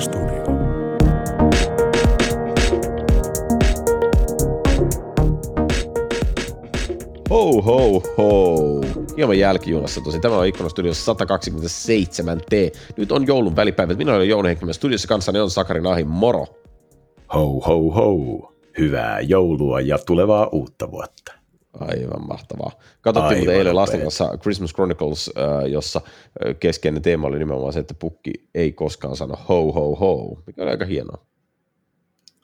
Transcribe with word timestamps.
Studio. 0.00 0.44
Ho 7.30 7.62
ho 7.62 8.02
ho. 8.18 8.56
Hieman 9.16 9.38
jälkijunassa 9.38 10.00
tosi. 10.00 10.20
Tämä 10.20 10.36
on 10.36 10.46
Ikkonan 10.46 10.70
Studiossa 10.70 11.12
127T. 11.12 12.78
Nyt 12.96 13.12
on 13.12 13.26
joulun 13.26 13.56
välipäivät. 13.56 13.98
Minä 13.98 14.14
olen 14.14 14.28
Jouni 14.28 14.48
Heikkilä. 14.48 14.72
Studiossa 14.72 15.08
kanssani 15.08 15.40
on 15.40 15.50
Sakari 15.50 15.80
Nahi. 15.80 16.04
Moro. 16.04 16.46
Ho 17.34 17.60
ho 17.60 17.90
ho. 17.90 18.52
Hyvää 18.78 19.20
joulua 19.20 19.80
ja 19.80 19.98
tulevaa 19.98 20.48
uutta 20.52 20.90
vuotta. 20.90 21.39
Aivan 21.80 22.26
mahtavaa. 22.28 22.72
Katsottiin 23.00 23.40
Aivan 23.40 23.54
eilen 23.54 23.76
lasten 23.76 24.00
kanssa 24.00 24.38
Christmas 24.42 24.72
Chronicles, 24.74 25.30
äh, 25.38 25.70
jossa 25.70 26.00
äh, 26.04 26.56
keskeinen 26.60 27.02
teema 27.02 27.26
oli 27.26 27.38
nimenomaan 27.38 27.72
se, 27.72 27.80
että 27.80 27.94
pukki 27.94 28.32
ei 28.54 28.72
koskaan 28.72 29.16
sano 29.16 29.36
ho 29.48 29.72
ho 29.72 29.94
ho, 29.94 30.42
mikä 30.46 30.62
oli 30.62 30.70
aika 30.70 30.84
hienoa. 30.84 31.24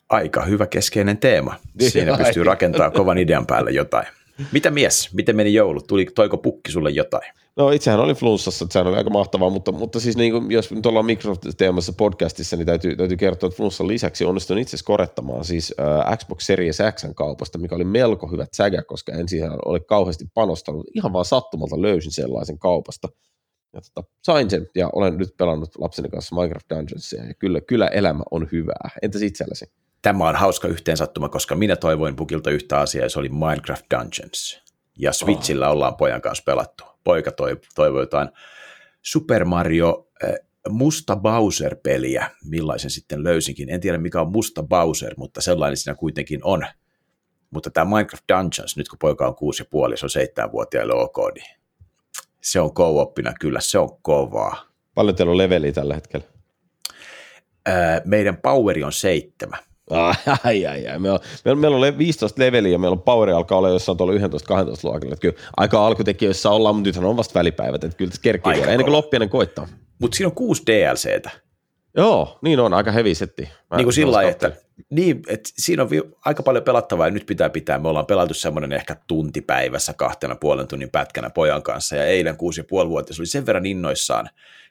Aika 0.08 0.44
hyvä 0.44 0.66
keskeinen 0.66 1.18
teema. 1.18 1.54
Siinä 1.80 2.16
pystyy 2.24 2.44
rakentamaan 2.44 2.92
kovan 2.92 3.18
idean 3.18 3.46
päälle 3.46 3.70
jotain. 3.70 4.06
Mitä 4.52 4.70
mies? 4.70 5.14
Miten 5.14 5.36
meni 5.36 5.54
joulut? 5.54 5.86
Tuli, 5.86 6.06
toiko 6.14 6.38
pukki 6.38 6.72
sulle 6.72 6.90
jotain? 6.90 7.32
No 7.56 7.70
itsehän 7.70 8.00
oli 8.00 8.14
flunssassa, 8.14 8.64
että 8.64 8.72
sehän 8.72 8.86
oli 8.86 8.96
aika 8.96 9.10
mahtavaa, 9.10 9.50
mutta, 9.50 9.72
mutta 9.72 10.00
siis 10.00 10.16
niin 10.16 10.32
kuin, 10.32 10.50
jos 10.50 10.70
nyt 10.70 10.86
ollaan 10.86 11.06
Microsoft-teemassa 11.06 11.92
podcastissa, 11.92 12.56
niin 12.56 12.66
täytyy, 12.66 12.96
täytyy 12.96 13.16
kertoa, 13.16 13.46
että 13.46 13.56
flunssan 13.56 13.88
lisäksi 13.88 14.24
onnistuin 14.24 14.58
itse 14.58 14.76
korettamaan 14.84 15.44
siis 15.44 15.74
äh, 15.80 16.18
Xbox 16.18 16.46
Series 16.46 16.78
X 16.92 17.04
kaupasta, 17.14 17.58
mikä 17.58 17.74
oli 17.74 17.84
melko 17.84 18.26
hyvä 18.26 18.46
sägä, 18.52 18.82
koska 18.82 19.12
en 19.12 19.28
siihen 19.28 19.50
ole 19.64 19.80
kauheasti 19.80 20.24
panostanut. 20.34 20.86
Ihan 20.94 21.12
vaan 21.12 21.24
sattumalta 21.24 21.82
löysin 21.82 22.12
sellaisen 22.12 22.58
kaupasta. 22.58 23.08
Ja 23.72 23.80
tota, 23.80 24.08
sain 24.22 24.50
sen 24.50 24.66
ja 24.74 24.90
olen 24.92 25.16
nyt 25.16 25.36
pelannut 25.36 25.70
lapseni 25.78 26.08
kanssa 26.08 26.36
Minecraft 26.36 26.70
Dungeonsia 26.70 27.24
ja 27.24 27.34
kyllä, 27.34 27.60
kyllä 27.60 27.86
elämä 27.86 28.22
on 28.30 28.48
hyvää. 28.52 28.90
Entäs 29.02 29.22
itsellesi? 29.22 29.64
Tämä 30.06 30.28
on 30.28 30.36
hauska 30.36 30.68
yhteensattuma, 30.68 31.28
koska 31.28 31.54
minä 31.56 31.76
toivoin 31.76 32.16
pukilta 32.16 32.50
yhtä 32.50 32.80
asiaa 32.80 33.04
ja 33.04 33.10
se 33.10 33.18
oli 33.18 33.28
Minecraft 33.28 33.84
Dungeons. 33.90 34.62
Ja 34.98 35.12
Switchillä 35.12 35.70
ollaan 35.70 35.96
pojan 35.96 36.20
kanssa 36.20 36.42
pelattu. 36.46 36.84
Poika 37.04 37.32
toi, 37.32 37.60
toivoi 37.74 38.02
jotain 38.02 38.28
Super 39.02 39.44
Mario 39.44 40.08
äh, 40.24 40.34
Musta 40.68 41.16
Bowser-peliä, 41.16 42.30
millaisen 42.44 42.90
sitten 42.90 43.24
löysinkin. 43.24 43.70
En 43.70 43.80
tiedä 43.80 43.98
mikä 43.98 44.20
on 44.20 44.32
Musta 44.32 44.62
Bowser, 44.62 45.14
mutta 45.16 45.40
sellainen 45.40 45.76
siinä 45.76 45.94
kuitenkin 45.94 46.40
on. 46.44 46.66
Mutta 47.50 47.70
tämä 47.70 47.96
Minecraft 47.96 48.24
Dungeons, 48.28 48.76
nyt 48.76 48.88
kun 48.88 48.98
poika 48.98 49.26
on 49.26 49.34
6,5 49.34 49.90
ja 49.90 49.96
se 49.96 50.06
on 50.06 50.46
7-vuotiaille 50.46 50.94
ok, 50.94 51.16
niin 51.34 51.46
se 52.42 52.60
on 52.60 52.74
co-oppina 52.74 53.32
kyllä, 53.40 53.60
se 53.60 53.78
on 53.78 54.02
kovaa. 54.02 54.68
Paljon 54.94 55.16
teillä 55.16 55.30
on 55.30 55.38
leveliä 55.38 55.72
tällä 55.72 55.94
hetkellä? 55.94 56.26
Ää, 57.66 58.00
meidän 58.04 58.36
poweri 58.36 58.84
on 58.84 58.92
seitsemän. 58.92 59.66
Ai, 59.90 60.66
ai, 60.66 60.86
ai. 60.88 60.98
Meillä 60.98 61.18
meillä, 61.44 61.60
meillä 61.60 61.74
on 61.74 61.80
le- 61.80 61.98
15 61.98 62.42
leveliä 62.42 62.72
ja 62.72 62.78
meillä 62.78 62.94
on 62.94 63.02
poweri 63.02 63.32
alkaa 63.32 63.58
olla 63.58 63.68
jossain 63.68 63.98
tuolla 63.98 64.12
11-12 64.12 64.16
luokilla. 64.82 65.12
Että 65.12 65.20
kyllä 65.20 65.36
aika 65.56 65.86
alkutekijöissä 65.86 66.50
ollaan, 66.50 66.74
mutta 66.74 66.88
nythän 66.88 67.04
on 67.04 67.16
vasta 67.16 67.38
välipäivät, 67.38 67.84
että 67.84 67.96
kyllä 67.96 68.10
tässä 68.10 68.22
kerkii 68.22 68.52
vielä, 68.52 68.66
ennen 68.72 68.84
kuin 68.84 68.92
loppiainen 68.92 69.28
koittaa. 69.28 69.68
Mutta 70.00 70.16
siinä 70.16 70.28
on 70.28 70.34
kuusi 70.34 70.62
DLCtä. 70.66 71.30
Joo, 71.96 72.38
niin 72.42 72.60
on, 72.60 72.74
aika 72.74 72.90
heavy 72.92 73.14
setti. 73.14 73.42
Mä- 73.70 73.76
niin 73.76 73.84
kuin 73.84 73.94
sillä 73.94 74.12
lailla, 74.12 74.30
että, 74.30 74.52
niin, 74.90 75.22
että 75.28 75.50
siinä 75.58 75.82
on 75.82 75.90
vi- 75.90 76.02
aika 76.24 76.42
paljon 76.42 76.64
pelattavaa 76.64 77.06
ja 77.06 77.10
nyt 77.10 77.26
pitää 77.26 77.50
pitää. 77.50 77.78
Me 77.78 77.88
ollaan 77.88 78.06
pelattu 78.06 78.34
semmoinen 78.34 78.72
ehkä 78.72 78.96
tunti 79.06 79.40
päivässä 79.40 79.92
kahtena 79.92 80.34
puolen 80.36 80.68
tunnin 80.68 80.90
pätkänä 80.90 81.30
pojan 81.30 81.62
kanssa 81.62 81.96
ja 81.96 82.04
eilen 82.04 82.36
kuusi 82.36 82.60
ja 82.60 82.64
puoli 82.68 82.88
vuotta 82.88 83.14
se 83.14 83.22
oli 83.22 83.26
sen 83.26 83.46
verran 83.46 83.66
innoissaan 83.66 84.28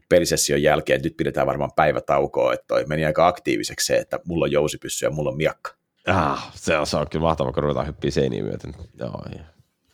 pelisession 0.09 0.61
jälkeen, 0.61 0.95
että 0.95 1.05
nyt 1.05 1.17
pidetään 1.17 1.47
varmaan 1.47 1.71
päivätaukoa, 1.75 2.53
että 2.53 2.65
toi 2.67 2.85
meni 2.85 3.05
aika 3.05 3.27
aktiiviseksi 3.27 3.85
se, 3.85 3.95
että 3.95 4.19
mulla 4.25 4.45
on 4.45 4.51
jousipyssy 4.51 5.05
ja 5.05 5.09
mulla 5.09 5.29
on 5.29 5.37
miakka. 5.37 5.71
Ah, 6.07 6.51
se, 6.55 6.77
on, 6.77 6.87
se 6.87 6.97
on 6.97 7.09
kyllä 7.09 7.23
mahtavaa, 7.23 7.53
kun 7.53 7.63
ruvetaan 7.63 7.87
hyppiä 7.87 8.11
seiniä 8.11 8.43
myöten. 8.43 8.75
Joo, 8.99 9.21
ja. 9.35 9.43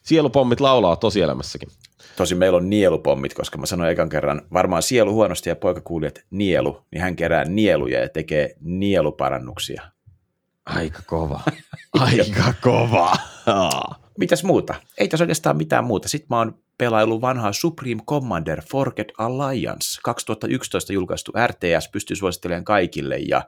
Sielupommit 0.01 0.59
laulaa 0.59 0.95
tosielämässäkin. 0.95 1.69
Tosi 2.15 2.35
meillä 2.35 2.57
on 2.57 2.69
nielupommit, 2.69 3.33
koska 3.33 3.57
mä 3.57 3.65
sanoin 3.65 3.91
ekan 3.91 4.09
kerran, 4.09 4.41
varmaan 4.53 4.83
sielu 4.83 5.13
huonosti 5.13 5.49
ja 5.49 5.55
poika 5.55 5.81
kuuli, 5.81 6.07
että 6.07 6.21
nielu, 6.29 6.85
niin 6.91 7.01
hän 7.01 7.15
kerää 7.15 7.45
nieluja 7.45 7.99
ja 7.99 8.09
tekee 8.09 8.55
nieluparannuksia. 8.61 9.81
Aika 10.65 10.99
kova. 11.05 11.41
Aika 11.99 12.53
kova. 12.61 13.15
Mitäs 14.17 14.43
muuta? 14.43 14.75
Ei 14.97 15.07
tässä 15.07 15.23
oikeastaan 15.23 15.57
mitään 15.57 15.83
muuta. 15.83 16.09
Sitten 16.09 16.27
mä 16.29 16.37
oon 16.37 16.59
pelaillut 16.81 17.21
vanhaa 17.21 17.53
Supreme 17.53 18.01
Commander 18.09 18.61
Forget 18.71 19.07
Alliance, 19.17 20.01
2011 20.03 20.93
julkaistu 20.93 21.31
RTS, 21.47 21.89
pystyy 21.91 22.15
suosittelemaan 22.15 22.63
kaikille, 22.63 23.17
ja, 23.17 23.41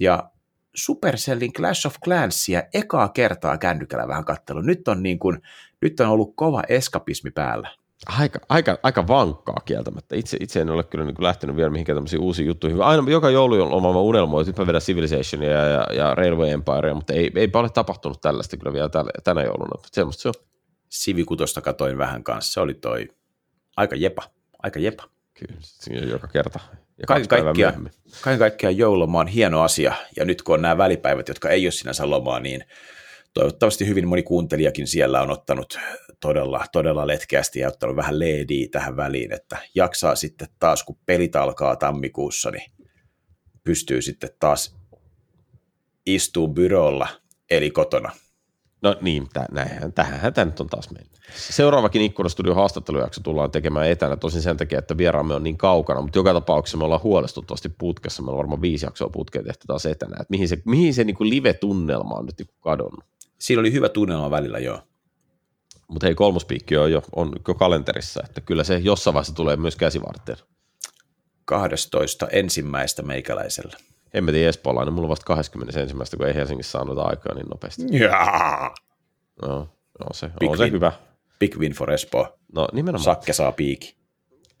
ja 0.00 0.30
Supercellin 0.74 1.52
Clash 1.52 1.86
of 1.86 1.94
Clansia 2.04 2.62
ekaa 2.74 3.08
kertaa 3.08 3.58
kännykällä 3.58 4.08
vähän 4.08 4.24
kattelu. 4.24 4.60
Nyt 4.60 4.88
on, 4.88 5.02
niin 5.02 5.18
kuin, 5.18 5.38
nyt 5.82 6.00
on 6.00 6.06
ollut 6.06 6.32
kova 6.36 6.62
eskapismi 6.68 7.30
päällä. 7.30 7.70
Aika, 8.06 8.38
aika, 8.48 8.78
aika 8.82 9.08
vankkaa 9.08 9.62
kieltämättä. 9.64 10.16
Itse, 10.16 10.36
itse 10.40 10.60
en 10.60 10.70
ole 10.70 10.84
kyllä 10.84 11.04
niin 11.04 11.14
lähtenyt 11.18 11.56
vielä 11.56 11.70
mihinkään 11.70 11.96
tämmöisiin 11.96 12.22
uusiin 12.22 12.46
juttuihin. 12.46 12.82
Aina 12.82 13.10
joka 13.10 13.30
joulu 13.30 13.62
on 13.62 13.72
oma 13.72 14.00
unelmoin, 14.00 14.42
että 14.42 14.50
nyt 14.50 14.58
mä 14.58 14.66
vedän 14.66 14.80
Civilizationia 14.80 15.50
ja, 15.50 15.66
ja, 15.66 15.86
ja 15.94 16.14
Railway 16.14 16.50
Empirea, 16.50 16.94
mutta 16.94 17.12
ei, 17.12 17.30
eipä 17.34 17.58
ole 17.58 17.68
tapahtunut 17.68 18.20
tällaista 18.20 18.56
kyllä 18.56 18.72
vielä 18.72 18.88
tällä, 18.88 19.10
tänä 19.24 19.42
jouluna. 19.42 19.70
Mutta 19.74 19.88
Semmosta 19.92 20.22
se 20.22 20.28
on. 20.28 20.34
Sivikutosta 20.90 21.60
katoin 21.60 21.98
vähän 21.98 22.24
kanssa. 22.24 22.52
Se 22.52 22.60
oli 22.60 22.74
toi 22.74 23.08
aika 23.76 23.96
jepa. 23.96 24.22
Aika 24.62 24.78
jepa. 24.78 25.08
Kyllä, 25.34 25.60
siinä 25.60 26.06
joka 26.06 26.28
kerta. 26.28 26.60
Ja 26.98 27.06
Kaiken 27.06 27.44
myöhemmin. 27.56 27.92
kaiken 28.20 28.38
kaikkiaan 28.38 28.76
joululoma 28.76 29.20
on 29.20 29.28
hieno 29.28 29.62
asia, 29.62 29.94
ja 30.16 30.24
nyt 30.24 30.42
kun 30.42 30.54
on 30.54 30.62
nämä 30.62 30.78
välipäivät, 30.78 31.28
jotka 31.28 31.48
ei 31.50 31.66
ole 31.66 31.72
sinänsä 31.72 32.10
lomaa, 32.10 32.40
niin 32.40 32.64
toivottavasti 33.34 33.86
hyvin 33.86 34.08
moni 34.08 34.22
kuuntelijakin 34.22 34.86
siellä 34.86 35.20
on 35.22 35.30
ottanut 35.30 35.78
todella, 36.20 36.64
todella 36.72 37.06
letkeästi 37.06 37.58
ja 37.58 37.68
ottanut 37.68 37.96
vähän 37.96 38.18
leediä 38.18 38.68
tähän 38.70 38.96
väliin, 38.96 39.32
että 39.32 39.58
jaksaa 39.74 40.14
sitten 40.14 40.48
taas, 40.58 40.84
kun 40.84 40.98
pelit 41.06 41.36
alkaa 41.36 41.76
tammikuussa, 41.76 42.50
niin 42.50 42.72
pystyy 43.64 44.02
sitten 44.02 44.30
taas 44.40 44.76
istuu 46.06 46.48
byrolla, 46.48 47.08
eli 47.50 47.70
kotona. 47.70 48.12
No 48.82 48.96
niin, 49.00 49.28
tä, 49.32 49.46
näinhän, 49.50 49.92
tähänhän 49.92 50.34
tämä 50.34 50.44
nyt 50.44 50.60
on 50.60 50.66
taas 50.66 50.90
mennyt. 50.90 51.20
Seuraavakin 51.36 52.02
Ikkuna-studion 52.02 52.56
haastattelujakso 52.56 53.20
tullaan 53.20 53.50
tekemään 53.50 53.88
etänä, 53.88 54.16
tosin 54.16 54.42
sen 54.42 54.56
takia, 54.56 54.78
että 54.78 54.96
vieraamme 54.96 55.34
on 55.34 55.42
niin 55.42 55.58
kaukana, 55.58 56.00
mutta 56.00 56.18
joka 56.18 56.32
tapauksessa 56.32 56.78
me 56.78 56.84
ollaan 56.84 57.02
huolestuttavasti 57.02 57.68
putkessa, 57.68 58.22
meillä 58.22 58.32
on 58.32 58.38
varmaan 58.38 58.60
viisi 58.60 58.86
jaksoa 58.86 59.08
putkea 59.08 59.42
tehty 59.42 59.66
taas 59.66 59.86
etänä, 59.86 60.16
että 60.20 60.30
mihin 60.30 60.48
se, 60.48 60.62
mihin 60.64 60.94
se 60.94 61.04
niin 61.04 61.16
kuin 61.16 61.30
live-tunnelma 61.30 62.14
on 62.14 62.26
nyt 62.26 62.38
niin 62.38 62.46
kuin 62.46 62.60
kadonnut. 62.60 63.04
Siinä 63.38 63.60
oli 63.60 63.72
hyvä 63.72 63.88
tunnelma 63.88 64.30
välillä, 64.30 64.58
joo. 64.58 64.80
Mutta 65.88 66.06
hei, 66.06 66.14
kolmospiikki 66.14 66.76
on 66.76 66.92
jo, 66.92 67.02
on 67.16 67.32
jo 67.48 67.54
kalenterissa, 67.54 68.22
että 68.24 68.40
kyllä 68.40 68.64
se 68.64 68.78
jossain 68.78 69.14
vaiheessa 69.14 69.34
tulee 69.34 69.56
myös 69.56 69.76
käsivarteen. 69.76 70.38
12. 71.44 72.28
ensimmäistä 72.28 73.02
meikäläisellä. 73.02 73.76
Hemmetin 74.14 74.48
espoolainen, 74.48 74.94
mulla 74.94 75.06
on 75.06 75.10
vasta 75.10 75.24
21. 75.26 76.16
kun 76.16 76.26
ei 76.26 76.34
Helsingissä 76.34 76.70
saanut 76.72 76.98
aikaa 76.98 77.34
niin 77.34 77.46
nopeasti. 77.46 77.82
Jaa. 77.90 78.74
No, 79.42 79.58
no 80.00 80.06
se, 80.12 80.30
Big 80.40 80.50
on 80.50 80.56
se 80.56 80.64
win. 80.64 80.72
hyvä. 80.72 80.92
Big 81.38 81.56
win 81.58 81.72
for 81.72 81.92
Espoo. 81.92 82.38
No 82.54 82.68
nimenomaan. 82.72 83.04
Sakke 83.04 83.32
saa 83.32 83.52
piiki. 83.52 83.96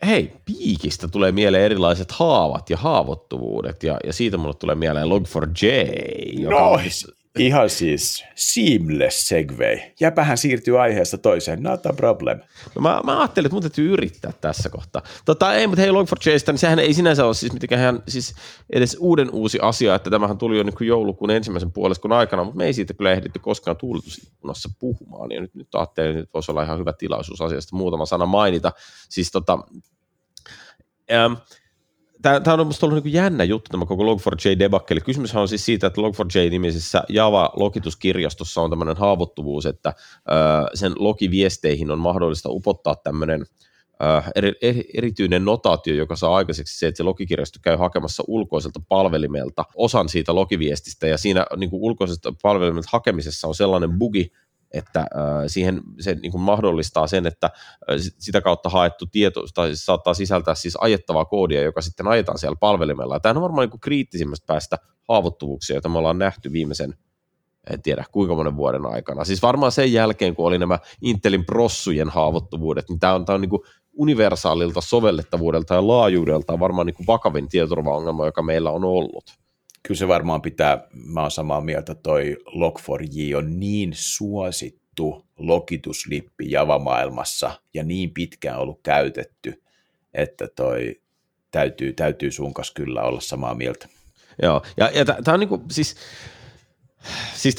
hei, 0.06 0.32
piikistä 0.44 1.08
tulee 1.08 1.32
mieleen 1.32 1.64
erilaiset 1.64 2.12
haavat 2.12 2.70
ja 2.70 2.76
haavoittuvuudet, 2.76 3.82
ja, 3.82 3.96
ja 4.06 4.12
siitä 4.12 4.36
mulle 4.36 4.54
tulee 4.54 4.74
mieleen 4.74 5.06
Log4j. 5.06 6.40
Joka 6.42 6.56
on- 6.66 6.80
Ihan 7.38 7.70
siis 7.70 8.24
seamless 8.34 9.28
segway. 9.28 9.78
Jäpähän 10.00 10.38
siirtyy 10.38 10.80
aiheesta 10.80 11.18
toiseen, 11.18 11.62
not 11.62 11.86
a 11.86 11.92
problem. 11.92 12.40
No 12.74 12.82
mä, 12.82 13.00
mä 13.04 13.20
ajattelin, 13.20 13.46
että 13.46 13.54
mun 13.54 13.62
täytyy 13.62 13.92
yrittää 13.92 14.32
tässä 14.40 14.68
kohtaa. 14.68 15.02
Tota, 15.24 15.54
ei, 15.54 15.66
mutta 15.66 15.82
hei 15.82 15.90
Log4jstä, 15.90 16.52
niin 16.52 16.58
sehän 16.58 16.78
ei 16.78 16.94
sinänsä 16.94 17.26
ole 17.26 17.34
siis 17.34 17.52
mitenkään 17.52 18.02
siis 18.08 18.34
edes 18.72 18.96
uuden 19.00 19.30
uusi 19.32 19.58
asia, 19.62 19.94
että 19.94 20.10
tämähän 20.10 20.38
tuli 20.38 20.58
jo 20.58 20.62
niin 20.62 20.88
joulukuun 20.88 21.30
ensimmäisen 21.30 21.72
puoliskon 21.72 22.12
aikana, 22.12 22.44
mutta 22.44 22.58
me 22.58 22.66
ei 22.66 22.72
siitä 22.72 22.94
kyllä 22.94 23.12
ehditty 23.12 23.38
koskaan 23.38 23.76
tuuletusikkunassa 23.76 24.68
puhumaan, 24.78 25.32
ja 25.32 25.40
nyt, 25.40 25.54
nyt 25.54 25.74
ajattelin, 25.74 26.18
että 26.18 26.32
voisi 26.34 26.50
olla 26.50 26.62
ihan 26.62 26.78
hyvä 26.78 26.92
tilaisuus 26.92 27.40
asiasta 27.40 27.76
muutama 27.76 28.06
sana 28.06 28.26
mainita. 28.26 28.72
Siis 29.08 29.30
tota, 29.30 29.58
ähm, 31.12 31.32
Tämä 32.22 32.52
on 32.52 32.58
minusta 32.58 32.86
ollut 32.86 33.04
niin 33.04 33.12
jännä 33.12 33.44
juttu, 33.44 33.68
tämä 33.70 33.86
koko 33.86 34.14
Log4j-debakkeli. 34.14 35.00
Kysymyshän 35.00 35.42
on 35.42 35.48
siis 35.48 35.64
siitä, 35.64 35.86
että 35.86 36.00
Log4j-nimisessä 36.00 37.02
Java-lokituskirjastossa 37.08 38.60
on 38.60 38.70
tämmöinen 38.70 38.96
haavoittuvuus, 38.96 39.66
että 39.66 39.88
ö, 39.88 40.32
sen 40.74 40.92
logiviesteihin 40.98 41.90
on 41.90 41.98
mahdollista 41.98 42.48
upottaa 42.50 42.96
tämmöinen 42.96 43.46
eri, 44.34 44.52
eri, 44.62 44.84
erityinen 44.94 45.44
notaatio, 45.44 45.94
joka 45.94 46.16
saa 46.16 46.36
aikaiseksi 46.36 46.78
se, 46.78 46.86
että 46.86 46.96
se 46.96 47.02
logikirjasto 47.02 47.58
käy 47.62 47.76
hakemassa 47.76 48.22
ulkoiselta 48.26 48.80
palvelimelta 48.88 49.64
osan 49.74 50.08
siitä 50.08 50.34
logiviestistä, 50.34 51.06
ja 51.06 51.18
siinä 51.18 51.46
niin 51.56 51.70
ulkoiselta 51.72 52.32
palvelimelta 52.42 52.88
hakemisessa 52.92 53.48
on 53.48 53.54
sellainen 53.54 53.98
bugi, 53.98 54.32
että 54.74 55.06
siihen 55.46 55.80
se 56.00 56.14
niin 56.14 56.32
kuin 56.32 56.42
mahdollistaa 56.42 57.06
sen, 57.06 57.26
että 57.26 57.50
sitä 57.98 58.40
kautta 58.40 58.68
haettu 58.68 59.06
tieto 59.06 59.44
tai 59.54 59.76
saattaa 59.76 60.14
sisältää 60.14 60.54
siis 60.54 60.76
ajettavaa 60.80 61.24
koodia, 61.24 61.62
joka 61.62 61.80
sitten 61.80 62.08
ajetaan 62.08 62.38
siellä 62.38 62.56
palvelimella. 62.60 63.20
Tämä 63.20 63.38
on 63.38 63.42
varmaan 63.42 63.68
niin 63.68 63.80
kriittisimmästä 63.80 64.46
päästä 64.46 64.76
haavoittuvuuksia, 65.08 65.76
joita 65.76 65.88
me 65.88 65.98
ollaan 65.98 66.18
nähty 66.18 66.52
viimeisen 66.52 66.94
en 67.70 67.82
tiedä 67.82 68.04
kuinka 68.12 68.34
monen 68.34 68.56
vuoden 68.56 68.86
aikana. 68.86 69.24
Siis 69.24 69.42
varmaan 69.42 69.72
sen 69.72 69.92
jälkeen, 69.92 70.34
kun 70.34 70.46
oli 70.46 70.58
nämä 70.58 70.78
Intelin 71.02 71.46
prossujen 71.46 72.08
haavoittuvuudet, 72.08 72.88
niin 72.88 72.98
tämä 72.98 73.14
on, 73.14 73.24
tämä 73.24 73.34
on 73.34 73.40
niin 73.40 73.50
kuin 73.50 73.62
universaalilta 73.92 74.80
sovellettavuudelta 74.80 75.74
ja 75.74 75.86
laajuudelta 75.86 76.60
varmaan 76.60 76.86
niin 76.86 76.94
kuin 76.94 77.06
vakavin 77.06 77.48
tietoturvaongelma, 77.48 78.26
joka 78.26 78.42
meillä 78.42 78.70
on 78.70 78.84
ollut. 78.84 79.24
Kyllä 79.82 79.98
se 79.98 80.08
varmaan 80.08 80.42
pitää, 80.42 80.88
mä 80.92 81.20
oon 81.20 81.30
samaa 81.30 81.60
mieltä, 81.60 81.94
toi 81.94 82.36
Log4j 82.46 83.36
on 83.36 83.60
niin 83.60 83.90
suosittu 83.94 85.26
logituslippi 85.38 86.50
Java-maailmassa 86.50 87.50
ja 87.74 87.84
niin 87.84 88.10
pitkään 88.10 88.58
ollut 88.58 88.80
käytetty, 88.82 89.62
että 90.14 90.48
toi 90.56 91.00
täytyy, 91.50 91.92
täytyy 91.92 92.30
sun 92.30 92.54
kanssa 92.54 92.74
kyllä 92.74 93.02
olla 93.02 93.20
samaa 93.20 93.54
mieltä. 93.54 93.88
Joo, 94.42 94.62
ja, 94.76 94.90
ja 94.94 95.04
tämä 95.04 95.34
on 95.34 95.40
niin 95.40 95.48
kuin, 95.48 95.62
siis 95.70 95.96
Siis 97.34 97.56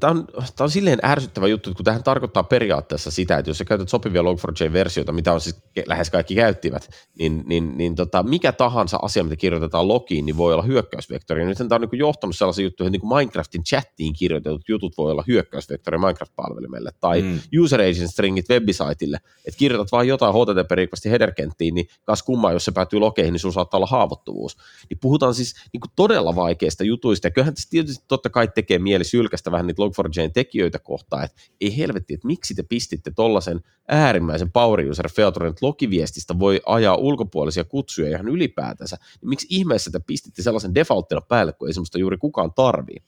tämä 0.00 0.10
on, 0.10 0.26
on 0.60 0.70
silleen 0.70 0.98
ärsyttävä 1.04 1.48
juttu, 1.48 1.74
kun 1.74 1.84
tähän 1.84 2.02
tarkoittaa 2.02 2.42
periaatteessa 2.42 3.10
sitä, 3.10 3.38
että 3.38 3.50
jos 3.50 3.58
sä 3.58 3.64
käytät 3.64 3.88
sopivia 3.88 4.22
Log4j-versioita, 4.22 5.12
mitä 5.12 5.32
on 5.32 5.40
siis 5.40 5.56
lähes 5.86 6.10
kaikki 6.10 6.34
käyttivät, 6.34 6.90
niin, 7.18 7.44
niin, 7.46 7.78
niin 7.78 7.94
tota, 7.94 8.22
mikä 8.22 8.52
tahansa 8.52 8.98
asia, 9.02 9.24
mitä 9.24 9.36
kirjoitetaan 9.36 9.88
logiin, 9.88 10.26
niin 10.26 10.36
voi 10.36 10.52
olla 10.52 10.62
hyökkäysvektori. 10.62 11.44
Nyt 11.44 11.58
tämä 11.58 11.74
on 11.74 11.80
niin 11.80 11.98
johtanut 11.98 12.36
sellaisia 12.36 12.64
juttuja, 12.64 12.88
että 12.88 12.98
niin 12.98 13.16
Minecraftin 13.16 13.64
chattiin 13.64 14.12
kirjoitetut 14.12 14.68
jutut 14.68 14.98
voi 14.98 15.12
olla 15.12 15.24
hyökkäysvektori 15.28 15.98
Minecraft-palvelimelle, 15.98 16.90
tai 17.00 17.22
mm. 17.22 17.40
user 17.60 17.80
agent 17.80 18.10
stringit 18.10 18.48
webisiteille, 18.48 19.18
että 19.44 19.58
kirjoitat 19.58 19.92
vain 19.92 20.08
jotain 20.08 20.34
HTTP-requesti 20.34 21.10
header-kenttiin, 21.10 21.74
niin 21.74 21.86
kas 22.04 22.22
kummaa, 22.22 22.52
jos 22.52 22.64
se 22.64 22.72
päätyy 22.72 22.98
lokeihin, 22.98 23.32
niin 23.32 23.40
sun 23.40 23.52
saattaa 23.52 23.78
olla 23.78 23.86
haavoittuvuus. 23.86 24.56
Niin 24.90 24.98
puhutaan 24.98 25.34
siis 25.34 25.54
niin 25.72 25.80
todella 25.96 26.36
vaikeista 26.36 26.84
jutuista, 26.84 27.26
ja 27.26 27.30
kyllähän 27.30 27.54
tässä 27.54 27.70
tietysti 27.70 28.04
totta 28.08 28.30
kai 28.30 28.47
tekee 28.54 28.78
mieli 28.78 29.04
sylkästä 29.04 29.52
vähän 29.52 29.66
niitä 29.66 29.82
Log4j 29.82 30.30
tekijöitä 30.34 30.78
kohtaan, 30.78 31.24
että 31.24 31.42
ei 31.60 31.76
helvetti, 31.76 32.14
että 32.14 32.26
miksi 32.26 32.54
te 32.54 32.62
pistitte 32.62 33.10
tollaisen 33.16 33.60
äärimmäisen 33.88 34.52
power 34.52 34.88
user 34.90 35.08
featuren, 35.10 35.50
että 35.50 35.66
logiviestistä 35.66 36.38
voi 36.38 36.60
ajaa 36.66 36.96
ulkopuolisia 36.96 37.64
kutsuja 37.64 38.10
ihan 38.10 38.28
ylipäätänsä, 38.28 38.96
niin 39.20 39.28
miksi 39.28 39.46
ihmeessä 39.50 39.90
te 39.90 40.00
pistitte 40.06 40.42
sellaisen 40.42 40.74
defaulttina 40.74 41.20
päälle, 41.20 41.52
kun 41.52 41.68
ei 41.68 41.74
semmoista 41.74 41.98
juuri 41.98 42.16
kukaan 42.16 42.52
tarvii. 42.52 43.02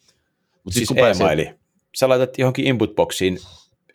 Mut 0.65 0.75
siis, 0.75 0.89
siis 0.89 1.21
e-maili. 1.21 1.51
Sä 1.97 2.09
laitat 2.09 2.39
johonkin 2.39 2.65
input-boxiin 2.65 3.39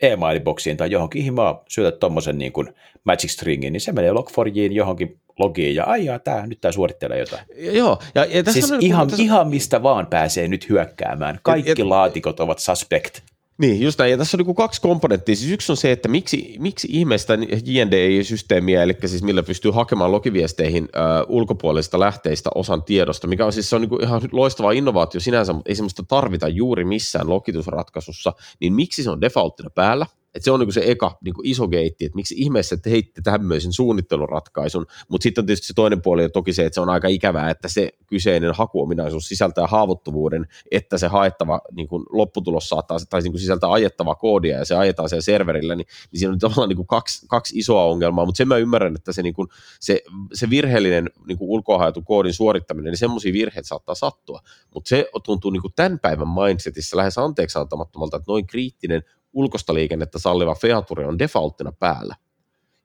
e-mailiboksiin 0.00 0.76
tai 0.76 0.90
johonkin 0.90 1.22
himaa 1.22 1.62
syötät 1.68 2.00
tuommoisen 2.00 2.38
niin 2.38 2.52
kuin 2.52 2.74
magic 3.04 3.30
stringin, 3.30 3.72
niin 3.72 3.80
se 3.80 3.92
menee 3.92 4.10
log4jiin 4.10 4.72
johonkin 4.72 5.20
logiin 5.38 5.74
ja 5.74 5.84
aijaa, 5.84 6.18
tää, 6.18 6.46
nyt 6.46 6.60
tämä 6.60 6.72
suorittelee 6.72 7.18
jotain. 7.18 7.42
Joo. 7.56 7.98
Ja, 8.14 8.24
ja 8.24 8.42
tässä 8.42 8.60
siis 8.60 8.72
on, 8.72 8.82
ihan, 8.82 9.08
tässä... 9.08 9.22
ihan 9.22 9.48
mistä 9.48 9.82
vaan 9.82 10.06
pääsee 10.06 10.48
nyt 10.48 10.68
hyökkäämään. 10.68 11.40
Kaikki 11.42 11.82
ja, 11.82 11.88
laatikot 11.88 12.40
ovat 12.40 12.58
suspect. 12.58 13.20
Niin, 13.58 13.80
just 13.80 13.98
näin. 13.98 14.10
Ja 14.10 14.18
tässä 14.18 14.36
on 14.36 14.44
niin 14.44 14.54
kaksi 14.54 14.80
komponenttia. 14.80 15.36
Siis 15.36 15.52
yksi 15.52 15.72
on 15.72 15.76
se, 15.76 15.92
että 15.92 16.08
miksi, 16.08 16.56
miksi 16.58 16.88
ihmeestä 16.90 17.34
JNDI-systeemiä, 17.64 18.82
eli 18.82 18.96
siis 19.06 19.22
millä 19.22 19.42
pystyy 19.42 19.70
hakemaan 19.70 20.12
logiviesteihin 20.12 20.88
äh, 20.96 21.02
ulkopuolisista 21.28 22.00
lähteistä 22.00 22.50
osan 22.54 22.82
tiedosta, 22.82 23.26
mikä 23.26 23.46
on 23.46 23.52
siis 23.52 23.70
se 23.70 23.76
on 23.76 23.82
niin 23.82 24.02
ihan 24.02 24.22
loistava 24.32 24.72
innovaatio 24.72 25.20
sinänsä, 25.20 25.52
mutta 25.52 25.68
ei 25.68 25.74
semmoista 25.74 26.02
tarvita 26.08 26.48
juuri 26.48 26.84
missään 26.84 27.30
logitusratkaisussa, 27.30 28.32
niin 28.60 28.72
miksi 28.72 29.02
se 29.02 29.10
on 29.10 29.20
defaulttina 29.20 29.70
päällä? 29.70 30.06
Et 30.36 30.44
se 30.44 30.50
on 30.50 30.60
niin 30.60 30.72
se 30.72 30.82
eka 30.84 31.18
niin 31.24 31.34
iso 31.42 31.68
geitti, 31.68 32.04
että 32.04 32.16
miksi 32.16 32.34
ihmeessä 32.38 32.76
te 32.76 32.90
heitte 32.90 33.20
tämmöisen 33.24 33.72
suunnitteluratkaisun, 33.72 34.86
mutta 35.08 35.22
sitten 35.22 35.42
on 35.42 35.46
tietysti 35.46 35.66
se 35.66 35.74
toinen 35.74 36.02
puoli 36.02 36.22
ja 36.22 36.28
toki 36.28 36.52
se, 36.52 36.64
että 36.64 36.74
se 36.74 36.80
on 36.80 36.88
aika 36.88 37.08
ikävää, 37.08 37.50
että 37.50 37.68
se 37.68 37.92
kyseinen 38.06 38.54
hakuominaisuus 38.54 39.28
sisältää 39.28 39.66
haavoittuvuuden, 39.66 40.46
että 40.70 40.98
se 40.98 41.06
haettava 41.06 41.60
niin 41.72 41.88
kuin 41.88 42.04
lopputulos 42.10 42.68
saattaa, 42.68 42.98
tai 43.10 43.20
niin 43.20 43.32
kuin 43.32 43.40
sisältää 43.40 43.72
ajettavaa 43.72 44.14
koodia 44.14 44.58
ja 44.58 44.64
se 44.64 44.74
ajetaan 44.74 45.08
siellä 45.08 45.22
serverillä, 45.22 45.76
niin, 45.76 45.86
niin 46.12 46.18
siinä 46.18 46.32
on 46.32 46.38
tavallaan 46.38 46.68
niin 46.68 46.86
kaksi, 46.86 47.26
kaksi 47.26 47.58
isoa 47.58 47.84
ongelmaa, 47.84 48.24
mutta 48.24 48.36
sen 48.36 48.48
mä 48.48 48.56
ymmärrän, 48.56 48.96
että 48.96 49.12
se, 49.12 49.22
niin 49.22 49.34
kuin, 49.34 49.48
se, 49.80 50.02
se 50.32 50.50
virheellinen 50.50 51.10
niin 51.26 51.38
kuin 51.38 51.64
koodin 52.04 52.34
suorittaminen, 52.34 52.90
niin 52.90 52.98
semmoisia 52.98 53.32
virheitä 53.32 53.68
saattaa 53.68 53.94
sattua, 53.94 54.40
mutta 54.74 54.88
se 54.88 55.08
tuntuu 55.24 55.50
niin 55.50 55.62
tämän 55.76 55.98
päivän 55.98 56.28
mindsetissä 56.28 56.96
lähes 56.96 57.18
anteeksi 57.18 57.58
antamattomalta, 57.58 58.16
että 58.16 58.32
noin 58.32 58.46
kriittinen 58.46 59.02
ulkosta 59.36 59.74
liikennettä 59.74 60.18
salliva 60.18 60.54
feature 60.54 61.06
on 61.06 61.18
defaulttina 61.18 61.72
päällä. 61.72 62.16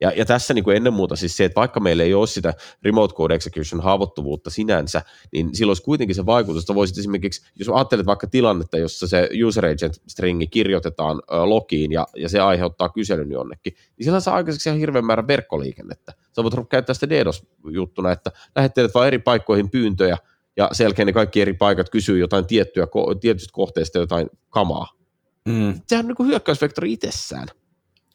Ja, 0.02 0.12
ja 0.16 0.26
tässä 0.26 0.54
niin 0.54 0.64
kuin 0.64 0.78
ennen 0.78 0.94
muuta 0.94 1.16
siis 1.16 1.38
se, 1.38 1.46
että 1.46 1.60
vaikka 1.60 1.80
meillä 1.80 2.04
ei 2.04 2.14
ole 2.14 2.28
sitä 2.28 2.54
remote 2.84 3.14
code 3.14 3.36
execution 3.36 3.84
haavoittuvuutta 3.84 4.50
sinänsä, 4.50 5.02
niin 5.34 5.56
silloin 5.56 5.70
olisi 5.70 5.84
kuitenkin 5.84 6.16
se 6.16 6.26
vaikutus, 6.26 6.64
että 6.64 6.76
voisit 6.76 6.98
esimerkiksi, 6.98 7.52
jos 7.56 7.70
ajattelet 7.70 8.06
vaikka 8.06 8.28
tilannetta, 8.28 8.78
jossa 8.78 9.08
se 9.08 9.30
user 9.48 9.66
agent 9.66 10.02
stringi 10.08 10.48
kirjoitetaan 10.48 11.22
logiin 11.46 11.92
ja, 11.92 12.08
ja 12.16 12.30
se 12.30 12.40
aiheuttaa 12.40 12.90
kyselyn 12.90 13.32
jonnekin, 13.32 13.74
niin 13.98 14.06
sillä 14.06 14.20
saa 14.20 14.36
aikaiseksi 14.36 14.70
ihan 14.70 14.80
hirveän 14.80 15.06
määrän 15.06 15.28
verkkoliikennettä. 15.28 16.14
Sä 16.36 16.44
voit 16.44 16.54
käyttää 16.70 16.94
sitä 16.94 17.10
DDoS-juttuna, 17.10 18.12
että 18.12 18.32
lähettelet 18.56 18.94
vain 18.94 19.08
eri 19.08 19.20
paikkoihin 19.20 19.70
pyyntöjä, 19.70 20.18
ja 20.58 20.70
sen 20.72 20.86
jälkeen 20.86 21.06
ne 21.06 21.14
kaikki 21.14 21.42
eri 21.42 21.54
paikat 21.54 21.90
kysyy 21.90 22.20
jotain 22.20 22.46
tiettyä, 22.48 22.88
tietystä 23.22 23.54
kohteesta 23.54 24.00
jotain 24.00 24.30
kamaa. 24.50 25.01
Mm. 25.46 25.82
Sehän 25.88 26.06
on 26.06 26.08
niin 26.08 26.16
kuin 26.16 26.30
hyökkäysvektori 26.30 26.94
itsessään. 26.94 27.48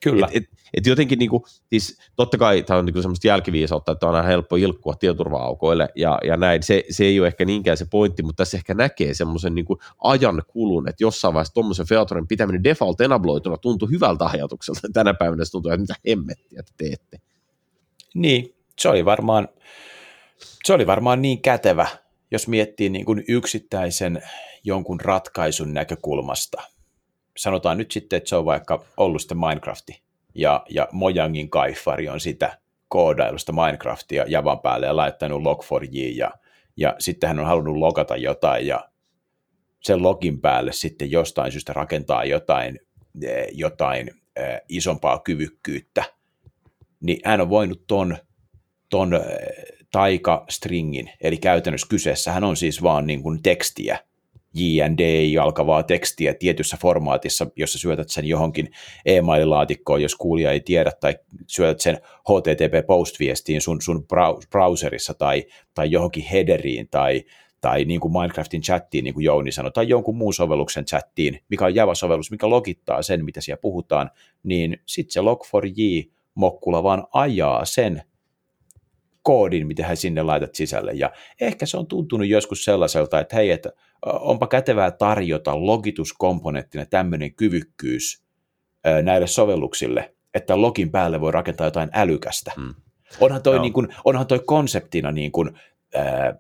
Kyllä. 0.02 0.28
Et, 0.32 0.37
et, 0.37 0.50
et 0.75 0.87
jotenkin 0.87 1.19
niin 1.19 1.31
kuin, 1.31 1.43
siis 1.69 1.99
totta 2.17 2.38
kai 2.38 2.62
tämä 2.62 2.78
on 2.78 2.87
niin 2.87 3.02
semmoista 3.02 3.26
jälkiviisautta, 3.26 3.93
että 3.93 4.06
on 4.06 4.14
aina 4.14 4.28
helppo 4.28 4.56
ilkkua 4.56 4.94
tietoturva-aukoille 4.94 5.88
ja, 5.94 6.19
ja 6.25 6.37
näin. 6.37 6.62
Se, 6.62 6.84
se 6.90 7.05
ei 7.05 7.20
ole 7.20 7.26
ehkä 7.26 7.44
niinkään 7.44 7.76
se 7.76 7.87
pointti, 7.90 8.23
mutta 8.23 8.37
tässä 8.37 8.56
ehkä 8.56 8.75
näkee 8.75 9.14
semmoisen 9.14 9.55
niin 9.55 9.67
ajan 10.02 10.43
kulun, 10.46 10.88
että 10.88 11.05
jossain 11.05 11.34
vaiheessa 11.34 11.55
tuommoisen 11.55 11.87
featuren 11.87 12.26
pitäminen 12.26 12.64
default 12.64 13.00
enabloituna 13.00 13.56
tuntuu 13.56 13.88
hyvältä 13.88 14.25
ajatukselta. 14.25 14.88
Tänä 14.93 15.14
päivänä 15.14 15.44
se 15.44 15.50
tuntuu, 15.50 15.73
että 15.73 15.81
mitä 15.81 15.94
hemmettiä 16.08 16.62
te 16.62 16.73
teette. 16.76 17.20
Niin, 18.14 18.55
se 18.78 18.88
oli 18.88 19.05
varmaan, 19.05 19.49
se 20.64 20.73
oli 20.73 20.87
varmaan 20.87 21.23
niin 21.23 21.43
kätevä, 21.43 21.87
jos 22.31 22.49
miettii 22.49 22.88
niin 22.88 23.05
kuin 23.05 23.25
yksittäisen 23.28 24.23
jonkun 24.64 25.00
ratkaisun 25.00 25.75
näkökulmasta– 25.75 26.62
sanotaan 27.36 27.78
nyt 27.78 27.90
sitten, 27.90 28.16
että 28.16 28.28
se 28.28 28.36
on 28.36 28.44
vaikka 28.44 28.84
ollut 28.96 29.20
sitten 29.20 29.38
Minecrafti, 29.38 30.02
ja, 30.34 30.64
ja 30.68 30.88
Mojangin 30.92 31.50
kaifari 31.50 32.08
on 32.08 32.20
sitä 32.20 32.58
koodailusta 32.88 33.52
Minecraftia 33.52 34.25
Javan 34.28 34.61
päälle 34.61 34.87
ja 34.87 34.96
laittanut 34.96 35.42
log4j, 35.42 36.16
ja, 36.16 36.30
ja 36.76 36.94
sitten 36.99 37.28
hän 37.28 37.38
on 37.38 37.46
halunnut 37.46 37.76
logata 37.76 38.16
jotain, 38.16 38.66
ja 38.66 38.88
sen 39.82 40.02
login 40.02 40.40
päälle 40.40 40.72
sitten 40.72 41.11
jostain 41.11 41.52
syystä 41.52 41.72
rakentaa 41.72 42.25
jotain, 42.25 42.80
eh, 43.22 43.46
jotain 43.52 44.11
äh, 44.38 44.61
isompaa 44.68 45.18
kyvykkyyttä, 45.18 46.04
niin 47.00 47.18
hän 47.25 47.40
on 47.40 47.50
voinut 47.50 47.87
ton, 47.87 48.16
ton 48.90 49.14
äh, 49.14 49.20
taika-stringin, 49.90 51.11
eli 51.20 51.37
käytännössä 51.37 51.87
kyseessä 51.90 52.32
hän 52.32 52.44
on 52.44 52.56
siis 52.56 52.82
vaan 52.82 53.06
niin 53.06 53.22
kuin 53.22 53.42
tekstiä, 53.42 53.99
JND-alkavaa 54.56 55.82
tekstiä 55.82 56.34
tietyssä 56.34 56.76
formaatissa, 56.80 57.46
jossa 57.56 57.78
syötät 57.78 58.08
sen 58.08 58.25
johonkin 58.25 58.70
e-maililaatikkoon, 59.04 60.02
jos 60.02 60.14
kuulija 60.14 60.52
ei 60.52 60.60
tiedä, 60.60 60.92
tai 61.00 61.14
syötät 61.46 61.80
sen 61.80 61.98
HTTP-post-viestiin 62.28 63.60
sun, 63.60 63.82
sun 63.82 64.06
browserissa 64.50 65.14
tai, 65.14 65.44
tai 65.75 65.90
johonkin 65.90 66.25
headeriin 66.25 66.88
tai, 66.90 67.25
tai 67.60 67.84
niin 67.84 68.00
kuin 68.00 68.12
Minecraftin 68.12 68.62
chattiin, 68.62 69.04
niin 69.04 69.14
kuin 69.14 69.25
Jouni 69.25 69.52
sanoi, 69.52 69.72
tai 69.72 69.88
jonkun 69.88 70.16
muun 70.16 70.34
sovelluksen 70.34 70.84
chattiin, 70.84 71.40
mikä 71.48 71.64
on 71.64 71.75
Java-sovellus, 71.75 72.30
mikä 72.30 72.50
logittaa 72.50 73.02
sen, 73.02 73.25
mitä 73.25 73.40
siellä 73.40 73.60
puhutaan, 73.60 74.10
niin 74.42 74.78
sitten 74.86 75.12
se 75.12 75.20
log4j-mokkula 75.20 76.82
vaan 76.82 77.06
ajaa 77.12 77.64
sen 77.64 78.02
koodin, 79.26 79.66
mitä 79.66 79.87
hän 79.87 79.97
sinne 79.97 80.23
laitat 80.23 80.54
sisälle. 80.54 80.92
Ja 80.92 81.11
ehkä 81.40 81.66
se 81.66 81.76
on 81.76 81.87
tuntunut 81.87 82.28
joskus 82.28 82.64
sellaiselta, 82.64 83.21
että 83.21 83.37
hei, 83.37 83.50
että 83.50 83.73
onpa 84.06 84.47
kätevää 84.47 84.90
tarjota 84.90 85.66
logituskomponenttina 85.66 86.87
tämmöinen 86.87 87.35
kyvykkyys 87.35 88.23
näille 89.02 89.26
sovelluksille, 89.26 90.14
että 90.35 90.61
login 90.61 90.90
päälle 90.90 91.21
voi 91.21 91.33
rakentaa 91.33 91.66
jotain 91.66 91.90
älykästä. 91.92 92.52
Hmm. 92.56 92.75
Onhan 93.21 93.42
toi, 93.42 93.56
no. 93.56 93.62
niin 93.62 93.73
kuin, 93.73 93.88
onhan 94.04 94.26
toi 94.26 94.40
konseptina 94.47 95.12
niin 95.12 95.33
kuin, 95.33 95.59
ää, 95.96 96.34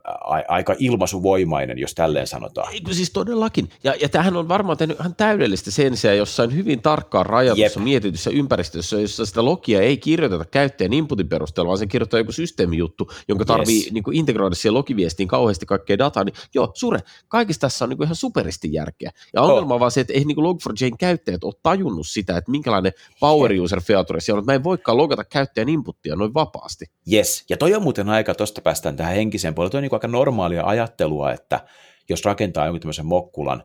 aika 0.48 0.74
ilmaisuvoimainen, 0.78 1.78
jos 1.78 1.94
tälleen 1.94 2.26
sanotaan. 2.26 2.72
Eikö 2.72 2.94
siis 2.94 3.10
todellakin. 3.10 3.68
Ja, 3.84 3.94
ja 4.00 4.08
tämähän 4.08 4.36
on 4.36 4.48
varmaan 4.48 4.78
tehnyt 4.78 5.00
ihan 5.00 5.16
täydellistä 5.16 5.70
sen 5.70 5.96
sijaan 5.96 6.18
jossain 6.18 6.54
hyvin 6.54 6.82
tarkkaan 6.82 7.26
rajatussa 7.26 7.80
Jep. 7.80 7.84
mietityssä 7.84 8.30
ympäristössä, 8.30 9.00
jossa 9.00 9.26
sitä 9.26 9.44
logia 9.44 9.80
ei 9.80 9.96
kirjoiteta 9.96 10.44
käyttäjän 10.44 10.92
inputin 10.92 11.28
perusteella, 11.28 11.68
vaan 11.68 11.78
se 11.78 11.86
kirjoittaa 11.86 12.20
joku 12.20 12.32
systeemijuttu, 12.32 13.10
jonka 13.28 13.44
tarvii 13.44 13.82
yes. 13.82 13.92
niin 13.92 14.04
kuin 14.04 14.16
integroida 14.16 14.54
siihen 14.54 14.74
logiviestiin 14.74 15.28
kauheasti 15.28 15.66
kaikkea 15.66 15.98
dataa, 15.98 16.24
niin 16.24 16.34
joo, 16.54 16.70
sure, 16.74 17.00
kaikista 17.28 17.60
tässä 17.60 17.84
on 17.84 17.88
niin 17.88 17.96
kuin 17.96 18.06
ihan 18.06 18.16
superisti 18.16 18.72
järkeä. 18.72 19.10
Ja 19.34 19.42
ongelma 19.42 19.66
oh. 19.66 19.72
on 19.72 19.80
vaan 19.80 19.90
se, 19.90 20.00
että 20.00 20.12
ei 20.12 20.24
niin 20.24 20.36
Log4j 20.36 20.96
käyttäjät 20.98 21.44
ole 21.44 21.54
tajunnut 21.62 22.06
sitä, 22.06 22.36
että 22.36 22.50
minkälainen 22.50 22.92
power 23.20 23.52
user 23.60 23.80
feature 23.80 24.20
siellä 24.20 24.38
on, 24.38 24.42
että 24.42 24.52
mä 24.52 24.54
en 24.54 24.64
voikaan 24.64 24.98
logata 24.98 25.24
käyttäjän 25.24 25.68
inputtia 25.68 26.16
noin 26.16 26.34
vapaasti. 26.34 26.84
Yes, 27.12 27.44
ja 27.50 27.56
toi 27.56 27.74
on 27.74 27.82
muuten 27.82 28.08
aika, 28.08 28.34
tuosta 28.34 28.60
päästään 28.60 28.96
tähän 28.96 29.14
henkiseen 29.14 29.45
puoleen, 29.54 29.70
toi 29.70 29.78
on 29.78 29.82
niin 29.82 29.94
aika 29.94 30.08
normaalia 30.08 30.64
ajattelua, 30.64 31.32
että 31.32 31.60
jos 32.08 32.24
rakentaa 32.24 32.66
jonkun 32.66 32.80
tämmöisen 32.80 33.06
mokkulan, 33.06 33.64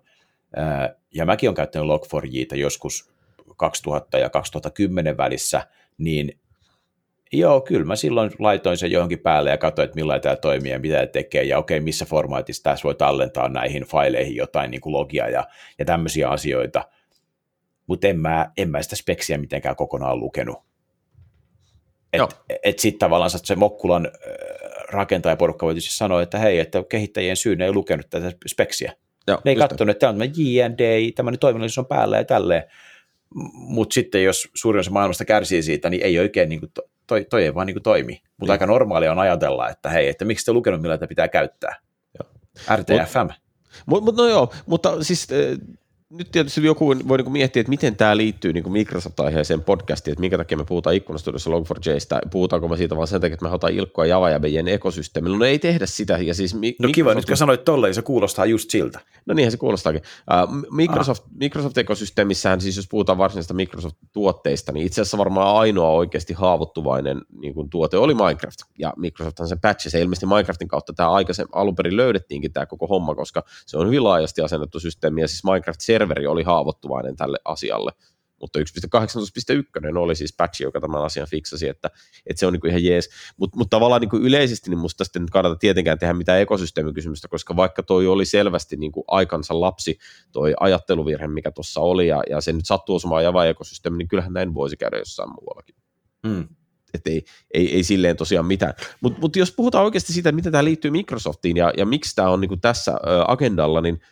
ja 1.13 1.25
mäkin 1.25 1.49
olen 1.49 1.55
käyttänyt 1.55 1.87
Log4jtä 1.87 2.55
joskus 2.55 3.11
2000 3.57 4.17
ja 4.17 4.29
2010 4.29 5.17
välissä, 5.17 5.67
niin 5.97 6.39
joo, 7.33 7.61
kyllä 7.61 7.85
mä 7.85 7.95
silloin 7.95 8.31
laitoin 8.39 8.77
sen 8.77 8.91
johonkin 8.91 9.19
päälle 9.19 9.49
ja 9.49 9.57
katsoin, 9.57 9.83
että 9.85 9.95
millä 9.95 10.19
tämä 10.19 10.35
toimii 10.35 10.71
ja 10.71 10.79
mitä 10.79 10.95
tämä 10.95 11.07
tekee, 11.07 11.43
ja 11.43 11.57
okei, 11.57 11.79
missä 11.79 12.05
formaatissa 12.05 12.63
tässä 12.63 12.83
voi 12.83 12.95
tallentaa 12.95 13.49
näihin 13.49 13.83
faileihin 13.83 14.35
jotain 14.35 14.71
niin 14.71 14.81
kuin 14.81 14.93
logia 14.93 15.29
ja, 15.29 15.47
ja 15.79 15.85
tämmöisiä 15.85 16.29
asioita, 16.29 16.89
mutta 17.87 18.07
en 18.07 18.19
mä, 18.19 18.51
en 18.57 18.69
mä 18.69 18.81
sitä 18.81 18.95
speksiä 18.95 19.37
mitenkään 19.37 19.75
kokonaan 19.75 20.19
lukenut. 20.19 20.57
Että 22.13 22.35
et 22.63 22.79
sitten 22.79 22.99
tavallaan 22.99 23.31
se 23.31 23.55
Mokkulan 23.55 24.11
rakentajaporukka 24.93 25.65
voi 25.65 25.73
tietysti 25.73 25.97
sanoa, 25.97 26.21
että 26.21 26.37
hei, 26.37 26.59
että 26.59 26.83
kehittäjien 26.89 27.35
syyn 27.35 27.61
ei 27.61 27.73
lukenut 27.73 28.09
tätä 28.09 28.31
speksiä. 28.47 28.93
Joo, 29.27 29.41
ne 29.45 29.51
ei 29.51 29.57
katsonut, 29.57 29.91
että 29.91 30.07
tämä 30.07 30.23
on 30.23 30.29
JND, 30.35 31.11
tämmöinen 31.15 31.39
toiminnallisuus 31.39 31.77
on 31.77 31.85
päällä 31.85 32.17
ja 32.17 32.23
tälleen. 32.23 32.63
Mutta 33.53 33.93
sitten 33.93 34.23
jos 34.23 34.49
suurin 34.53 34.79
osa 34.79 34.91
maailmasta 34.91 35.25
kärsii 35.25 35.63
siitä, 35.63 35.89
niin 35.89 36.03
ei 36.03 36.19
oikein, 36.19 36.49
niin 36.49 36.59
kuin, 36.59 36.71
toi, 37.07 37.25
toi 37.29 37.43
ei 37.43 37.55
vaan 37.55 37.67
niin 37.67 37.75
kuin 37.75 37.83
toimi. 37.83 38.13
Mutta 38.13 38.35
niin. 38.39 38.51
aika 38.51 38.65
normaalia 38.65 39.11
on 39.11 39.19
ajatella, 39.19 39.69
että 39.69 39.89
hei, 39.89 40.07
että 40.07 40.25
miksi 40.25 40.45
te 40.45 40.53
lukenut, 40.53 40.81
millä 40.81 40.97
tätä 40.97 41.07
pitää 41.07 41.27
käyttää. 41.27 41.75
Joo. 42.19 42.29
RTFM. 42.77 43.27
Mut, 43.85 44.03
mut, 44.03 44.15
no 44.15 44.27
joo, 44.27 44.53
mutta 44.65 45.03
siis 45.03 45.27
nyt 46.11 46.31
tietysti 46.31 46.63
joku 46.63 46.95
voi 47.07 47.17
niin 47.17 47.31
miettiä, 47.31 47.61
että 47.61 47.69
miten 47.69 47.95
tämä 47.95 48.17
liittyy 48.17 48.53
niin 48.53 48.71
Microsoft-aiheeseen 48.71 49.61
podcastiin, 49.61 50.11
että 50.11 50.19
minkä 50.19 50.37
takia 50.37 50.57
me 50.57 50.63
puhutaan 50.63 50.95
ikkunastudiossa 50.95 51.49
Log4jstä, 51.49 52.29
puhutaanko 52.31 52.67
me 52.67 52.77
siitä 52.77 52.95
vaan 52.95 53.07
sen 53.07 53.21
takia, 53.21 53.33
että 53.33 53.45
me 53.45 53.49
halutaan 53.49 53.73
ilkkoa 53.73 54.05
Java 54.05 54.29
ja 54.29 54.39
meidän 54.39 54.67
ekosysteemillä. 54.67 55.37
No 55.37 55.45
ei 55.45 55.59
tehdä 55.59 55.85
sitä. 55.85 56.17
Ja 56.17 56.33
siis 56.33 56.53
no 56.53 56.59
Microsoft... 56.59 56.95
kiva, 56.95 57.13
nyt 57.13 57.25
kun 57.25 57.37
sanoit 57.37 57.65
tolleen, 57.65 57.93
se 57.93 58.01
kuulostaa 58.01 58.45
just 58.45 58.69
siltä. 58.69 58.99
No 59.25 59.33
niinhän 59.33 59.51
se 59.51 59.57
kuulostaakin. 59.57 60.01
Uh, 60.01 60.75
Microsoft, 60.75 61.23
ah. 61.23 61.29
Microsoft-ekosysteemissähän 61.39 62.61
siis 62.61 62.75
jos 62.75 62.87
puhutaan 62.87 63.17
varsinaisista 63.17 63.53
Microsoft-tuotteista, 63.53 64.71
niin 64.71 64.85
itse 64.85 65.01
asiassa 65.01 65.17
varmaan 65.17 65.55
ainoa 65.55 65.89
oikeasti 65.89 66.33
haavoittuvainen 66.33 67.21
niin 67.41 67.53
kuin 67.53 67.69
tuote 67.69 67.97
oli 67.97 68.13
Minecraft. 68.13 68.59
Ja 68.79 68.93
Microsofthan 68.97 69.47
sen 69.47 69.59
patchi, 69.59 69.89
se 69.89 70.01
ilmeisesti 70.01 70.25
Minecraftin 70.25 70.67
kautta 70.67 70.93
tämä 70.93 71.11
aikaisemmin 71.11 71.49
alun 71.55 71.75
perin 71.75 71.97
löydettiinkin 71.97 72.53
tämä 72.53 72.65
koko 72.65 72.87
homma, 72.87 73.15
koska 73.15 73.43
se 73.65 73.77
on 73.77 73.87
hyvin 73.87 74.03
laajasti 74.03 74.41
asennettu 74.41 74.79
systeemi, 74.79 75.21
ja 75.21 75.27
siis 75.27 75.43
Minecraft 75.43 75.81
serveri 76.01 76.27
oli 76.27 76.43
haavoittuvainen 76.43 77.15
tälle 77.15 77.37
asialle, 77.45 77.91
mutta 78.41 78.59
1.18.1 78.59 79.97
oli 79.97 80.15
siis 80.15 80.33
patch, 80.37 80.61
joka 80.61 80.81
tämän 80.81 81.03
asian 81.03 81.27
fiksasi, 81.27 81.67
että, 81.67 81.89
että 82.25 82.39
se 82.39 82.45
on 82.45 82.53
niin 82.53 82.61
kuin 82.61 82.69
ihan 82.69 82.83
jees. 82.83 83.09
Mutta 83.37 83.57
mut 83.57 83.69
tavallaan 83.69 84.01
niin 84.01 84.09
kuin 84.09 84.23
yleisesti 84.23 84.69
niin 84.69 84.79
musta 84.79 85.03
sitten 85.03 85.25
kannata 85.31 85.55
tietenkään 85.55 85.99
tehdä 85.99 86.13
mitään 86.13 86.41
ekosysteemikysymystä, 86.41 87.27
koska 87.27 87.55
vaikka 87.55 87.83
toi 87.83 88.07
oli 88.07 88.25
selvästi 88.25 88.77
niin 88.77 88.91
kuin 88.91 89.03
aikansa 89.07 89.61
lapsi, 89.61 89.97
toi 90.31 90.53
ajatteluvirhe, 90.59 91.27
mikä 91.27 91.51
tuossa 91.51 91.81
oli, 91.81 92.07
ja, 92.07 92.23
ja 92.29 92.41
se 92.41 92.53
nyt 92.53 92.65
sattuu 92.65 92.95
osumaan 92.95 93.23
Java-ekosysteemi, 93.23 93.97
niin 93.97 94.07
kyllähän 94.07 94.33
näin 94.33 94.53
voisi 94.53 94.77
käydä 94.77 94.97
jossain 94.97 95.29
muuallakin. 95.29 95.75
Mm. 96.23 96.47
Että 96.93 97.09
ei, 97.09 97.25
ei, 97.53 97.75
ei 97.75 97.83
silleen 97.83 98.17
tosiaan 98.17 98.45
mitään. 98.45 98.73
Mutta 99.01 99.19
mut 99.19 99.35
jos 99.35 99.51
puhutaan 99.51 99.85
oikeasti 99.85 100.13
siitä, 100.13 100.31
miten 100.31 100.51
tämä 100.51 100.63
liittyy 100.63 100.91
Microsoftiin 100.91 101.57
ja, 101.57 101.73
ja 101.77 101.85
miksi 101.85 102.15
tämä 102.15 102.29
on 102.29 102.41
niin 102.41 102.61
tässä 102.61 102.93
agendalla, 103.27 103.81
niin– 103.81 104.01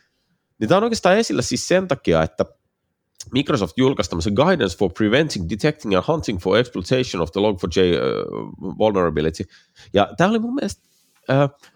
niin 0.60 0.68
tämä 0.68 0.78
on 0.78 0.84
oikeastaan 0.84 1.18
esillä 1.18 1.42
siis 1.42 1.68
sen 1.68 1.88
takia, 1.88 2.24
että 2.24 2.46
Microsoft 3.32 3.78
julkaisi 3.78 4.10
tämmöisen 4.10 4.34
Guidance 4.34 4.78
for 4.78 4.92
Preventing, 4.94 5.50
Detecting 5.50 5.96
and 5.96 6.04
Hunting 6.08 6.40
for 6.40 6.58
Exploitation 6.58 7.22
of 7.22 7.32
the 7.32 7.42
Log4j 7.42 7.80
uh, 7.98 8.78
Vulnerability. 8.78 9.44
Ja 9.94 10.10
tämä 10.18 10.30
oli 10.30 10.40
mun 10.40 10.56
mielestä, 10.56 10.82
uh, 11.30 11.70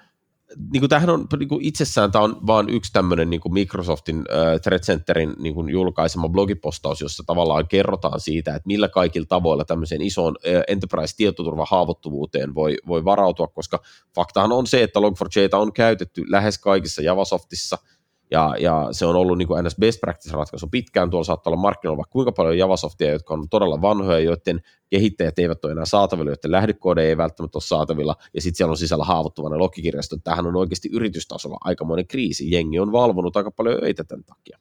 niin 0.72 0.82
kuin 0.82 0.90
tämähän 0.90 1.10
on 1.10 1.28
niin 1.40 1.50
kuin 1.50 1.66
itsessään 1.66 2.12
tämä 2.12 2.24
on 2.24 2.48
vain 2.48 2.70
yksi 2.70 2.94
tämmöinen 2.94 3.30
niin 3.30 3.40
kuin 3.40 3.54
Microsoftin 3.54 4.18
uh, 4.18 4.62
Threat 4.62 4.82
Centerin 4.82 5.34
niin 5.40 5.56
kuin 5.56 5.70
julkaisema 5.70 6.30
blogipostaus, 6.30 7.02
jossa 7.02 7.24
tavallaan 7.28 7.68
kerrotaan 7.68 8.20
siitä, 8.20 8.56
että 8.56 8.68
millä 8.68 8.90
kaikilla 8.90 9.28
tavoilla 9.30 9.66
tämmöiseen 9.66 10.02
isoon 10.02 10.36
uh, 10.46 10.64
enterprise-tietoturvahaavoittuvuuteen 10.68 12.56
voi, 12.56 12.78
voi 12.88 13.06
varautua, 13.06 13.48
koska 13.48 13.80
faktahan 14.16 14.52
on 14.52 14.68
se, 14.68 14.84
että 14.84 15.00
Log4j 15.00 15.58
on 15.58 15.74
käytetty 15.74 16.24
lähes 16.30 16.58
kaikissa 16.58 17.02
Javasoftissa– 17.02 17.78
ja, 18.32 18.56
ja 18.60 18.88
se 18.92 19.06
on 19.06 19.16
ollut 19.16 19.38
niin 19.38 19.48
kuin 19.48 19.66
ns. 19.66 19.76
best 19.80 20.00
practice-ratkaisu 20.02 20.68
pitkään, 20.72 21.10
tuolla 21.10 21.24
saattaa 21.24 21.52
olla 21.52 21.62
markkinoilla 21.62 21.98
vaikka 21.98 22.12
kuinka 22.12 22.32
paljon 22.32 22.58
Javasoftia, 22.58 23.12
jotka 23.12 23.34
on 23.34 23.50
todella 23.50 23.82
vanhoja, 23.82 24.20
joiden 24.20 24.62
kehittäjät 24.90 25.40
eivät 25.40 25.66
ole 25.66 25.72
enää 25.72 25.86
saatavilla, 25.86 26.32
joiden 26.32 26.52
lähdekoodeja 26.52 27.10
ei 27.10 27.18
välttämättä 27.18 27.58
ole 27.58 27.64
saatavilla, 27.64 28.16
ja 28.34 28.42
sitten 28.42 28.58
siellä 28.58 28.72
on 28.72 28.78
sisällä 28.78 29.04
haavoittuvainen 29.04 29.60
logikirjasto. 29.60 30.18
Tämähän 30.24 30.48
on 30.48 30.56
oikeasti 30.56 30.90
yritystasolla 30.94 31.58
aikamoinen 31.62 32.08
kriisi. 32.08 32.52
Jengi 32.52 32.80
on 32.80 32.92
valvonut 32.92 33.38
aika 33.38 33.52
paljon 33.52 33.84
öitä 33.84 34.04
tämän 34.04 34.24
takia. 34.24 34.58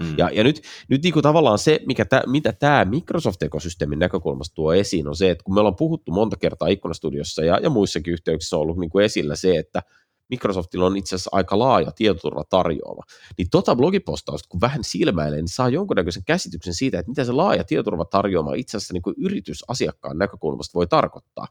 Mm. 0.00 0.14
Ja, 0.18 0.30
ja 0.32 0.44
nyt, 0.44 0.62
nyt 0.88 1.02
niin 1.02 1.12
kuin 1.12 1.22
tavallaan 1.22 1.58
se, 1.58 1.80
mikä 1.86 2.04
tä, 2.04 2.22
mitä 2.26 2.52
tämä 2.52 2.84
Microsoft-ekosysteemin 2.84 3.98
näkökulmasta 3.98 4.54
tuo 4.54 4.74
esiin, 4.74 5.08
on 5.08 5.16
se, 5.16 5.30
että 5.30 5.44
kun 5.44 5.54
me 5.54 5.60
ollaan 5.60 5.76
puhuttu 5.76 6.12
monta 6.12 6.36
kertaa 6.36 6.68
ikkunastudiossa 6.68 7.44
ja, 7.44 7.58
ja 7.62 7.70
muissakin 7.70 8.12
yhteyksissä 8.12 8.56
on 8.56 8.62
ollut 8.62 8.78
niin 8.78 8.90
kuin 8.90 9.04
esillä 9.04 9.36
se, 9.36 9.56
että– 9.56 9.82
Microsoftilla 10.28 10.86
on 10.86 10.96
itse 10.96 11.14
asiassa 11.14 11.30
aika 11.32 11.58
laaja 11.58 11.92
tietoturva 11.92 12.44
tarjoava. 12.48 13.02
Niin 13.38 13.48
tota 13.50 13.76
blogipostausta, 13.76 14.48
kun 14.48 14.60
vähän 14.60 14.84
silmäilee, 14.84 15.38
niin 15.38 15.48
saa 15.48 15.68
jonkunnäköisen 15.68 16.24
käsityksen 16.24 16.74
siitä, 16.74 16.98
että 16.98 17.10
mitä 17.10 17.24
se 17.24 17.32
laaja 17.32 17.64
tietoturva 17.64 18.04
tarjoama 18.04 18.54
itse 18.54 18.76
asiassa 18.76 18.94
niin 18.94 19.02
kuin 19.02 19.16
yritysasiakkaan 19.18 20.18
näkökulmasta 20.18 20.74
voi 20.74 20.86
tarkoittaa. 20.86 21.46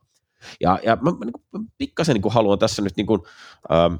Ja, 0.60 0.80
ja 0.84 0.98
mä, 1.02 1.12
mä 1.12 1.26
niin 1.26 1.72
pikkasen 1.78 2.14
niin 2.14 2.22
kuin 2.22 2.34
haluan 2.34 2.60
tässä 2.60 2.82
nyt 2.82 2.98
niin 2.98 3.08
kuin, 3.08 3.22
ähm, 3.72 3.96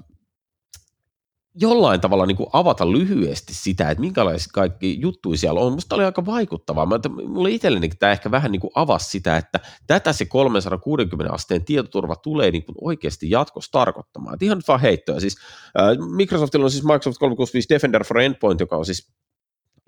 jollain 1.56 2.02
tavalla 2.02 2.26
niin 2.26 2.38
kuin 2.38 2.50
avata 2.54 2.92
lyhyesti 2.92 3.54
sitä, 3.54 3.90
että 3.90 4.02
minkälaiset 4.02 4.52
kaikki 4.52 5.02
juttuja 5.02 5.38
siellä 5.38 5.60
on. 5.60 5.74
Musta 5.74 5.96
oli 5.96 6.04
aika 6.04 6.26
vaikuttavaa. 6.26 6.86
Mä, 6.86 7.00
mulle 7.28 7.50
itselleni 7.50 7.90
tämä 7.90 8.12
ehkä 8.12 8.32
vähän 8.32 8.52
niin 8.52 8.60
kuin 8.60 8.72
avasi 8.76 9.10
sitä, 9.10 9.38
että 9.38 9.60
tätä 9.88 10.14
se 10.14 10.26
360 10.26 11.34
asteen 11.34 11.66
tietoturva 11.66 12.16
tulee 12.16 12.52
niin 12.52 12.66
kuin 12.66 12.76
oikeasti 12.82 13.30
jatkossa 13.30 13.72
tarkoittamaan. 13.72 14.34
Et 14.34 14.42
ihan 14.42 14.62
vaan 14.68 14.80
heittoa. 14.80 15.20
Siis, 15.20 15.38
äh, 15.80 16.08
Microsoftilla 16.16 16.66
on 16.66 16.72
siis 16.72 16.84
Microsoft 16.84 17.18
365 17.18 17.70
Defender 17.70 18.04
for 18.04 18.20
Endpoint, 18.20 18.60
joka 18.60 18.76
on 18.76 18.86
siis 18.86 19.12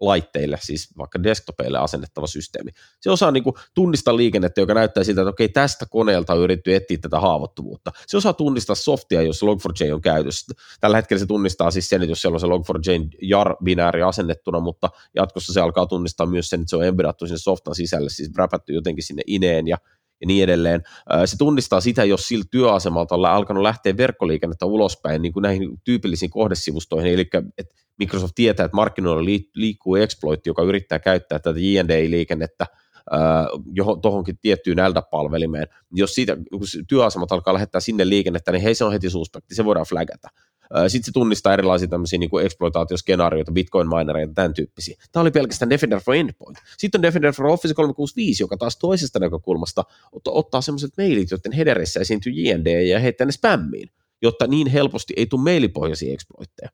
laitteille, 0.05 0.57
siis 0.62 0.98
vaikka 0.98 1.24
desktopeille 1.24 1.77
asennettava 1.77 2.27
systeemi. 2.27 2.72
Se 3.01 3.12
osaa 3.12 3.31
niin 3.31 3.43
kuin 3.43 3.53
tunnistaa 3.75 4.17
liikennettä, 4.17 4.62
joka 4.62 4.74
näyttää 4.74 5.03
siltä, 5.03 5.22
että 5.22 5.29
okei, 5.29 5.50
tästä 5.50 5.86
koneelta 5.86 6.33
on 6.33 6.39
yritetty 6.39 6.75
etsiä 6.75 6.98
tätä 6.98 7.19
haavoittuvuutta. 7.19 7.91
Se 8.07 8.17
osaa 8.17 8.33
tunnistaa 8.33 8.75
softia, 8.75 9.22
jos 9.22 9.41
Log4j 9.43 9.93
on 9.93 10.01
käytössä. 10.01 10.53
Tällä 10.81 10.98
hetkellä 10.98 11.19
se 11.19 11.25
tunnistaa 11.25 11.72
siis 11.72 11.89
sen, 11.89 12.01
että 12.01 12.12
jos 12.12 12.22
siellä 12.22 12.36
on 12.36 12.39
se 12.39 12.48
Log4j 12.48 13.10
jar-binääri 13.22 14.01
asennettuna, 14.07 14.60
mutta 14.60 14.89
jatkossa 15.15 15.53
se 15.53 15.62
alkaa 15.62 15.86
tunnistaa 15.86 16.25
myös 16.25 16.50
sen, 16.50 16.62
että 16.62 16.69
se 16.69 16.75
on 16.75 16.86
embedattu 16.86 17.27
sinne 17.27 17.38
softan 17.38 17.75
sisälle, 17.75 18.10
siis 18.10 18.31
wrappattu 18.33 18.72
jotenkin 18.72 19.03
sinne 19.03 19.24
ineen 19.27 19.67
ja 19.67 19.77
ja 20.22 20.27
niin 20.27 20.43
edelleen. 20.43 20.84
Se 21.25 21.38
tunnistaa 21.38 21.82
sitä, 21.82 22.03
jos 22.03 22.27
sillä 22.27 22.46
työasemalta 22.51 23.15
on 23.15 23.25
alkanut 23.25 23.63
lähteä 23.63 23.98
verkkoliikennettä 23.98 24.65
ulospäin 24.65 25.22
niin 25.22 25.34
kuin 25.34 25.43
näihin 25.43 25.82
tyypillisiin 25.84 26.32
kohdesivustoihin, 26.32 27.13
eli 27.13 27.29
että 27.58 27.75
Microsoft 28.00 28.36
tietää, 28.36 28.65
että 28.65 28.75
markkinoilla 28.75 29.25
liikkuu 29.55 29.96
exploit, 29.96 30.46
joka 30.46 30.63
yrittää 30.63 31.00
käyttää 31.00 31.39
tätä 31.39 31.60
JND-liikennettä 31.60 32.65
tuohonkin 34.01 34.38
tiettyyn 34.41 34.77
LDAP-palvelimeen. 34.89 35.67
Jos 35.91 36.15
siitä 36.15 36.38
kun 36.51 36.62
työasemat 36.88 37.32
alkaa 37.32 37.53
lähettää 37.53 37.82
sinne 37.82 38.10
liikennettä, 38.10 38.51
niin 38.51 38.62
hei 38.62 38.75
se 38.75 38.86
on 38.86 38.91
heti 38.91 39.10
suspekti, 39.10 39.55
se 39.55 39.65
voidaan 39.65 39.86
flagata. 39.86 40.27
Sitten 40.88 41.06
se 41.06 41.12
tunnistaa 41.12 41.53
erilaisia 41.53 41.88
tämmöisiä 41.88 42.20
niin 42.20 42.30
kuin 42.30 42.46
exploitaatioskenaarioita, 42.46 43.51
bitcoin-minereita, 43.51 44.34
tämän 44.34 44.53
tyyppisiä. 44.53 44.98
Tämä 45.12 45.22
oli 45.22 45.32
pelkästään 45.32 45.70
Defender 45.70 46.00
for 46.00 46.15
Endpoint. 46.15 46.58
Sitten 46.77 47.00
on 47.00 47.03
Defender 47.03 47.34
for 47.34 47.46
Office 47.46 47.74
365, 47.74 48.44
joka 48.44 48.58
taas 48.58 48.77
toisesta 48.77 49.20
näkökulmasta 49.20 49.84
ottaa 50.25 50.62
semmoiset 50.62 50.92
mailit, 50.98 51.32
joiden 51.32 51.51
headerissä 51.51 52.00
esiintyy 52.00 52.34
JND 52.36 52.88
ja 52.88 53.00
heittää 53.00 53.25
ne 53.25 53.32
spämmiin, 53.32 53.89
jotta 54.22 54.48
niin 54.48 54.68
helposti 54.68 55.13
ei 55.18 55.25
tule 55.25 55.42
mailipohjaisia 55.42 56.13
exploitteja. 56.13 56.70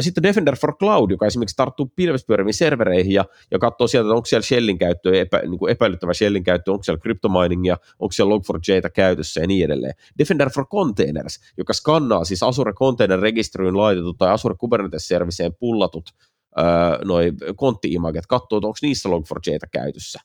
Sitten 0.00 0.22
Defender 0.22 0.56
for 0.56 0.76
Cloud, 0.76 1.10
joka 1.10 1.26
esimerkiksi 1.26 1.56
tarttuu 1.56 1.92
pilvespyöriviin 1.96 2.54
servereihin 2.54 3.12
ja, 3.12 3.24
ja 3.50 3.58
katsoo 3.58 3.86
sieltä, 3.86 4.06
että 4.06 4.14
onko 4.14 4.26
siellä 4.26 4.42
shellin 4.42 4.78
käyttöä, 4.78 5.20
epä, 5.20 5.38
niin 5.38 5.58
kuin 5.58 5.72
epäilyttävä 5.72 6.14
shellin 6.14 6.44
käyttö, 6.44 6.72
onko 6.72 6.82
siellä 6.82 7.00
cryptominingia, 7.00 7.76
onko 7.98 8.12
siellä 8.12 8.36
Log4j 8.36 8.90
käytössä 8.94 9.40
ja 9.40 9.46
niin 9.46 9.64
edelleen. 9.64 9.94
Defender 10.18 10.50
for 10.50 10.66
Containers, 10.66 11.40
joka 11.58 11.72
skannaa 11.72 12.24
siis 12.24 12.42
Azure 12.42 12.72
Container 12.72 13.20
Registeryin 13.20 13.76
laitetut 13.76 14.18
tai 14.18 14.32
Azure 14.32 14.54
Kubernetes 14.58 15.08
Serviceen 15.08 15.54
pullatut 15.60 16.10
öö, 16.58 16.64
noi 17.04 17.32
kontti-imaget, 17.56 18.26
katsoo, 18.28 18.56
onko 18.56 18.78
niissä 18.82 19.08
Log4j 19.08 19.68
käytössä 19.72 20.20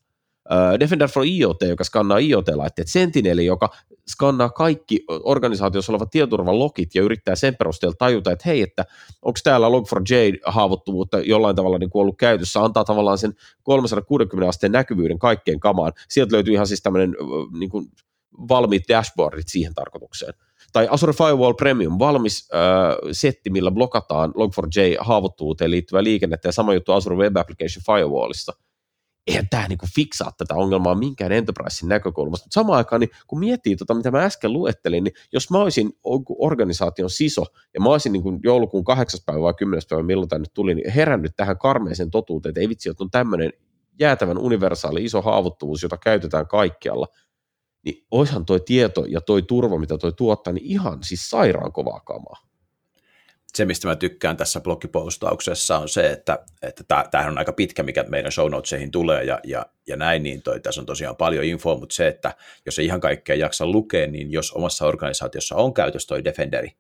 Defender 0.80 1.10
for 1.10 1.26
IoT, 1.26 1.62
joka 1.70 1.84
skannaa 1.84 2.18
IoT-laitteet, 2.18 2.88
Sentinel, 2.88 3.38
joka 3.38 3.70
skannaa 4.08 4.50
kaikki 4.50 5.06
organisaatiossa 5.24 5.92
olevat 5.92 6.10
tietoturvalogit 6.10 6.96
ja 6.96 7.02
yrittää 7.02 7.36
sen 7.36 7.56
perusteella 7.56 7.96
tajuta, 8.00 8.32
että 8.32 8.50
hei, 8.50 8.62
että 8.62 8.86
onko 9.22 9.40
täällä 9.44 9.68
Log4j-haavoittuvuutta 9.68 11.20
jollain 11.20 11.56
tavalla 11.56 11.78
niin 11.78 11.90
ollut 11.94 12.18
käytössä, 12.18 12.64
antaa 12.64 12.84
tavallaan 12.84 13.18
sen 13.18 13.34
360 13.64 14.50
asteen 14.50 14.72
näkyvyyden 14.72 15.20
kaikkeen 15.20 15.60
kamaan. 15.60 15.94
Sieltä 16.10 16.36
löytyy 16.36 16.54
ihan 16.54 16.68
siis 16.68 16.82
tämmöinen 16.82 17.16
niin 17.60 17.70
kuin 17.70 17.86
valmiit 18.50 18.84
dashboardit 18.88 19.48
siihen 19.48 19.74
tarkoitukseen. 19.74 20.34
Tai 20.74 20.88
Azure 20.92 21.14
Firewall 21.14 21.54
Premium, 21.54 22.00
valmis 22.00 22.50
äh, 22.54 22.60
setti, 23.12 23.50
millä 23.50 23.72
blokataan 23.72 24.30
Log4j-haavoittuvuuteen 24.30 25.72
liittyvää 25.72 26.04
liikennettä 26.04 26.48
ja 26.48 26.52
sama 26.52 26.74
juttu 26.74 26.92
Azure 26.92 27.16
Web 27.16 27.38
Application 27.38 27.84
Firewallissa– 27.86 28.54
eihän 29.28 29.50
tämä 29.50 29.68
niinku 29.68 29.86
fiksaa 29.96 30.32
tätä 30.38 30.56
ongelmaa 30.56 30.96
minkään 30.96 31.32
enterprisein 31.32 31.90
näkökulmasta. 31.90 32.46
Mutta 32.46 32.54
samaan 32.54 32.78
aikaan, 32.78 33.00
niin 33.00 33.10
kun 33.28 33.40
miettii 33.40 33.76
tota, 33.76 33.94
mitä 33.94 34.12
mä 34.12 34.24
äsken 34.24 34.54
luettelin, 34.54 35.04
niin 35.04 35.14
jos 35.34 35.52
mä 35.52 35.58
olisin 35.58 35.94
organisaation 36.40 37.10
siso, 37.10 37.46
ja 37.74 37.82
mä 37.82 37.90
olisin 37.90 38.14
niin 38.14 38.40
joulukuun 38.44 38.84
8. 38.84 39.20
päivä 39.26 39.42
vai 39.42 39.54
10. 39.54 39.82
päivä, 39.90 40.04
milloin 40.04 40.30
tämä 40.30 40.40
nyt 40.40 40.54
tuli, 40.54 40.76
niin 40.76 40.92
herännyt 40.92 41.32
tähän 41.36 41.58
karmeeseen 41.58 42.12
totuuteen, 42.12 42.50
että 42.50 42.62
ei 42.62 42.70
vitsi, 42.70 42.90
että 42.90 43.04
on 43.04 43.12
tämmöinen 43.12 43.54
jäätävän 44.00 44.38
universaali 44.38 45.04
iso 45.04 45.22
haavoittuvuus, 45.22 45.84
jota 45.84 45.98
käytetään 45.98 46.48
kaikkialla, 46.48 47.08
niin 47.86 48.06
oishan 48.12 48.46
toi 48.46 48.60
tieto 48.60 49.06
ja 49.06 49.22
toi 49.22 49.42
turva, 49.42 49.80
mitä 49.80 49.98
toi 49.98 50.14
tuottaa, 50.14 50.54
niin 50.54 50.66
ihan 50.66 51.04
siis 51.04 51.30
sairaan 51.30 51.72
kovaa 51.72 52.00
kamaa 52.00 52.47
se, 53.58 53.66
mistä 53.66 53.88
mä 53.88 53.96
tykkään 53.96 54.38
tässä 54.38 54.62
blogipostauksessa 54.62 55.78
on 55.78 55.90
se, 55.90 56.12
että, 56.12 56.40
että 56.62 57.06
on 57.28 57.38
aika 57.38 57.54
pitkä, 57.54 57.84
mikä 57.84 58.04
meidän 58.04 58.32
show 58.32 58.52
notesihin 58.52 58.92
tulee 58.92 59.24
ja, 59.24 59.40
ja, 59.44 59.66
ja 59.88 59.96
näin, 59.96 60.24
niin 60.24 60.42
toi, 60.42 60.60
tässä 60.60 60.82
on 60.82 60.86
tosiaan 60.86 61.16
paljon 61.16 61.46
infoa, 61.46 61.78
mutta 61.78 61.96
se, 61.96 62.08
että 62.08 62.34
jos 62.66 62.80
ei 62.80 62.86
ihan 62.86 63.00
kaikkea 63.00 63.36
jaksa 63.36 63.66
lukea, 63.66 64.08
niin 64.08 64.32
jos 64.32 64.52
omassa 64.52 64.86
organisaatiossa 64.86 65.56
on 65.56 65.74
käytössä 65.74 66.08
toi 66.08 66.24
Defenderi, 66.24 66.72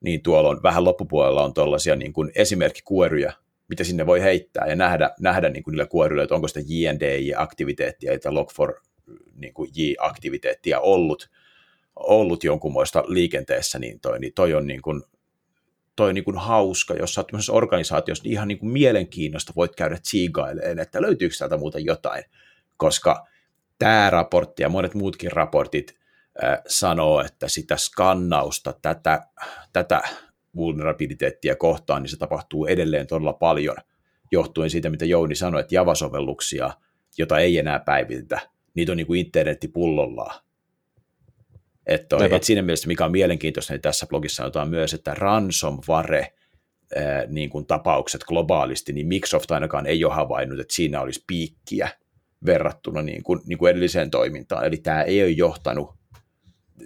niin 0.00 0.22
tuolla 0.22 0.48
on 0.48 0.62
vähän 0.62 0.84
loppupuolella 0.84 1.44
on 1.44 1.54
tuollaisia 1.54 1.96
niin 1.96 2.12
kuin 2.12 2.32
esimerkkikuoryjä, 2.34 3.32
mitä 3.68 3.84
sinne 3.84 4.06
voi 4.06 4.22
heittää 4.22 4.66
ja 4.66 4.76
nähdä, 4.76 5.10
nähdä 5.20 5.48
niin 5.48 5.62
kuin 5.62 5.72
niillä 5.72 5.86
kuoryillä, 5.86 6.22
että 6.22 6.34
onko 6.34 6.48
sitä 6.48 6.60
JNDI-aktiviteettia 6.60 8.18
tai 8.22 8.32
Log4 8.32 8.80
niin 9.34 9.54
kuin 9.54 9.70
J-aktiviteettia 9.74 10.80
ollut, 10.80 11.30
ollut 11.96 12.44
jonkunmoista 12.44 13.04
liikenteessä, 13.06 13.78
niin 13.78 14.00
toi, 14.00 14.18
niin 14.18 14.32
toi 14.34 14.54
on 14.54 14.66
niin 14.66 14.82
kuin 14.82 15.02
toi 15.98 16.14
niin 16.14 16.24
kuin 16.24 16.38
hauska, 16.38 16.94
jos 16.94 17.14
sä 17.14 17.20
oot 17.20 17.32
organisaatiossa, 17.50 18.24
niin 18.24 18.32
ihan 18.32 18.48
niin 18.48 18.58
kuin 18.58 18.70
mielenkiinnosta 18.70 19.52
voit 19.56 19.76
käydä 19.76 19.98
tsiigailemaan, 19.98 20.78
että 20.78 21.02
löytyykö 21.02 21.34
täältä 21.38 21.56
muuten 21.56 21.84
jotain, 21.84 22.24
koska 22.76 23.26
tämä 23.78 24.10
raportti 24.10 24.62
ja 24.62 24.68
monet 24.68 24.94
muutkin 24.94 25.32
raportit 25.32 25.98
äh, 26.44 26.58
sanoo, 26.68 27.20
että 27.20 27.48
sitä 27.48 27.76
skannausta, 27.76 28.74
tätä, 28.82 29.26
tätä 29.72 30.00
vulnerabiliteettia 30.56 31.56
kohtaan, 31.56 32.02
niin 32.02 32.10
se 32.10 32.16
tapahtuu 32.16 32.66
edelleen 32.66 33.06
todella 33.06 33.32
paljon, 33.32 33.76
johtuen 34.32 34.70
siitä, 34.70 34.90
mitä 34.90 35.04
Jouni 35.04 35.34
sanoi, 35.34 35.60
että 35.60 35.74
Java-sovelluksia, 35.74 36.70
jota 37.18 37.38
ei 37.38 37.58
enää 37.58 37.78
päivitetä, 37.78 38.40
niitä 38.74 38.92
on 38.92 38.96
niin 38.96 39.06
kuin 39.06 39.20
internetti 39.20 39.68
pullollaan, 39.68 40.40
että 41.88 42.16
toi, 42.16 42.34
et 42.34 42.44
siinä 42.44 42.62
mielessä, 42.62 42.88
mikä 42.88 43.04
on 43.04 43.12
mielenkiintoista, 43.12 43.72
niin 43.72 43.80
tässä 43.80 44.06
blogissa 44.06 44.36
sanotaan 44.36 44.68
myös, 44.68 44.94
että 44.94 45.14
ransomware 45.14 46.32
ää, 46.96 47.24
niin 47.26 47.50
kuin 47.50 47.66
tapaukset 47.66 48.24
globaalisti, 48.24 48.92
niin 48.92 49.06
Microsoft 49.06 49.50
ainakaan 49.50 49.86
ei 49.86 50.04
ole 50.04 50.14
havainnut, 50.14 50.60
että 50.60 50.74
siinä 50.74 51.00
olisi 51.00 51.24
piikkiä 51.26 51.88
verrattuna 52.46 53.02
niin 53.02 53.22
kuin, 53.22 53.40
niin 53.46 53.58
kuin 53.58 53.70
edelliseen 53.70 54.10
toimintaan. 54.10 54.64
Eli 54.64 54.76
tämä 54.76 55.02
ei 55.02 55.22
ole 55.22 55.30
johtanut, 55.30 55.94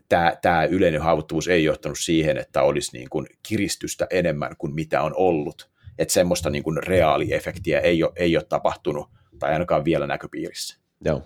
tämä, 0.09 0.37
tämä 0.43 0.65
yleinen 0.65 1.01
haavoittuvuus 1.01 1.49
ei 1.49 1.65
johtanut 1.65 1.99
siihen, 2.01 2.39
että 2.39 2.63
olisi 2.63 2.97
niin 2.97 3.11
kuin 3.11 3.27
kiristystä 3.49 4.07
enemmän 4.11 4.57
kuin 4.59 4.75
mitä 4.75 5.03
on 5.03 5.13
ollut. 5.17 5.71
Että 5.99 6.15
semmoista 6.15 6.51
niin 6.51 6.63
kuin 6.63 6.83
reaaliefektiä 6.83 7.81
ei 7.81 8.03
ole, 8.03 8.13
ei 8.17 8.37
ole 8.37 8.45
tapahtunut, 8.49 9.09
tai 9.39 9.53
ainakaan 9.53 9.85
vielä 9.85 10.07
näköpiirissä. 10.07 10.79
Joo. 11.05 11.23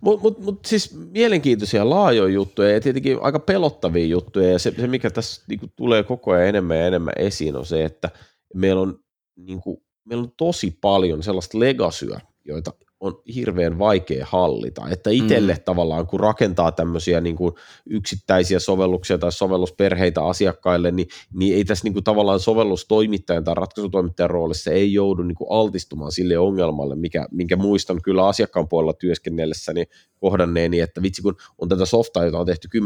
Mutta 0.00 0.22
mut, 0.22 0.38
mut 0.38 0.64
siis 0.64 0.94
mielenkiintoisia 1.10 1.90
laajoja 1.90 2.34
juttuja 2.34 2.70
ja 2.70 2.80
tietenkin 2.80 3.18
aika 3.20 3.38
pelottavia 3.38 4.06
juttuja. 4.06 4.50
Ja 4.50 4.58
se, 4.58 4.74
se 4.76 4.86
mikä 4.86 5.10
tässä 5.10 5.42
niinku 5.48 5.66
tulee 5.76 6.02
koko 6.02 6.32
ajan 6.32 6.48
enemmän 6.48 6.78
ja 6.78 6.86
enemmän 6.86 7.14
esiin 7.16 7.56
on 7.56 7.66
se, 7.66 7.84
että 7.84 8.10
meillä 8.54 8.82
on, 8.82 8.98
niinku, 9.36 9.82
meillä 10.04 10.22
on 10.22 10.32
tosi 10.36 10.78
paljon 10.80 11.22
sellaista 11.22 11.58
legasyä, 11.58 12.20
joita 12.44 12.72
on 13.02 13.22
hirveän 13.34 13.78
vaikea 13.78 14.26
hallita. 14.28 14.88
Että 14.90 15.10
itselle 15.10 15.52
mm. 15.52 15.60
tavallaan, 15.64 16.06
kun 16.06 16.20
rakentaa 16.20 16.72
tämmöisiä 16.72 17.20
niin 17.20 17.36
kuin 17.36 17.54
yksittäisiä 17.86 18.58
sovelluksia 18.58 19.18
tai 19.18 19.32
sovellusperheitä 19.32 20.24
asiakkaille, 20.24 20.90
niin, 20.90 21.08
niin 21.34 21.56
ei 21.56 21.64
tässä 21.64 21.84
niin 21.84 21.92
kuin 21.92 22.04
tavallaan 22.04 22.40
sovellustoimittajan 22.40 23.44
tai 23.44 23.54
ratkaisutoimittajan 23.54 24.30
roolissa 24.30 24.70
ei 24.70 24.92
joudu 24.92 25.22
niin 25.22 25.36
kuin 25.36 25.48
altistumaan 25.50 26.12
sille 26.12 26.38
ongelmalle, 26.38 26.96
mikä, 26.96 27.26
minkä 27.30 27.56
muistan 27.56 28.02
kyllä 28.02 28.26
asiakkaan 28.26 28.68
puolella 28.68 28.92
työskennellessäni 28.92 29.84
kohdanneeni, 30.18 30.80
että 30.80 31.02
vitsi 31.02 31.22
kun 31.22 31.36
on 31.58 31.68
tätä 31.68 31.86
softaa, 31.86 32.24
jota 32.24 32.38
on 32.38 32.46
tehty 32.46 32.68
10-20 32.78 32.80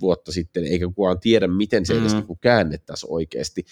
vuotta 0.00 0.32
sitten, 0.32 0.64
eikä 0.64 0.86
kukaan 0.86 1.20
tiedä, 1.20 1.46
miten 1.46 1.86
se 1.86 1.98
edes 1.98 2.14
mm. 2.14 2.18
niin 2.28 2.38
käännettäisiin 2.40 3.12
oikeasti, 3.12 3.64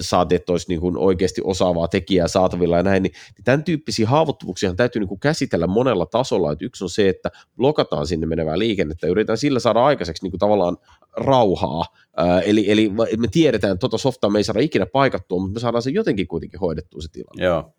saati, 0.00 0.34
että 0.34 0.52
olisi 0.52 0.68
niin 0.68 0.80
kuin 0.80 0.96
oikeasti 0.96 1.40
osaavaa 1.44 1.88
tekijää 1.88 2.28
saatavilla 2.28 2.76
ja 2.76 2.82
näin, 2.82 3.02
niin, 3.02 3.12
niin 3.12 3.44
tämän 3.44 3.64
tyyppisiä 3.64 4.08
haavoittuvuuksia 4.08 4.74
täytyy 4.74 5.00
niin 5.00 5.08
kuin 5.08 5.20
käsitellä 5.20 5.66
monella 5.66 6.06
tasolla, 6.06 6.52
että 6.52 6.64
yksi 6.64 6.84
on 6.84 6.90
se, 6.90 7.08
että 7.08 7.30
blokataan 7.56 8.06
sinne 8.06 8.26
menevää 8.26 8.58
liikennettä 8.58 9.06
yritetään 9.06 9.38
sillä 9.38 9.60
saada 9.60 9.84
aikaiseksi 9.84 10.24
niin 10.24 10.30
kuin 10.32 10.38
tavallaan 10.38 10.76
rauhaa, 11.16 11.84
ää, 12.16 12.40
eli, 12.40 12.70
eli 12.70 12.92
me 13.18 13.28
tiedetään, 13.30 13.72
että 13.72 13.80
tuota 13.80 13.98
softaa 13.98 14.30
me 14.30 14.38
ei 14.38 14.44
saada 14.44 14.60
ikinä 14.60 14.86
paikattua, 14.86 15.40
mutta 15.40 15.54
me 15.54 15.60
saadaan 15.60 15.82
se 15.82 15.90
jotenkin 15.90 16.28
kuitenkin 16.28 16.60
hoidettua 16.60 17.00
se 17.00 17.08
tilanne. 17.12 17.44
Joo, 17.44 17.74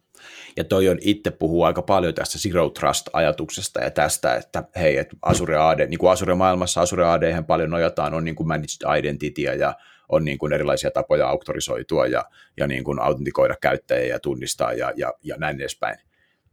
ja 0.57 0.63
toi 0.63 0.89
on 0.89 0.97
itse 1.01 1.31
puhuu 1.31 1.63
aika 1.63 1.81
paljon 1.81 2.13
tästä 2.13 2.39
Zero 2.39 2.69
Trust-ajatuksesta 2.69 3.81
ja 3.81 3.91
tästä, 3.91 4.35
että 4.35 4.63
hei, 4.75 4.97
että 4.97 5.15
Azure 5.21 5.57
AD, 5.57 5.87
niin 5.87 5.97
kuin 5.97 6.11
Azure 6.11 6.35
maailmassa 6.35 6.81
Azure 6.81 7.05
AD 7.05 7.43
paljon 7.43 7.69
nojataan, 7.69 8.13
on 8.13 8.25
niin 8.25 8.35
kuin 8.35 8.47
managed 8.47 8.97
identity 8.99 9.41
ja 9.41 9.75
on 10.09 10.25
niin 10.25 10.37
kuin 10.37 10.53
erilaisia 10.53 10.91
tapoja 10.91 11.29
auktorisoitua 11.29 12.07
ja, 12.07 12.25
ja 12.57 12.67
niin 12.67 12.83
kuin 12.83 12.99
autentikoida 12.99 13.55
käyttäjiä 13.61 14.13
ja 14.13 14.19
tunnistaa 14.19 14.73
ja, 14.73 14.93
ja, 14.95 15.13
ja 15.23 15.35
näin 15.37 15.55
edespäin. 15.55 15.97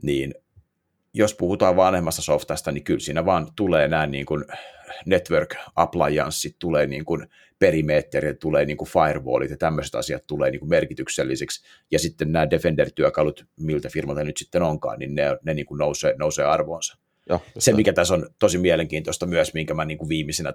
Niin 0.03 0.35
jos 1.15 1.35
puhutaan 1.35 1.77
vanhemmasta 1.77 2.23
softasta, 2.23 2.73
niin 2.73 2.85
kyllä 2.85 3.01
siinä 3.01 3.25
vaan 3.25 3.49
tulee 3.57 3.88
nämä 3.88 4.07
niin 4.07 4.27
kuin 4.27 4.45
network 5.07 5.55
applianceit, 5.77 6.57
tulee 6.59 6.87
niin 6.87 7.05
kuin 7.05 7.27
perimetterit, 7.59 8.38
tulee 8.38 8.65
niin 8.65 8.77
kuin 8.77 8.88
firewallit 8.88 9.51
ja 9.51 9.57
tämmöiset 9.57 9.95
asiat 9.95 10.27
tulee 10.27 10.51
niin 10.51 10.59
kuin 10.61 10.69
merkityksellisiksi. 10.69 11.65
Ja 11.91 11.99
sitten 11.99 12.33
nämä 12.33 12.51
Defender-työkalut, 12.51 13.47
miltä 13.61 13.88
firmalta 13.88 14.25
nyt 14.25 14.37
sitten 14.37 14.62
onkaan, 14.62 14.99
niin 14.99 15.15
ne, 15.15 15.23
ne 15.45 15.55
niin 15.55 15.67
kuin 15.67 15.79
nousee, 15.79 16.15
nousee 16.19 16.45
arvoonsa. 16.45 16.99
Ja, 17.29 17.41
se, 17.59 17.73
mikä 17.73 17.93
tässä 17.93 18.15
on 18.15 18.27
tosi 18.38 18.59
mielenkiintoista 18.59 19.27
myös, 19.27 19.55
minkä 19.55 19.75
mä 19.75 19.85
niin 19.85 19.99
kuin 19.99 20.09
viimeisenä 20.09 20.53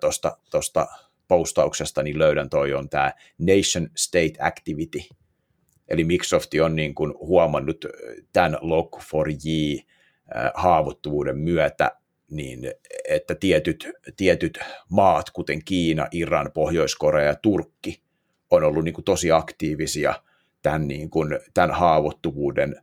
tuosta 0.51 0.87
postauksesta 1.27 2.03
niin 2.03 2.19
löydän 2.19 2.49
toi 2.49 2.73
on 2.73 2.89
tämä 2.89 3.13
Nation 3.37 3.89
State 3.95 4.33
Activity. 4.39 4.99
Eli 5.87 6.03
Microsoft 6.03 6.51
on 6.63 6.75
niin 6.75 6.95
kuin 6.95 7.13
huomannut 7.19 7.85
tämän 8.33 8.53
Log4j 8.53 9.83
haavoittuvuuden 10.53 11.37
myötä, 11.37 11.91
niin 12.31 12.71
että 13.09 13.35
tietyt, 13.35 13.89
tietyt 14.17 14.59
maat, 14.89 15.29
kuten 15.29 15.65
Kiina, 15.65 16.07
Iran, 16.11 16.51
Pohjois-Korea 16.53 17.25
ja 17.25 17.35
Turkki, 17.35 18.01
on 18.51 18.63
ollut 18.63 18.83
niin 18.83 18.93
kuin 18.93 19.05
tosi 19.05 19.31
aktiivisia 19.31 20.13
tämän, 20.61 20.87
niin 20.87 21.09
kuin, 21.09 21.39
tämän 21.53 21.71
haavoittuvuuden 21.71 22.75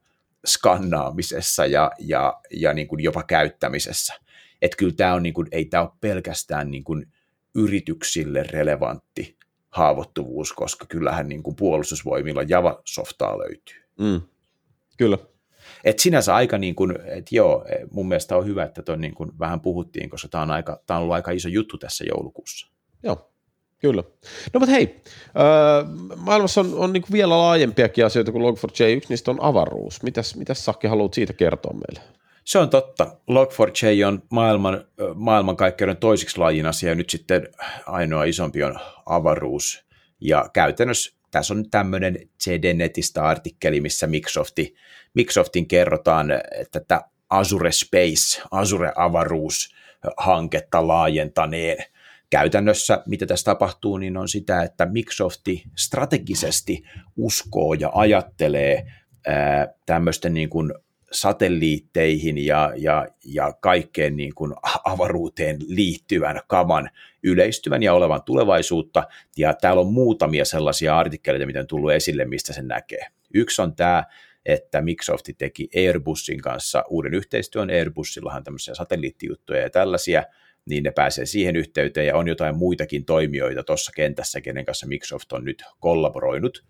skannaamisessa 0.46 1.66
ja, 1.66 1.90
ja, 1.98 2.40
ja 2.50 2.72
niin 2.72 2.88
kuin 2.88 3.02
jopa 3.02 3.22
käyttämisessä. 3.22 4.14
Että 4.62 4.76
kyllä 4.76 4.94
tämä 4.96 5.14
on, 5.14 5.22
niin 5.22 5.35
kuin, 5.35 5.48
ei 5.52 5.64
tämä 5.64 5.83
ole 5.83 5.90
pelkästään 6.00 6.70
niin 6.70 6.85
kuin 6.85 7.12
yrityksille 7.54 8.42
relevantti 8.42 9.38
haavoittuvuus, 9.70 10.52
koska 10.52 10.86
kyllähän 10.86 11.28
niin 11.28 11.42
kuin 11.42 11.56
puolustusvoimilla 11.56 12.42
Java-softaa 12.42 13.38
löytyy. 13.38 13.82
Mm, 13.98 14.20
kyllä. 14.96 15.18
Et 15.84 15.98
sinänsä 15.98 16.34
aika, 16.34 16.58
niin 16.58 16.74
kuin, 16.74 16.98
että 17.06 17.36
joo, 17.36 17.66
mun 17.90 18.08
mielestä 18.08 18.36
on 18.36 18.46
hyvä, 18.46 18.64
että 18.64 18.82
tuon 18.82 19.00
niin 19.00 19.14
kuin 19.14 19.38
vähän 19.38 19.60
puhuttiin, 19.60 20.10
koska 20.10 20.28
tämä 20.28 20.42
on, 20.42 20.50
aika, 20.50 20.80
tämä 20.86 20.98
on 20.98 21.02
ollut 21.02 21.14
aika 21.14 21.30
iso 21.30 21.48
juttu 21.48 21.78
tässä 21.78 22.04
joulukuussa. 22.08 22.68
Joo, 23.02 23.30
Kyllä. 23.84 24.02
No 24.52 24.60
mutta 24.60 24.72
hei, 24.72 25.00
öö, 25.38 25.84
maailmassa 26.16 26.60
on, 26.60 26.74
on 26.74 26.92
niin 26.92 27.04
vielä 27.12 27.38
laajempiakin 27.38 28.06
asioita 28.06 28.32
kuin 28.32 28.42
Log4j, 28.42 28.96
yksi 28.96 29.08
niistä 29.08 29.30
on 29.30 29.42
avaruus. 29.42 30.02
Mitäs, 30.02 30.36
mitäs 30.36 30.64
Sakki 30.64 30.86
haluat 30.86 31.14
siitä 31.14 31.32
kertoa 31.32 31.72
meille? 31.72 32.14
Se 32.44 32.59
on 32.59 32.70
totta. 32.70 33.04
Log4j 33.30 34.04
on 34.07 34.22
maailman, 34.30 34.85
maailmankaikkeuden 35.14 35.96
toisiksi 35.96 36.38
lajin 36.38 36.66
asia 36.66 36.88
ja 36.88 36.94
nyt 36.94 37.11
sitten 37.11 37.48
ainoa 37.87 38.24
isompi 38.24 38.62
on 38.62 38.78
avaruus. 39.07 39.85
Ja 40.20 40.50
käytännössä 40.52 41.16
tässä 41.30 41.54
on 41.54 41.70
tämmöinen 41.70 42.18
CD-netistä 42.42 43.24
artikkeli, 43.24 43.80
missä 43.80 44.07
Microsofti, 44.07 44.74
Microsoftin 45.14 45.68
kerrotaan, 45.68 46.30
että 46.61 46.80
tämä 46.88 47.00
Azure 47.30 47.72
Space, 47.72 48.42
Azure 48.50 48.92
avaruus 48.96 49.74
hanketta 50.16 50.88
laajentaneen. 50.88 51.85
Käytännössä, 52.30 53.02
mitä 53.07 53.26
tässä 53.26 53.44
tapahtuu, 53.44 53.98
niin 53.98 54.16
on 54.16 54.28
sitä, 54.28 54.62
että 54.62 54.87
Microsofti 54.87 55.62
strategisesti 55.76 56.83
uskoo 57.16 57.74
ja 57.74 57.90
ajattelee 57.94 58.87
tämmöisten 59.87 60.35
niin 60.35 60.48
kuin 60.48 60.74
satelliitteihin 61.14 62.46
ja, 62.46 62.72
ja, 62.77 63.07
ja 63.24 63.53
kaikkeen 63.61 64.16
niin 64.16 64.35
kuin 64.35 64.55
avaruuteen 64.85 65.59
liittyvän 65.66 66.40
kaman 66.46 66.90
yleistyvän 67.22 67.83
ja 67.83 67.94
olevan 67.94 68.22
tulevaisuutta. 68.22 69.05
Ja 69.37 69.55
täällä 69.55 69.81
on 69.81 69.92
muutamia 69.92 70.44
sellaisia 70.44 70.98
artikkeleita, 70.98 71.46
mitä 71.46 71.61
on 71.61 71.66
tullut 71.66 71.92
esille, 71.92 72.24
mistä 72.24 72.53
se 72.53 72.62
näkee. 72.62 73.07
Yksi 73.35 73.62
on 73.62 73.77
tämä, 73.77 74.05
että 74.46 74.83
Microsoft 74.83 75.29
teki 75.38 75.68
Airbusin 75.77 76.40
kanssa 76.40 76.85
uuden 76.88 77.14
yhteistyön. 77.14 77.70
Airbusillahan 77.70 78.44
tämmöisiä 78.44 78.74
satelliittijuttuja 78.74 79.61
ja 79.61 79.70
tällaisia, 79.70 80.24
niin 80.66 80.83
ne 80.83 80.90
pääsee 80.90 81.27
siihen 81.27 81.57
yhteyteen 81.57 82.07
ja 82.07 82.16
on 82.16 82.29
jotain 82.29 82.57
muitakin 82.57 83.05
toimijoita 83.05 83.62
tuossa 83.62 83.92
kentässä, 83.96 84.40
kenen 84.40 84.64
kanssa 84.64 84.87
Microsoft 84.87 85.33
on 85.33 85.44
nyt 85.44 85.64
kollaboroinut. 85.81 86.64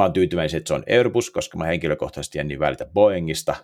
Mä 0.00 0.04
oon 0.04 0.12
tyytyväinen, 0.12 0.56
että 0.56 0.68
se 0.68 0.74
on 0.74 0.84
Airbus, 0.90 1.30
koska 1.30 1.58
mä 1.58 1.64
henkilökohtaisesti 1.64 2.38
en 2.38 2.48
niin 2.48 2.60
välitä 2.60 2.84
Boeingista, 2.84 3.54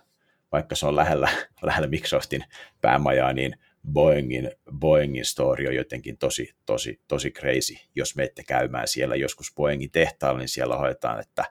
vaikka 0.51 0.75
se 0.75 0.85
on 0.85 0.95
lähellä, 0.95 1.29
lähellä 1.61 1.87
Microsoftin 1.87 2.43
päämajaa, 2.81 3.33
niin 3.33 3.55
Boeingin, 3.91 4.51
Boeingin 4.79 5.25
story 5.25 5.67
on 5.67 5.75
jotenkin 5.75 6.17
tosi, 6.17 6.55
tosi, 6.65 7.01
tosi 7.07 7.31
crazy. 7.31 7.73
Jos 7.95 8.15
menette 8.15 8.43
käymään 8.43 8.87
siellä 8.87 9.15
joskus 9.15 9.53
Boeingin 9.55 9.91
tehtaalla, 9.91 10.39
niin 10.39 10.49
siellä 10.49 10.77
hoidetaan, 10.77 11.19
että 11.19 11.45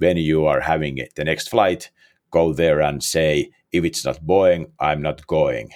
when 0.00 0.28
you 0.28 0.46
are 0.46 0.62
having 0.62 0.98
the 1.14 1.24
next 1.24 1.50
flight, 1.50 1.94
go 2.30 2.54
there 2.54 2.84
and 2.84 3.00
say, 3.00 3.44
if 3.72 3.84
it's 3.84 4.06
not 4.06 4.16
Boeing, 4.26 4.64
I'm 4.64 4.98
not 4.98 5.22
going. 5.26 5.70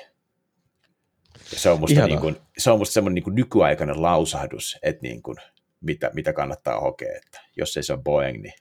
Ja 1.52 1.58
se 1.58 1.70
on 1.70 1.80
musta, 1.80 2.06
niin 2.06 2.20
kuin, 2.20 2.36
se 2.58 2.70
on 2.70 2.78
musta 2.78 2.92
semmoinen 2.92 3.14
niin 3.14 3.24
kuin 3.24 3.34
nykyaikainen 3.34 4.02
lausahdus, 4.02 4.78
että 4.82 5.02
niin 5.02 5.22
kuin, 5.22 5.36
mitä, 5.80 6.10
mitä 6.14 6.32
kannattaa 6.32 6.80
hokea, 6.80 7.16
että 7.16 7.40
jos 7.56 7.76
ei 7.76 7.82
se 7.82 7.92
ole 7.92 8.02
Boeing, 8.02 8.42
niin 8.42 8.54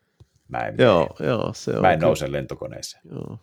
mä 0.47 0.59
en, 0.59 0.75
joo, 0.77 1.15
joo, 1.19 1.53
se 1.53 1.71
on 1.71 1.81
mä 1.81 1.91
en 1.91 1.99
nouse 1.99 2.31
lentokoneeseen. 2.31 3.03
Joo, 3.11 3.39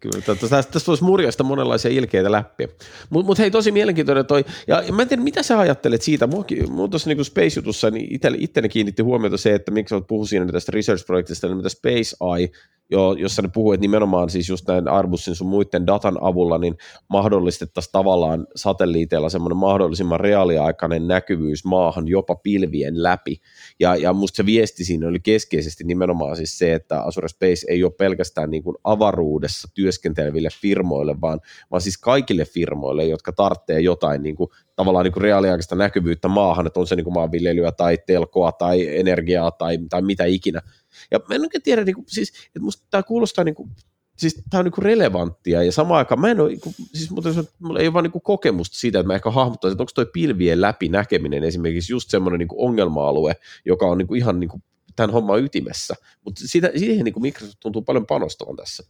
kyllä. 0.00 0.20
Tästä, 0.20 0.72
tästä 0.72 0.86
voisi 0.86 1.04
murjasta 1.04 1.44
monenlaisia 1.44 1.90
ilkeitä 1.90 2.32
läpi. 2.32 2.68
Mutta 3.10 3.26
mut 3.26 3.38
hei, 3.38 3.50
tosi 3.50 3.72
mielenkiintoinen 3.72 4.26
toi, 4.26 4.44
ja, 4.66 4.82
mä 4.92 5.02
en 5.02 5.08
tiedä, 5.08 5.22
mitä 5.22 5.42
sä 5.42 5.58
ajattelet 5.58 6.02
siitä, 6.02 6.26
mua, 6.26 6.44
mua 6.70 6.88
tuossa 6.88 7.10
niin 7.10 7.24
Space-jutussa, 7.24 7.90
niin 7.90 8.20
itteni 8.38 8.68
kiinnitti 8.68 9.02
huomiota 9.02 9.36
se, 9.36 9.54
että 9.54 9.70
miksi 9.70 9.94
olet 9.94 10.06
puhunut 10.06 10.28
siinä 10.28 10.52
tästä 10.52 10.72
research-projektista, 10.72 11.46
niin 11.46 11.56
mitä 11.56 11.68
Space 11.68 12.16
Eye 12.36 12.48
jo, 12.90 13.12
jossa 13.12 13.42
ne 13.42 13.48
puhuu, 13.54 13.72
että 13.72 13.80
nimenomaan 13.80 14.30
siis 14.30 14.48
just 14.48 14.68
näin 14.68 14.88
Arbusin 14.88 15.34
sun 15.34 15.46
muiden 15.46 15.86
datan 15.86 16.18
avulla, 16.20 16.58
niin 16.58 16.76
mahdollistettaisiin 17.08 17.92
tavallaan 17.92 18.46
satelliiteilla 18.56 19.28
semmoinen 19.28 19.56
mahdollisimman 19.56 20.20
reaaliaikainen 20.20 21.08
näkyvyys 21.08 21.64
maahan 21.64 22.08
jopa 22.08 22.34
pilvien 22.34 23.02
läpi. 23.02 23.40
Ja, 23.80 23.96
ja 23.96 24.12
musta 24.12 24.36
se 24.36 24.46
viesti 24.46 24.84
siinä 24.84 25.08
oli 25.08 25.20
keskeisesti 25.20 25.84
nimenomaan 25.84 26.36
siis 26.36 26.58
se, 26.58 26.74
että 26.74 27.02
Azure 27.02 27.28
Space 27.28 27.66
ei 27.68 27.84
ole 27.84 27.92
pelkästään 27.92 28.50
niin 28.50 28.62
kuin 28.62 28.76
avaruudessa 28.84 29.55
työskenteleville 29.74 30.48
firmoille, 30.60 31.20
vaan, 31.20 31.40
vaan 31.70 31.80
siis 31.80 31.98
kaikille 31.98 32.44
firmoille, 32.44 33.04
jotka 33.04 33.32
tarvitsee 33.32 33.80
jotain 33.80 34.22
niin 34.22 34.36
kuin, 34.36 34.50
tavallaan 34.76 35.04
niin 35.04 35.12
kuin 35.12 35.22
reaaliaikaista 35.22 35.74
näkyvyyttä 35.74 36.28
maahan, 36.28 36.66
että 36.66 36.80
on 36.80 36.86
se 36.86 36.96
niin 36.96 37.04
kuin 37.04 37.14
maanviljelyä 37.14 37.72
tai 37.72 37.98
telkoa 38.06 38.52
tai 38.52 38.98
energiaa 38.98 39.50
tai, 39.50 39.78
tai 39.90 40.02
mitä 40.02 40.24
ikinä, 40.24 40.62
ja 41.10 41.20
mä 41.28 41.34
en 41.34 41.40
oikein 41.40 41.62
tiedä, 41.62 41.84
niin 41.84 41.94
kuin, 41.94 42.04
siis, 42.08 42.32
että 42.46 42.60
musta 42.60 42.86
tämä 42.90 43.02
kuulostaa 43.02 43.44
niin 43.44 43.54
kuin, 43.54 43.70
siis 44.16 44.42
tämä 44.50 44.58
on 44.58 44.64
niin 44.64 44.72
kuin 44.72 44.84
relevanttia 44.84 45.62
ja 45.62 45.72
samaan 45.72 45.98
aikaan 45.98 46.20
mä 46.20 46.30
en 46.30 46.40
ole, 46.40 46.48
niin 46.48 46.60
siis 46.92 47.10
mulla 47.58 47.80
ei 47.80 47.86
ole 47.86 47.92
vaan 47.92 48.02
niin 48.02 48.12
kuin 48.12 48.22
kokemusta 48.22 48.76
siitä, 48.76 48.98
että 48.98 49.06
mä 49.06 49.14
ehkä 49.14 49.30
hahmottaisin, 49.30 49.74
että 49.74 49.82
onko 49.82 49.92
toi 49.94 50.06
pilvien 50.06 50.60
läpi 50.60 50.88
näkeminen 50.88 51.44
esimerkiksi 51.44 51.92
just 51.92 52.10
semmoinen 52.10 52.38
niin 52.38 52.48
ongelma-alue, 52.56 53.36
joka 53.64 53.86
on 53.86 53.98
niin 53.98 54.08
kuin 54.08 54.18
ihan 54.18 54.40
niin 54.40 54.50
kuin 54.50 54.62
tämän 54.96 55.10
homman 55.10 55.44
ytimessä, 55.44 55.94
mutta 56.24 56.48
siihen 56.48 57.04
niin 57.04 57.12
kuin 57.12 57.22
Microsoft 57.22 57.60
tuntuu 57.60 57.82
paljon 57.82 58.06
panostavan 58.06 58.56
tässä. 58.56 58.84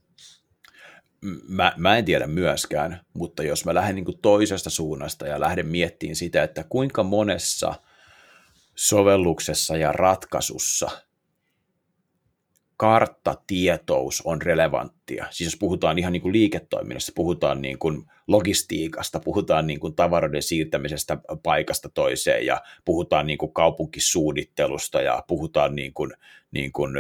Mä, 1.49 1.73
mä 1.77 1.97
en 1.97 2.05
tiedä 2.05 2.27
myöskään, 2.27 3.01
mutta 3.15 3.43
jos 3.43 3.65
mä 3.65 3.75
lähden 3.75 3.95
niin 3.95 4.19
toisesta 4.23 4.71
suunnasta 4.71 5.27
ja 5.27 5.41
lähden 5.41 5.67
miettimään 5.67 6.17
sitä, 6.17 6.43
että 6.43 6.65
kuinka 6.69 7.03
monessa 7.03 7.75
sovelluksessa 8.75 9.77
ja 9.77 9.93
ratkaisussa– 9.93 10.91
karttatietous 12.77 14.23
on 14.25 14.43
relevanttia. 14.43 15.27
Siis 15.31 15.47
jos 15.47 15.59
puhutaan 15.59 15.99
ihan 15.99 16.13
niin 16.13 16.23
kuin 16.23 16.33
liiketoiminnasta, 16.33 17.13
puhutaan 17.15 17.63
niin 17.63 17.79
kuin 17.79 18.05
logistiikasta, 18.27 19.21
puhutaan 19.21 19.67
niin 19.67 19.81
kuin 19.81 19.95
tavaroiden 19.95 20.43
siirtämisestä 20.43 21.19
paikasta 21.43 21.89
toiseen 21.89 22.47
ja 22.47 22.63
puhutaan 22.85 23.27
niin 23.27 23.39
kuin 23.39 23.53
kaupunkisuunnittelusta 23.53 25.01
ja 25.01 25.25
puhutaan, 25.29 25.75
niin 25.75 25.95
kuin, 25.95 26.13
niin 26.51 26.73
kuin, 26.73 26.95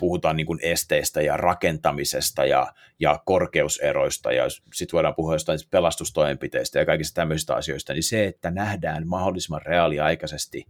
puhutaan 0.00 0.36
niin 0.36 0.46
kuin 0.46 0.58
esteistä 0.62 1.22
ja 1.22 1.36
rakentamisesta 1.36 2.44
ja, 2.44 2.72
ja 3.00 3.20
korkeuseroista 3.24 4.32
ja 4.32 4.44
sitten 4.48 4.96
voidaan 4.96 5.14
puhua 5.14 5.34
jostain 5.34 5.58
pelastustoimenpiteistä 5.70 6.78
ja 6.78 6.86
kaikista 6.86 7.14
tämmöisistä 7.14 7.54
asioista, 7.54 7.92
niin 7.92 8.02
se, 8.02 8.24
että 8.24 8.50
nähdään 8.50 9.06
mahdollisimman 9.06 9.62
reaaliaikaisesti, 9.62 10.66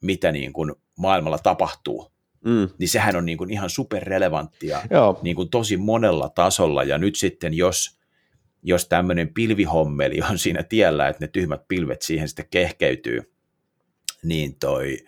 mitä 0.00 0.32
niin 0.32 0.52
kuin 0.52 0.72
maailmalla 0.96 1.38
tapahtuu, 1.38 2.13
mm. 2.44 2.68
niin 2.78 2.88
sehän 2.88 3.16
on 3.16 3.26
niin 3.26 3.38
kuin 3.38 3.50
ihan 3.50 3.70
superrelevanttia 3.70 4.82
niin 5.22 5.36
kuin 5.36 5.48
tosi 5.50 5.76
monella 5.76 6.28
tasolla, 6.28 6.84
ja 6.84 6.98
nyt 6.98 7.16
sitten 7.16 7.54
jos, 7.54 7.98
jos 8.62 8.88
tämmöinen 8.88 9.34
pilvihommeli 9.34 10.20
on 10.30 10.38
siinä 10.38 10.62
tiellä, 10.62 11.08
että 11.08 11.24
ne 11.24 11.28
tyhmät 11.28 11.68
pilvet 11.68 12.02
siihen 12.02 12.28
sitten 12.28 12.46
kehkeytyy, 12.50 13.32
niin 14.22 14.56
toi, 14.58 14.98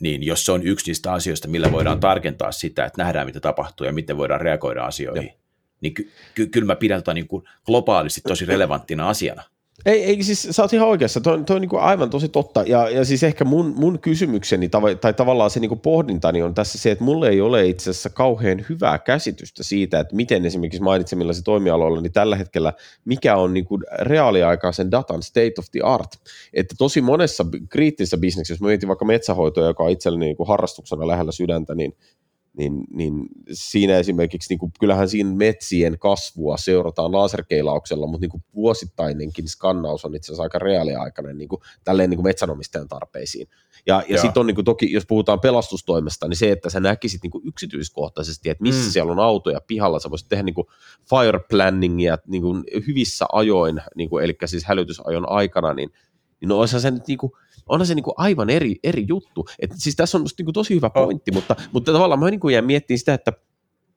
niin 0.00 0.22
jos 0.22 0.46
se 0.46 0.52
on 0.52 0.62
yksi 0.62 0.90
niistä 0.90 1.12
asioista, 1.12 1.48
millä 1.48 1.72
voidaan 1.72 2.00
tarkentaa 2.00 2.52
sitä, 2.52 2.84
että 2.84 3.02
nähdään 3.02 3.26
mitä 3.26 3.40
tapahtuu 3.40 3.86
ja 3.86 3.92
miten 3.92 4.16
voidaan 4.16 4.40
reagoida 4.40 4.84
asioihin, 4.84 5.26
ja. 5.28 5.34
niin 5.80 5.94
ky- 5.94 6.10
ky- 6.34 6.46
kyllä 6.46 6.66
mä 6.66 6.76
pidän 6.76 7.00
tota 7.00 7.14
niin 7.14 7.28
kuin 7.28 7.44
globaalisti 7.66 8.20
tosi 8.28 8.44
relevanttina 8.44 9.08
asiana. 9.08 9.42
Ei, 9.86 10.04
ei 10.04 10.22
siis 10.22 10.48
sä 10.50 10.62
oot 10.62 10.72
ihan 10.72 10.88
oikeassa, 10.88 11.20
toi, 11.20 11.44
toi 11.44 11.56
on 11.56 11.60
niin 11.60 11.80
aivan 11.80 12.10
tosi 12.10 12.28
totta, 12.28 12.62
ja, 12.66 12.90
ja 12.90 13.04
siis 13.04 13.22
ehkä 13.22 13.44
mun, 13.44 13.74
mun 13.76 13.98
kysymykseni 13.98 14.68
tai, 14.68 14.96
tai 14.96 15.14
tavallaan 15.14 15.50
se 15.50 15.60
niin 15.60 15.78
pohdintani 15.78 16.42
on 16.42 16.54
tässä 16.54 16.78
se, 16.78 16.90
että 16.90 17.04
mulle 17.04 17.28
ei 17.28 17.40
ole 17.40 17.66
itse 17.66 17.90
asiassa 17.90 18.10
kauhean 18.10 18.66
hyvää 18.68 18.98
käsitystä 18.98 19.62
siitä, 19.62 20.00
että 20.00 20.16
miten 20.16 20.46
esimerkiksi 20.46 20.82
mainitsemilla 20.82 21.32
se 21.32 21.42
toimialoilla, 21.42 22.00
niin 22.00 22.12
tällä 22.12 22.36
hetkellä 22.36 22.72
mikä 23.04 23.36
on 23.36 23.54
niin 23.54 23.66
reaaliaikaisen 24.00 24.90
datan 24.90 25.22
state 25.22 25.54
of 25.58 25.66
the 25.72 25.80
art, 25.82 26.10
että 26.52 26.74
tosi 26.78 27.00
monessa 27.00 27.46
kriittisessä 27.68 28.18
bisneksessä, 28.18 28.54
jos 28.54 28.60
mä 28.60 28.68
mietin 28.68 28.88
vaikka 28.88 29.04
metsähoitoa, 29.04 29.66
joka 29.66 29.84
on 29.84 29.90
itselleni 29.90 30.24
niin 30.24 30.48
harrastuksena 30.48 31.06
lähellä 31.06 31.32
sydäntä, 31.32 31.74
niin 31.74 31.96
niin, 32.58 32.84
niin 32.90 33.28
siinä 33.52 33.98
esimerkiksi, 33.98 34.52
niin 34.52 34.58
kuin, 34.58 34.72
kyllähän 34.80 35.08
siinä 35.08 35.36
metsien 35.36 35.98
kasvua 35.98 36.56
seurataan 36.56 37.12
laserkeilauksella, 37.12 38.06
mutta 38.06 38.20
niin 38.20 38.30
kuin 38.30 38.42
vuosittainenkin 38.54 39.48
skannaus 39.48 40.04
on 40.04 40.14
itse 40.14 40.26
asiassa 40.26 40.42
aika 40.42 40.58
reaaliaikainen 40.58 41.38
niin 41.38 41.48
kuin, 41.48 41.60
tälleen 41.84 42.10
niin 42.10 42.18
kuin 42.18 42.26
metsänomistajan 42.26 42.88
tarpeisiin. 42.88 43.48
Ja, 43.86 44.02
ja 44.08 44.20
sitten 44.20 44.40
on 44.40 44.46
niin 44.46 44.54
kuin, 44.54 44.64
toki, 44.64 44.92
jos 44.92 45.06
puhutaan 45.06 45.40
pelastustoimesta, 45.40 46.28
niin 46.28 46.36
se, 46.36 46.50
että 46.50 46.70
sä 46.70 46.80
näkisit 46.80 47.22
niin 47.22 47.30
kuin 47.30 47.48
yksityiskohtaisesti, 47.48 48.50
että 48.50 48.62
missä 48.62 48.88
mm. 48.88 48.90
siellä 48.90 49.12
on 49.12 49.20
autoja 49.20 49.60
pihalla, 49.66 49.98
sä 49.98 50.10
voisit 50.10 50.28
tehdä 50.28 50.42
niin 50.42 50.54
kuin 50.54 50.66
fire 51.10 51.40
planningia 51.50 52.18
niin 52.26 52.42
kuin 52.42 52.64
hyvissä 52.86 53.26
ajoin, 53.32 53.80
niin 53.96 54.10
kuin, 54.10 54.24
eli 54.24 54.36
siis 54.44 54.64
hälytysajon 54.64 55.28
aikana, 55.28 55.74
niin, 55.74 55.90
niin 56.40 56.48
no 56.48 56.58
olisihan 56.58 56.80
se 56.80 56.90
nyt 56.90 57.06
niin 57.06 57.18
kuin, 57.18 57.32
onhan 57.68 57.86
se 57.86 57.94
niin 57.94 58.02
kuin 58.02 58.14
aivan 58.16 58.50
eri, 58.50 58.76
eri 58.82 59.04
juttu. 59.08 59.46
Et 59.58 59.70
siis 59.74 59.96
tässä 59.96 60.18
on 60.18 60.24
niin 60.38 60.46
kuin 60.46 60.54
tosi 60.54 60.74
hyvä 60.74 60.90
pointti, 60.90 61.30
oh. 61.30 61.34
mutta, 61.34 61.56
mutta 61.72 61.92
tavallaan 61.92 62.20
mä 62.20 62.30
niin 62.30 62.40
kuin 62.40 62.52
jään 62.52 62.64
miettimään 62.64 62.98
sitä, 62.98 63.14
että 63.14 63.32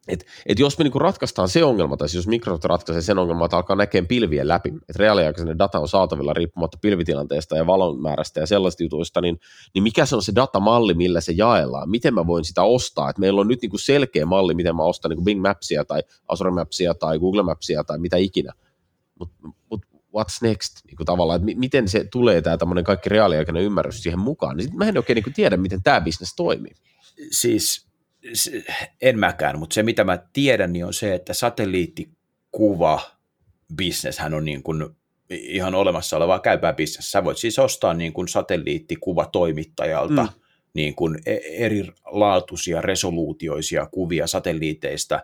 et, 0.07 0.25
et 0.45 0.59
jos 0.59 0.77
me 0.77 0.83
niinku 0.83 0.99
ratkaistaan 0.99 1.49
se 1.49 1.63
ongelma, 1.63 1.97
tai 1.97 2.09
siis 2.09 2.15
jos 2.15 2.27
Microsoft 2.27 2.65
ratkaisee 2.65 3.01
sen 3.01 3.17
ongelman, 3.17 3.45
että 3.45 3.57
alkaa 3.57 3.75
näkemään 3.75 4.07
pilvien 4.07 4.47
läpi, 4.47 4.69
että 4.69 4.93
reaaliaikainen 4.95 5.57
data 5.57 5.79
on 5.79 5.87
saatavilla 5.87 6.33
riippumatta 6.33 6.77
pilvitilanteesta 6.81 7.57
ja 7.57 7.67
valon 7.67 8.01
määrästä 8.01 8.39
ja 8.39 8.47
sellaista 8.47 8.83
jutuista, 8.83 9.21
niin, 9.21 9.39
niin 9.73 9.83
mikä 9.83 10.05
se 10.05 10.15
on 10.15 10.21
se 10.21 10.35
datamalli, 10.35 10.93
millä 10.93 11.21
se 11.21 11.33
jaellaan? 11.35 11.89
Miten 11.89 12.13
mä 12.13 12.27
voin 12.27 12.45
sitä 12.45 12.63
ostaa? 12.63 13.09
Et 13.09 13.17
meillä 13.17 13.41
on 13.41 13.47
nyt 13.47 13.61
niinku 13.61 13.77
selkeä 13.77 14.25
malli, 14.25 14.53
miten 14.53 14.75
mä 14.75 14.83
ostan 14.83 15.09
niinku 15.09 15.23
Bing 15.23 15.41
Mapsia 15.41 15.85
tai 15.85 16.03
Azure 16.27 16.51
Mapsia 16.51 16.93
tai 16.93 17.19
Google 17.19 17.43
Mapsia 17.43 17.83
tai 17.83 17.99
mitä 17.99 18.17
ikinä. 18.17 18.53
Mutta 19.19 19.35
mut 19.71 19.85
what's 20.19 20.37
next, 20.41 20.85
niin 20.87 20.97
kuin 20.97 21.05
tavallaan, 21.05 21.49
että 21.49 21.59
miten 21.59 21.87
se 21.87 22.03
tulee 22.11 22.41
tämä 22.41 22.57
tämmöinen 22.57 22.83
kaikki 22.83 23.09
reaaliaikainen 23.09 23.63
ymmärrys 23.63 24.03
siihen 24.03 24.19
mukaan, 24.19 24.57
niin 24.57 24.63
sitten 24.63 24.77
mä 24.77 24.85
en 24.85 24.97
oikein 24.97 25.15
niin 25.15 25.23
kuin 25.23 25.33
tiedä, 25.33 25.57
miten 25.57 25.83
tämä 25.83 26.01
bisnes 26.01 26.35
toimii. 26.35 26.73
Siis 27.31 27.87
en 29.01 29.19
mäkään, 29.19 29.59
mutta 29.59 29.73
se 29.73 29.83
mitä 29.83 30.03
mä 30.03 30.19
tiedän, 30.33 30.73
niin 30.73 30.85
on 30.85 30.93
se, 30.93 31.15
että 31.15 31.33
satelliittikuva 31.33 33.01
bisneshän 33.75 34.33
on 34.33 34.45
niin 34.45 34.63
kuin 34.63 34.85
ihan 35.29 35.75
olemassa 35.75 36.17
olevaa 36.17 36.39
käypää 36.39 36.73
bisnes. 36.73 37.11
Sä 37.11 37.23
voit 37.23 37.37
siis 37.37 37.59
ostaa 37.59 37.93
niin 37.93 38.13
kuin 38.13 38.27
satelliittikuvatoimittajalta 38.27 40.23
mm. 40.23 40.29
niin 40.73 40.95
kuin 40.95 41.19
e-, 41.25 41.65
erilaatuisia 41.65 42.81
resoluutioisia 42.81 43.85
kuvia 43.91 44.27
satelliiteista 44.27 45.19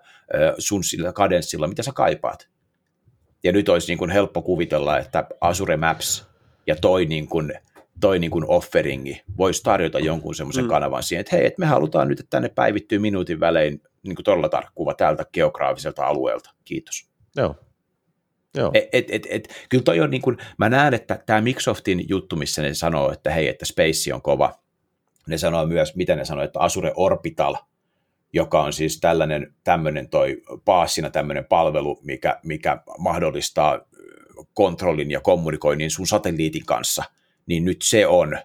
sun 0.57 0.83
sillä 0.83 1.13
kadenssilla, 1.13 1.67
mitä 1.67 1.83
sä 1.83 1.91
kaipaat. 1.95 2.52
Ja 3.43 3.51
nyt 3.51 3.69
olisi 3.69 3.87
niin 3.87 3.97
kuin 3.97 4.11
helppo 4.11 4.41
kuvitella, 4.41 4.97
että 4.97 5.27
Azure 5.41 5.77
Maps 5.77 6.27
ja 6.67 6.75
toi, 6.75 7.05
niin 7.05 7.27
kuin, 7.27 7.53
toi 7.99 8.19
niin 8.19 8.31
kuin 8.31 8.45
offeringi 8.47 9.21
voisi 9.37 9.63
tarjota 9.63 9.99
jonkun 9.99 10.35
semmoisen 10.35 10.63
mm. 10.63 10.69
kanavan 10.69 11.03
siihen, 11.03 11.21
että 11.21 11.35
hei, 11.35 11.45
että 11.45 11.59
me 11.59 11.65
halutaan 11.65 12.07
nyt, 12.07 12.19
että 12.19 12.29
tänne 12.29 12.49
päivittyy 12.49 12.99
minuutin 12.99 13.39
välein 13.39 13.81
niin 14.03 14.15
kuin 14.15 14.23
todella 14.23 14.49
tarkkuva 14.49 14.93
täältä 14.93 15.25
geograafiselta 15.33 16.05
alueelta. 16.05 16.49
Kiitos. 16.65 17.09
Joo. 17.35 17.55
Joo. 18.57 18.71
Et, 18.73 18.89
et, 18.91 19.05
et, 19.09 19.27
et, 19.29 19.67
kyllä 19.69 19.83
toi 19.83 19.99
on 19.99 20.11
niin 20.11 20.21
kuin, 20.21 20.37
mä 20.57 20.69
näen, 20.69 20.93
että 20.93 21.19
tämä 21.25 21.41
Microsoftin 21.41 22.05
juttu, 22.09 22.35
missä 22.35 22.61
ne 22.61 22.73
sanoo, 22.73 23.11
että 23.11 23.31
hei, 23.31 23.47
että 23.47 23.65
Space 23.65 24.13
on 24.13 24.21
kova, 24.21 24.59
ne 25.27 25.37
sanoo 25.37 25.65
myös, 25.65 25.95
mitä 25.95 26.15
ne 26.15 26.25
sanoo, 26.25 26.43
että 26.43 26.59
Azure 26.59 26.93
Orbital, 26.95 27.55
joka 28.33 28.63
on 28.63 28.73
siis 28.73 28.99
tällainen 28.99 29.55
tämmöinen 29.63 30.09
toi 30.09 30.41
paassina 30.65 31.09
tämmöinen 31.09 31.45
palvelu, 31.45 31.99
mikä, 32.03 32.39
mikä 32.43 32.77
mahdollistaa 32.97 33.79
kontrollin 34.53 35.11
ja 35.11 35.21
kommunikoinnin 35.21 35.91
sun 35.91 36.07
satelliitin 36.07 36.65
kanssa, 36.65 37.03
niin 37.45 37.65
nyt 37.65 37.81
se 37.81 38.07
on, 38.07 38.37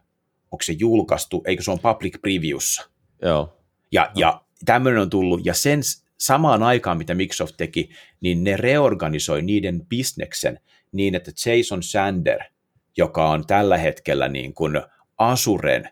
onko 0.51 0.63
se 0.63 0.73
julkaistu, 0.73 1.43
eikö 1.47 1.63
se 1.63 1.71
on 1.71 1.79
public 1.79 2.21
previewssa. 2.21 2.91
Joo. 3.23 3.59
Ja, 3.93 4.03
no. 4.03 4.11
ja 4.15 4.41
tämmöinen 4.65 5.03
on 5.03 5.11
tullut, 5.11 5.47
ja 5.47 5.55
sen 5.55 5.81
samaan 6.19 6.63
aikaan, 6.63 6.99
mitä 6.99 7.15
Microsoft 7.15 7.55
teki, 7.57 7.91
niin 8.21 8.45
ne 8.45 8.57
reorganisoi 8.57 9.43
niiden 9.43 9.87
bisneksen 9.87 10.61
niin, 10.93 11.15
että 11.15 11.31
Jason 11.47 11.83
Sander, 11.83 12.41
joka 12.97 13.31
on 13.31 13.47
tällä 13.47 13.79
hetkellä 13.79 14.29
niin 14.29 14.55
kuin 14.55 14.83
Asuren 15.19 15.89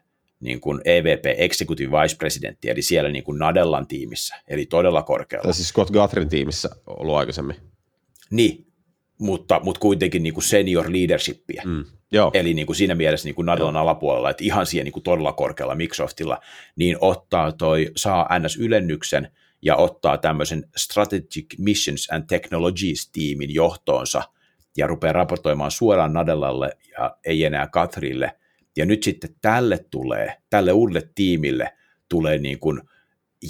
niin 0.46 0.60
kuin 0.60 0.80
EVP, 0.84 1.24
Executive 1.36 2.00
Vice 2.00 2.16
Presidentti, 2.16 2.70
eli 2.70 2.82
siellä 2.82 3.10
niin 3.10 3.24
kuin 3.24 3.38
Nadellan 3.38 3.86
tiimissä, 3.86 4.36
eli 4.48 4.66
todella 4.66 5.02
korkealla. 5.02 5.42
Tai 5.42 5.54
siis 5.54 5.68
Scott 5.68 5.90
Guthrin 5.90 6.28
tiimissä 6.28 6.68
ollut 6.86 7.16
aikaisemmin. 7.16 7.56
Niin, 8.30 8.66
mutta, 9.18 9.60
mutta 9.64 9.80
kuitenkin 9.80 10.22
niin 10.22 10.34
kuin 10.34 10.44
senior 10.44 10.92
leadershipia. 10.92 11.62
Mm, 11.64 11.84
joo. 12.12 12.30
Eli 12.34 12.54
niin 12.54 12.66
kuin 12.66 12.76
siinä 12.76 12.94
mielessä 12.94 13.28
niin 13.28 13.34
kuin 13.34 13.46
Nadellan 13.46 13.74
joo. 13.74 13.82
alapuolella, 13.82 14.30
että 14.30 14.44
ihan 14.44 14.66
siellä 14.66 14.84
niin 14.84 14.92
kuin 14.92 15.02
todella 15.02 15.32
korkealla 15.32 15.74
Microsoftilla, 15.74 16.40
niin 16.76 16.96
ottaa 17.00 17.52
toi, 17.52 17.90
saa 17.96 18.28
NS-ylennyksen– 18.38 19.28
ja 19.62 19.76
ottaa 19.76 20.18
tämmöisen 20.18 20.68
Strategic 20.76 21.46
Missions 21.58 22.08
and 22.12 22.24
Technologies-tiimin 22.26 23.54
johtoonsa 23.54 24.22
ja 24.76 24.86
rupeaa 24.86 25.12
raportoimaan 25.12 25.70
suoraan 25.70 26.12
Nadellalle 26.12 26.72
ja 26.98 27.16
ei 27.24 27.44
enää 27.44 27.66
Katrille. 27.66 28.32
Ja 28.76 28.86
nyt 28.86 29.02
sitten 29.02 29.34
tälle 29.40 29.78
tulee, 29.90 30.36
tälle 30.50 30.72
uudelle 30.72 31.10
tiimille 31.14 31.72
tulee 32.08 32.38
niin 32.38 32.58
kuin 32.58 32.80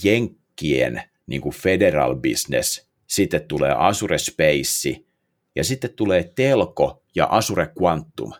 Jenkkien 0.04 1.02
niin 1.26 1.40
kuin 1.40 1.54
federal 1.54 2.16
business, 2.16 2.90
sitten 3.06 3.48
tulee 3.48 3.74
Azure 3.78 4.18
Space 4.18 5.04
ja 5.56 5.64
sitten 5.64 5.90
tulee 5.96 6.32
Telko 6.34 7.02
ja 7.14 7.26
Azure 7.30 7.72
Quantum. 7.82 8.32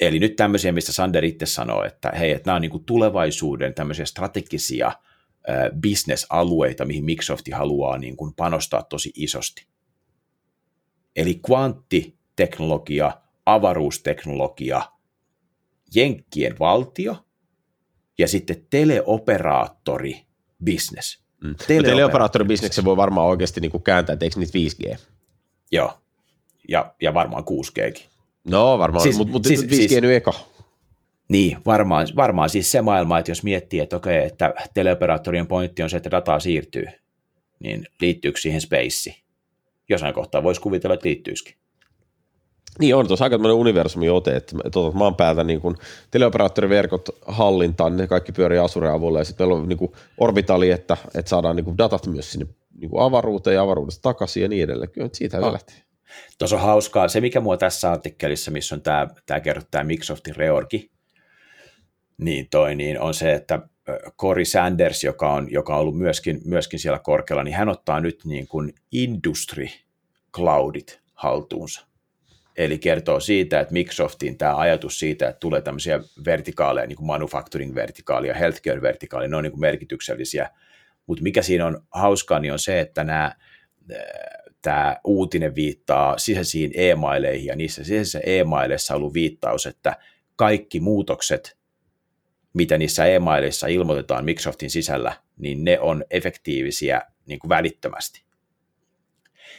Eli 0.00 0.18
nyt 0.18 0.36
tämmöisiä, 0.36 0.72
mistä 0.72 0.92
Sander 0.92 1.24
itse 1.24 1.46
sanoo, 1.46 1.84
että 1.84 2.12
hei, 2.18 2.30
että 2.30 2.48
nämä 2.48 2.56
on 2.56 2.62
niin 2.62 2.70
kuin 2.70 2.84
tulevaisuuden 2.84 3.74
tämmöisiä 3.74 4.04
strategisia– 4.04 4.92
bisnesalueita, 5.80 6.84
mihin 6.84 7.04
Microsoft 7.04 7.46
haluaa 7.52 7.98
niin 7.98 8.16
kuin 8.16 8.34
panostaa 8.34 8.82
tosi 8.82 9.12
isosti. 9.14 9.66
Eli 11.16 11.34
kvanttiteknologia, 11.34 13.12
avaruusteknologia, 13.46 14.82
jenkkien 15.94 16.58
valtio 16.58 17.16
ja 18.18 18.28
sitten 18.28 18.66
teleoperaattori 18.70 20.20
business. 20.64 21.24
Mm. 21.44 21.54
Teleoperaattori 21.66 22.44
bisneksen 22.44 22.84
voi 22.84 22.96
varmaan 22.96 23.26
oikeasti 23.26 23.60
niin 23.60 23.70
kuin 23.70 23.82
kääntää, 23.82 24.12
että 24.12 24.24
eikö 24.24 24.40
niitä 24.40 24.58
5G? 24.58 24.98
Joo, 25.72 25.98
ja, 26.68 26.94
ja 27.02 27.14
varmaan 27.14 27.44
6Gkin. 27.44 28.02
No 28.50 28.78
varmaan, 28.78 29.02
siis, 29.02 29.18
mutta 29.18 29.32
mut, 29.32 29.44
siis, 29.44 29.62
5G 29.64 29.74
siis, 29.74 29.92
nyt 29.92 30.10
eka. 30.10 30.34
Niin, 31.28 31.58
varmaan, 31.66 32.06
varmaan 32.16 32.50
siis 32.50 32.72
se 32.72 32.82
maailma, 32.82 33.18
että 33.18 33.30
jos 33.30 33.42
miettii, 33.42 33.80
että 33.80 33.96
okei, 33.96 34.26
että 34.26 34.54
teleoperaattorien 34.74 35.46
pointti 35.46 35.82
on 35.82 35.90
se, 35.90 35.96
että 35.96 36.10
dataa 36.10 36.40
siirtyy, 36.40 36.86
niin 37.60 37.86
liittyykö 38.00 38.40
siihen 38.40 38.60
space? 38.60 39.14
Jossain 39.88 40.14
kohtaa 40.14 40.42
voisi 40.42 40.60
kuvitella, 40.60 40.94
että 40.94 41.08
liittyisikin. 41.08 41.54
Niin 42.78 42.96
on 42.96 43.06
tuossa 43.06 43.24
aika 43.24 43.34
tämmöinen 43.36 43.56
universumi 43.56 44.10
ote, 44.10 44.36
että 44.36 44.56
tuota, 44.72 44.96
maan 44.96 45.14
päältä 45.14 45.44
niin 45.44 45.60
kun 45.60 45.76
teleoperaattoriverkot 46.10 47.08
hallintaan, 47.26 47.96
ne 47.96 48.06
kaikki 48.06 48.32
pyörii 48.32 48.58
Azure 48.58 48.88
avulla 48.88 49.18
ja 49.18 49.24
sitten 49.24 49.46
meillä 49.48 49.62
on 49.62 49.68
niin 49.68 49.78
kuin 49.78 49.92
orbitaali, 50.18 50.70
että, 50.70 50.96
että 51.14 51.28
saadaan 51.28 51.56
niin 51.56 51.64
kuin 51.64 51.78
datat 51.78 52.06
myös 52.06 52.32
sinne 52.32 52.46
niin 52.78 52.90
kuin 52.90 53.02
avaruuteen 53.02 53.54
ja 53.54 53.62
avaruudesta 53.62 54.02
takaisin 54.02 54.42
ja 54.42 54.48
niin 54.48 54.64
edelleen. 54.64 54.90
Kyllä 54.90 55.08
siitä 55.12 55.38
oh. 55.38 55.52
lähtee. 55.52 55.76
Tuossa 56.38 56.56
on 56.56 56.62
hauskaa. 56.62 57.08
Se, 57.08 57.20
mikä 57.20 57.40
mua 57.40 57.56
tässä 57.56 57.92
artikkelissa, 57.92 58.50
missä 58.50 58.74
on 58.74 58.82
tämä, 58.82 59.08
tämä 59.26 59.40
kerrottu 59.40 59.68
tämä 59.70 59.84
Microsoftin 59.84 60.36
reorgi, 60.36 60.90
niin, 62.18 62.46
toi, 62.50 62.74
niin 62.74 63.00
on 63.00 63.14
se, 63.14 63.32
että 63.32 63.60
Cory 64.20 64.44
Sanders, 64.44 65.04
joka 65.04 65.32
on, 65.32 65.52
joka 65.52 65.74
on 65.74 65.80
ollut 65.80 65.98
myöskin, 65.98 66.40
myöskin 66.44 66.78
siellä 66.78 66.98
korkealla, 66.98 67.44
niin 67.44 67.54
hän 67.54 67.68
ottaa 67.68 68.00
nyt 68.00 68.24
niin 68.24 68.48
kuin 68.48 68.74
industry 68.92 69.66
cloudit 70.32 71.00
haltuunsa. 71.14 71.86
Eli 72.56 72.78
kertoo 72.78 73.20
siitä, 73.20 73.60
että 73.60 73.72
Microsoftin 73.72 74.38
tämä 74.38 74.56
ajatus 74.56 74.98
siitä, 74.98 75.28
että 75.28 75.40
tulee 75.40 75.60
tämmöisiä 75.60 76.00
vertikaaleja, 76.24 76.86
niin 76.86 76.96
kuin 76.96 77.06
manufacturing 77.06 77.74
vertikaalia, 77.74 78.34
healthcare 78.34 78.82
vertikaalia, 78.82 79.28
ne 79.28 79.36
on 79.36 79.42
niin 79.42 79.52
kuin 79.52 79.60
merkityksellisiä. 79.60 80.50
Mutta 81.06 81.22
mikä 81.22 81.42
siinä 81.42 81.66
on 81.66 81.86
hauskaa, 81.90 82.40
niin 82.40 82.52
on 82.52 82.58
se, 82.58 82.80
että 82.80 83.04
nämä, 83.04 83.34
tämä 84.62 84.96
uutinen 85.04 85.54
viittaa 85.54 86.18
sisäisiin 86.18 86.70
e-maileihin, 86.74 87.46
ja 87.46 87.56
niissä 87.56 87.84
sisäisissä 87.84 88.20
e-maileissa 88.26 88.94
on 88.94 88.98
ollut 88.98 89.14
viittaus, 89.14 89.66
että 89.66 89.96
kaikki 90.36 90.80
muutokset 90.80 91.56
mitä 92.54 92.78
niissä 92.78 93.06
e-mailissa 93.06 93.66
ilmoitetaan 93.66 94.24
Microsoftin 94.24 94.70
sisällä, 94.70 95.12
niin 95.36 95.64
ne 95.64 95.80
on 95.80 96.04
efektiivisiä 96.10 97.02
niin 97.26 97.38
kuin 97.38 97.48
välittömästi. 97.48 98.23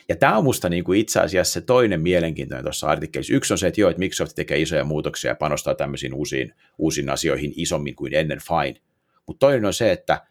Ja 0.09 0.15
tämä 0.15 0.37
on 0.37 0.43
musta 0.43 0.69
niin 0.69 0.83
kuin 0.83 0.99
itse 0.99 1.19
asiassa 1.19 1.53
se 1.53 1.61
toinen 1.61 2.01
mielenkiintoinen 2.01 2.65
tuossa 2.65 2.87
artikkelissa. 2.87 3.33
Yksi 3.33 3.53
on 3.53 3.57
se, 3.57 3.67
että 3.67 3.81
joo, 3.81 3.89
että 3.89 3.99
Microsoft 3.99 4.35
tekee 4.35 4.61
isoja 4.61 4.83
muutoksia 4.83 5.31
ja 5.31 5.35
panostaa 5.35 5.75
tämmöisiin 5.75 6.13
uusiin, 6.13 6.53
uusiin 6.77 7.09
asioihin 7.09 7.53
isommin 7.55 7.95
kuin 7.95 8.13
ennen, 8.13 8.39
fine. 8.39 8.81
Mutta 9.27 9.39
toinen 9.39 9.65
on 9.65 9.73
se, 9.73 9.91
että 9.91 10.21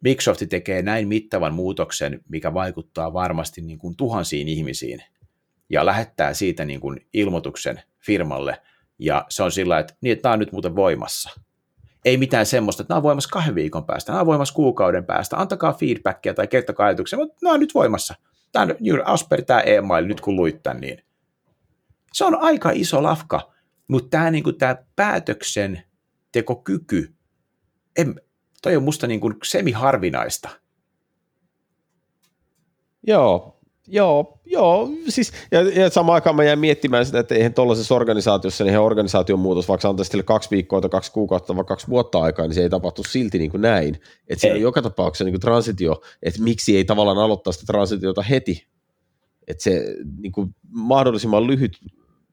Microsoft 0.00 0.42
tekee 0.48 0.82
näin 0.82 1.08
mittavan 1.08 1.54
muutoksen, 1.54 2.20
mikä 2.28 2.54
vaikuttaa 2.54 3.12
varmasti 3.12 3.60
niin 3.60 3.78
kuin 3.78 3.96
tuhansiin 3.96 4.48
ihmisiin, 4.48 5.02
ja 5.70 5.86
lähettää 5.86 6.34
siitä 6.34 6.64
niin 6.64 6.80
kuin 6.80 7.06
ilmoituksen 7.12 7.82
firmalle, 8.00 8.62
ja 8.98 9.26
se 9.28 9.42
on 9.42 9.52
sillä, 9.52 9.78
että, 9.78 9.94
niin, 10.00 10.12
että 10.12 10.22
tämä 10.22 10.32
on 10.32 10.38
nyt 10.38 10.52
muuten 10.52 10.76
voimassa– 10.76 11.30
ei 12.04 12.16
mitään 12.16 12.46
semmoista, 12.46 12.82
että 12.82 12.92
nämä 12.92 12.96
on 12.96 13.02
voimassa 13.02 13.30
kahden 13.32 13.54
viikon 13.54 13.84
päästä, 13.84 14.12
nämä 14.12 14.20
on 14.20 14.26
voimassa 14.26 14.54
kuukauden 14.54 15.04
päästä, 15.04 15.36
antakaa 15.36 15.72
feedbackia 15.72 16.34
tai 16.34 16.46
kertokaa 16.46 16.86
ajatuksia, 16.86 17.18
mutta 17.18 17.36
nämä 17.42 17.54
on 17.54 17.60
nyt 17.60 17.74
voimassa. 17.74 18.14
Tämä 18.52 18.66
on 18.92 19.06
Asper, 19.06 19.44
tämä 19.44 19.60
e-mail, 19.60 20.06
nyt 20.06 20.20
kun 20.20 20.36
luit 20.36 20.62
tämän, 20.62 20.80
niin 20.80 21.02
se 22.12 22.24
on 22.24 22.38
aika 22.40 22.70
iso 22.70 23.02
lafka, 23.02 23.52
mutta 23.88 24.10
tämä, 24.10 24.30
niin 24.30 24.44
kuin, 24.44 24.58
tämä 24.58 24.76
päätöksen 24.96 25.82
tekokyky, 26.32 27.14
en, 27.96 28.20
toi 28.62 28.76
on 28.76 28.82
musta 28.82 29.06
niin 29.06 29.20
kuin 29.20 29.34
semi-harvinaista. 29.44 30.48
Joo, 33.06 33.57
Joo, 33.90 34.38
joo, 34.46 34.90
siis, 35.08 35.32
ja, 35.50 35.60
ja 35.60 35.90
samaan 35.90 36.14
aikaan 36.14 36.36
mä 36.36 36.44
jäin 36.44 36.58
miettimään 36.58 37.06
sitä, 37.06 37.18
että 37.18 37.34
eihän 37.34 37.54
tuollaisessa 37.54 37.94
organisaatiossa, 37.94 38.64
niin 38.64 38.78
organisaation 38.78 39.38
muutos, 39.38 39.68
vaikka 39.68 39.88
antaisi 39.88 40.10
sille 40.10 40.22
kaksi 40.22 40.50
viikkoa 40.50 40.80
tai 40.80 40.90
kaksi 40.90 41.12
kuukautta 41.12 41.56
vai 41.56 41.64
kaksi 41.64 41.88
vuotta 41.88 42.20
aikaa, 42.20 42.46
niin 42.46 42.54
se 42.54 42.62
ei 42.62 42.70
tapahtu 42.70 43.04
silti 43.04 43.38
niin 43.38 43.50
kuin 43.50 43.60
näin. 43.60 43.94
Että 44.28 44.40
siinä 44.40 44.54
on 44.54 44.60
joka 44.60 44.82
tapauksessa 44.82 45.24
niin 45.24 45.32
kuin 45.32 45.40
transitio, 45.40 46.02
että 46.22 46.42
miksi 46.42 46.76
ei 46.76 46.84
tavallaan 46.84 47.18
aloittaa 47.18 47.52
sitä 47.52 47.66
transitiota 47.66 48.22
heti, 48.22 48.66
että 49.48 49.62
se 49.62 49.96
niin 50.20 50.32
kuin 50.32 50.54
mahdollisimman 50.70 51.46
lyhyt, 51.46 51.78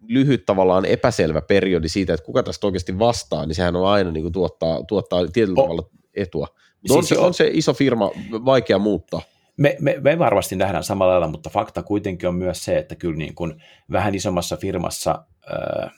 lyhyt 0.08 0.46
tavallaan 0.46 0.86
epäselvä 0.86 1.42
periodi 1.42 1.90
siitä, 1.90 2.14
että 2.14 2.26
kuka 2.26 2.44
tästä 2.44 2.68
oikeasti 2.68 3.00
vastaa, 3.00 3.46
niin 3.46 3.56
sehän 3.56 3.76
on 3.76 3.88
aina 3.88 4.12
niin 4.12 4.24
kuin 4.24 4.34
tuottaa, 4.34 4.84
tuottaa 4.84 5.28
tietyllä 5.28 5.62
oh. 5.62 5.66
tavalla 5.66 5.90
etua. 6.14 6.48
Siis 6.80 6.98
on, 6.98 7.04
se, 7.04 7.18
on 7.18 7.34
se 7.34 7.50
iso 7.54 7.74
firma 7.74 8.12
vaikea 8.32 8.80
muuttaa. 8.80 9.22
Me, 9.58 9.78
me, 9.80 9.96
me 10.02 10.20
varmasti 10.20 10.56
nähdään 10.56 10.84
samalla 10.84 11.12
lailla, 11.12 11.28
mutta 11.28 11.50
fakta 11.50 11.84
kuitenkin 11.84 12.30
on 12.30 12.36
myös 12.36 12.66
se, 12.66 12.78
että 12.78 12.96
kyllä 12.96 13.18
niin 13.18 13.36
kuin 13.36 13.64
vähän 13.92 14.16
isommassa 14.16 14.58
firmassa 14.58 15.26
äh, 15.54 15.92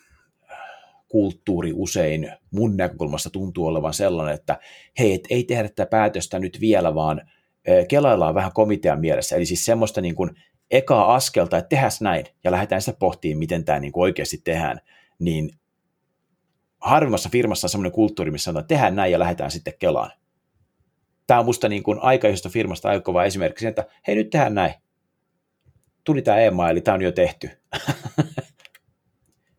kulttuuri 1.08 1.72
usein 1.76 2.32
mun 2.52 2.78
näkökulmasta 2.78 3.30
tuntuu 3.30 3.66
olevan 3.68 3.94
sellainen, 3.94 4.36
että 4.36 4.60
hei, 5.00 5.14
et 5.14 5.28
ei 5.30 5.44
tehdä 5.44 5.70
tätä 5.70 5.86
päätöstä 5.86 6.40
nyt 6.40 6.62
vielä, 6.62 6.96
vaan 6.96 7.20
äh, 7.20 7.88
kelaillaan 7.90 8.36
vähän 8.36 8.54
komitean 8.54 9.00
mielessä. 9.00 9.36
Eli 9.36 9.46
siis 9.46 9.66
semmoista 9.66 10.02
niin 10.02 10.16
kuin 10.16 10.32
ekaa 10.72 11.16
askelta, 11.16 11.58
että 11.58 11.70
tehdään 11.70 11.92
näin 12.02 12.26
ja 12.44 12.52
lähdetään 12.52 12.82
sitä 12.82 12.98
pohtimaan, 13.00 13.40
miten 13.40 13.66
tämä 13.66 13.80
niin 13.80 13.92
kuin 13.92 14.02
oikeasti 14.02 14.38
tehdään, 14.38 14.80
niin 15.20 15.50
harvimmassa 16.82 17.30
firmassa 17.30 17.66
on 17.66 17.70
semmoinen 17.70 17.92
kulttuuri, 17.92 18.32
missä 18.32 18.44
sanotaan, 18.44 18.64
että 18.64 18.76
tehdään 18.76 18.96
näin 18.96 19.12
ja 19.12 19.20
lähdetään 19.20 19.52
sitten 19.52 19.74
kelaan 19.80 20.12
tämä 21.28 21.40
on 21.40 21.46
musta 21.46 21.70
niin 21.70 21.84
kuin 21.84 22.00
aikaisesta 22.02 22.50
firmasta 22.50 22.90
aika 22.90 23.02
kova 23.02 23.26
esimerkki 23.26 23.68
että 23.68 23.86
hei 24.08 24.16
nyt 24.16 24.30
tehdään 24.30 24.56
näin. 24.56 24.74
Tuli 26.04 26.22
tämä 26.22 26.38
e-maili, 26.38 26.82
tämä 26.82 26.96
on 26.96 27.02
jo 27.02 27.12
tehty. 27.12 27.50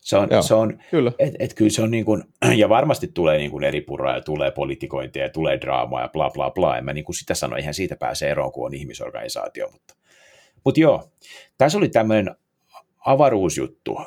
se 0.08 0.16
on, 0.16 0.28
Joo, 0.30 0.42
se 0.42 0.54
on 0.54 0.78
kyllä. 0.90 1.12
Et, 1.18 1.34
et 1.38 1.54
kyllä 1.54 1.70
se 1.70 1.82
on 1.82 1.90
niin 1.90 2.04
kuin, 2.04 2.24
ja 2.56 2.68
varmasti 2.68 3.08
tulee 3.14 3.38
niin 3.38 3.50
kuin 3.50 3.64
eri 3.64 3.80
puraa 3.80 4.14
ja 4.14 4.20
tulee 4.20 4.50
politikointia 4.50 5.22
ja 5.22 5.28
tulee 5.28 5.60
draamaa 5.60 6.00
ja 6.00 6.08
bla 6.08 6.30
bla 6.30 6.50
bla. 6.50 6.78
En 6.78 6.84
mä 6.84 6.92
niin 6.92 7.04
kuin 7.04 7.16
sitä 7.16 7.34
sano, 7.34 7.56
eihän 7.56 7.74
siitä 7.74 7.96
pääse 7.96 8.30
eroon, 8.30 8.52
kun 8.52 8.66
on 8.66 8.74
ihmisorganisaatio. 8.74 9.68
Mutta, 9.72 9.94
mutta 10.64 10.80
joo, 10.80 11.10
tässä 11.58 11.78
oli 11.78 11.88
tämmöinen 11.88 12.36
avaruusjuttu 13.12 13.98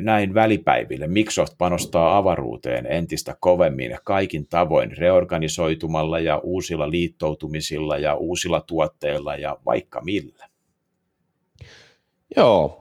näin 0.00 0.34
välipäiville. 0.34 1.06
Microsoft 1.06 1.54
panostaa 1.58 2.16
avaruuteen 2.16 2.86
entistä 2.86 3.36
kovemmin 3.40 3.98
kaikin 4.04 4.46
tavoin 4.46 4.96
reorganisoitumalla 4.98 6.18
ja 6.18 6.38
uusilla 6.38 6.90
liittoutumisilla 6.90 7.98
ja 7.98 8.14
uusilla 8.14 8.60
tuotteilla 8.60 9.36
ja 9.36 9.56
vaikka 9.66 10.00
millä. 10.00 10.48
Joo, 12.36 12.79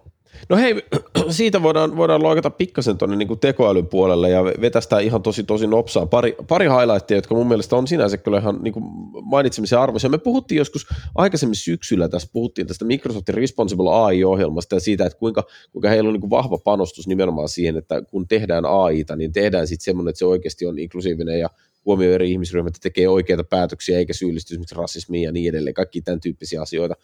No 0.49 0.57
hei, 0.57 0.75
siitä 1.29 1.63
voidaan, 1.63 1.97
voidaan 1.97 2.23
loikata 2.23 2.49
pikkasen 2.49 2.97
tuonne 2.97 3.15
niin 3.15 3.39
tekoälyn 3.39 3.87
puolelle 3.87 4.29
ja 4.29 4.43
vetästää 4.43 4.99
ihan 4.99 5.21
tosi 5.21 5.43
tosi 5.43 5.67
nopsaa. 5.67 6.05
Pari, 6.05 6.35
pari 6.47 6.65
highlightia, 6.65 7.17
jotka 7.17 7.35
mun 7.35 7.47
mielestä 7.47 7.75
on 7.75 7.87
sinänsä 7.87 8.17
kyllä 8.17 8.37
ihan 8.37 8.59
niin 8.61 8.73
kuin 8.73 8.85
mainitsemisen 9.23 9.79
arvoisia. 9.79 10.09
Me 10.09 10.17
puhuttiin 10.17 10.57
joskus 10.57 10.87
aikaisemmin 11.15 11.55
syksyllä, 11.55 12.09
tässä 12.09 12.29
puhuttiin 12.33 12.67
tästä 12.67 12.85
Microsoftin 12.85 13.35
Responsible 13.35 13.89
AI-ohjelmasta 13.93 14.75
ja 14.75 14.79
siitä, 14.79 15.05
että 15.05 15.19
kuinka, 15.19 15.43
kuinka 15.71 15.89
heillä 15.89 16.07
on 16.07 16.13
niin 16.13 16.21
kuin 16.21 16.29
vahva 16.29 16.57
panostus 16.57 17.07
nimenomaan 17.07 17.49
siihen, 17.49 17.77
että 17.77 18.01
kun 18.01 18.27
tehdään 18.27 18.65
AIta, 18.65 19.15
niin 19.15 19.33
tehdään 19.33 19.67
sitten 19.67 19.85
semmoinen, 19.85 20.09
että 20.09 20.19
se 20.19 20.25
oikeasti 20.25 20.65
on 20.65 20.79
inklusiivinen 20.79 21.39
ja 21.39 21.49
huomioi 21.85 22.13
eri 22.13 22.31
ihmisryhmät 22.31 22.73
ja 22.75 22.79
tekee 22.81 23.07
oikeita 23.07 23.43
päätöksiä 23.43 23.97
eikä 23.97 24.13
syyllisty 24.13 24.53
esimerkiksi 24.53 24.75
rasismiin 24.75 25.23
ja 25.23 25.31
niin 25.31 25.49
edelleen, 25.49 25.73
kaikki 25.73 26.01
tämän 26.01 26.19
tyyppisiä 26.19 26.61
asioita. 26.61 26.95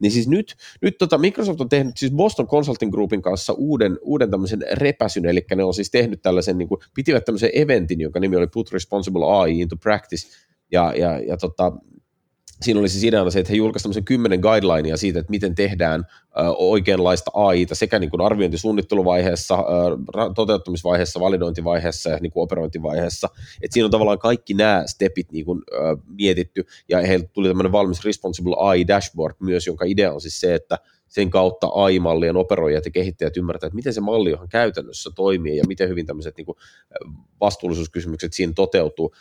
Niin 0.00 0.12
siis 0.12 0.28
nyt, 0.28 0.56
nyt 0.82 0.98
tota 0.98 1.18
Microsoft 1.18 1.60
on 1.60 1.68
tehnyt 1.68 1.96
siis 1.96 2.12
Boston 2.12 2.46
Consulting 2.48 2.92
Groupin 2.92 3.22
kanssa 3.22 3.52
uuden, 3.52 3.98
uuden 4.02 4.30
tämmöisen 4.30 4.64
repäsyn, 4.72 5.26
eli 5.26 5.44
ne 5.56 5.64
on 5.64 5.74
siis 5.74 5.90
tehnyt 5.90 6.22
tällaisen, 6.22 6.58
niin 6.58 6.68
kuin, 6.68 6.80
pitivät 6.94 7.24
tämmöisen 7.24 7.50
eventin, 7.52 8.00
jonka 8.00 8.20
nimi 8.20 8.36
oli 8.36 8.46
Put 8.46 8.72
Responsible 8.72 9.26
AI 9.26 9.60
into 9.60 9.76
Practice, 9.76 10.28
ja, 10.72 10.92
ja, 10.96 11.18
ja 11.18 11.36
tota, 11.36 11.72
siinä 12.62 12.80
oli 12.80 12.88
siis 12.88 13.04
ideana 13.04 13.30
se, 13.30 13.38
että 13.38 13.52
he 13.52 13.56
julkaisivat 13.56 13.82
tämmöisen 13.82 14.04
kymmenen 14.04 14.40
guidelinea 14.40 14.96
siitä, 14.96 15.18
että 15.18 15.30
miten 15.30 15.54
tehdään 15.54 16.06
oikeanlaista 16.58 17.30
AIta 17.34 17.74
sekä 17.74 17.98
niin 17.98 18.10
kuin 18.10 18.20
arviointisuunnitteluvaiheessa, 18.20 19.58
toteuttamisvaiheessa, 20.34 21.20
validointivaiheessa 21.20 22.10
ja 22.10 22.18
niin 22.20 22.32
kuin 22.32 22.42
operointivaiheessa. 22.42 23.28
Et 23.62 23.72
siinä 23.72 23.84
on 23.84 23.90
tavallaan 23.90 24.18
kaikki 24.18 24.54
nämä 24.54 24.82
stepit 24.86 25.32
niin 25.32 25.44
kuin, 25.44 25.62
mietitty, 26.06 26.66
ja 26.88 27.00
heiltä 27.00 27.28
tuli 27.32 27.48
tämmöinen 27.48 27.72
valmis 27.72 28.04
Responsible 28.04 28.56
AI 28.58 28.88
Dashboard 28.88 29.34
myös, 29.40 29.66
jonka 29.66 29.84
idea 29.84 30.12
on 30.12 30.20
siis 30.20 30.40
se, 30.40 30.54
että 30.54 30.78
sen 31.08 31.30
kautta 31.30 31.66
AI-mallien 31.66 32.36
operoijat 32.36 32.84
ja 32.84 32.90
kehittäjät 32.90 33.36
ymmärtävät, 33.36 33.68
että 33.68 33.76
miten 33.76 33.94
se 33.94 34.00
malli 34.00 34.30
ihan 34.30 34.48
käytännössä 34.48 35.10
toimii 35.14 35.56
ja 35.56 35.64
miten 35.68 35.88
hyvin 35.88 36.06
tämmöiset 36.06 36.36
niin 36.36 36.46
kuin 36.46 36.56
vastuullisuuskysymykset 37.40 38.32
siinä 38.32 38.52
toteutuu 38.56 39.14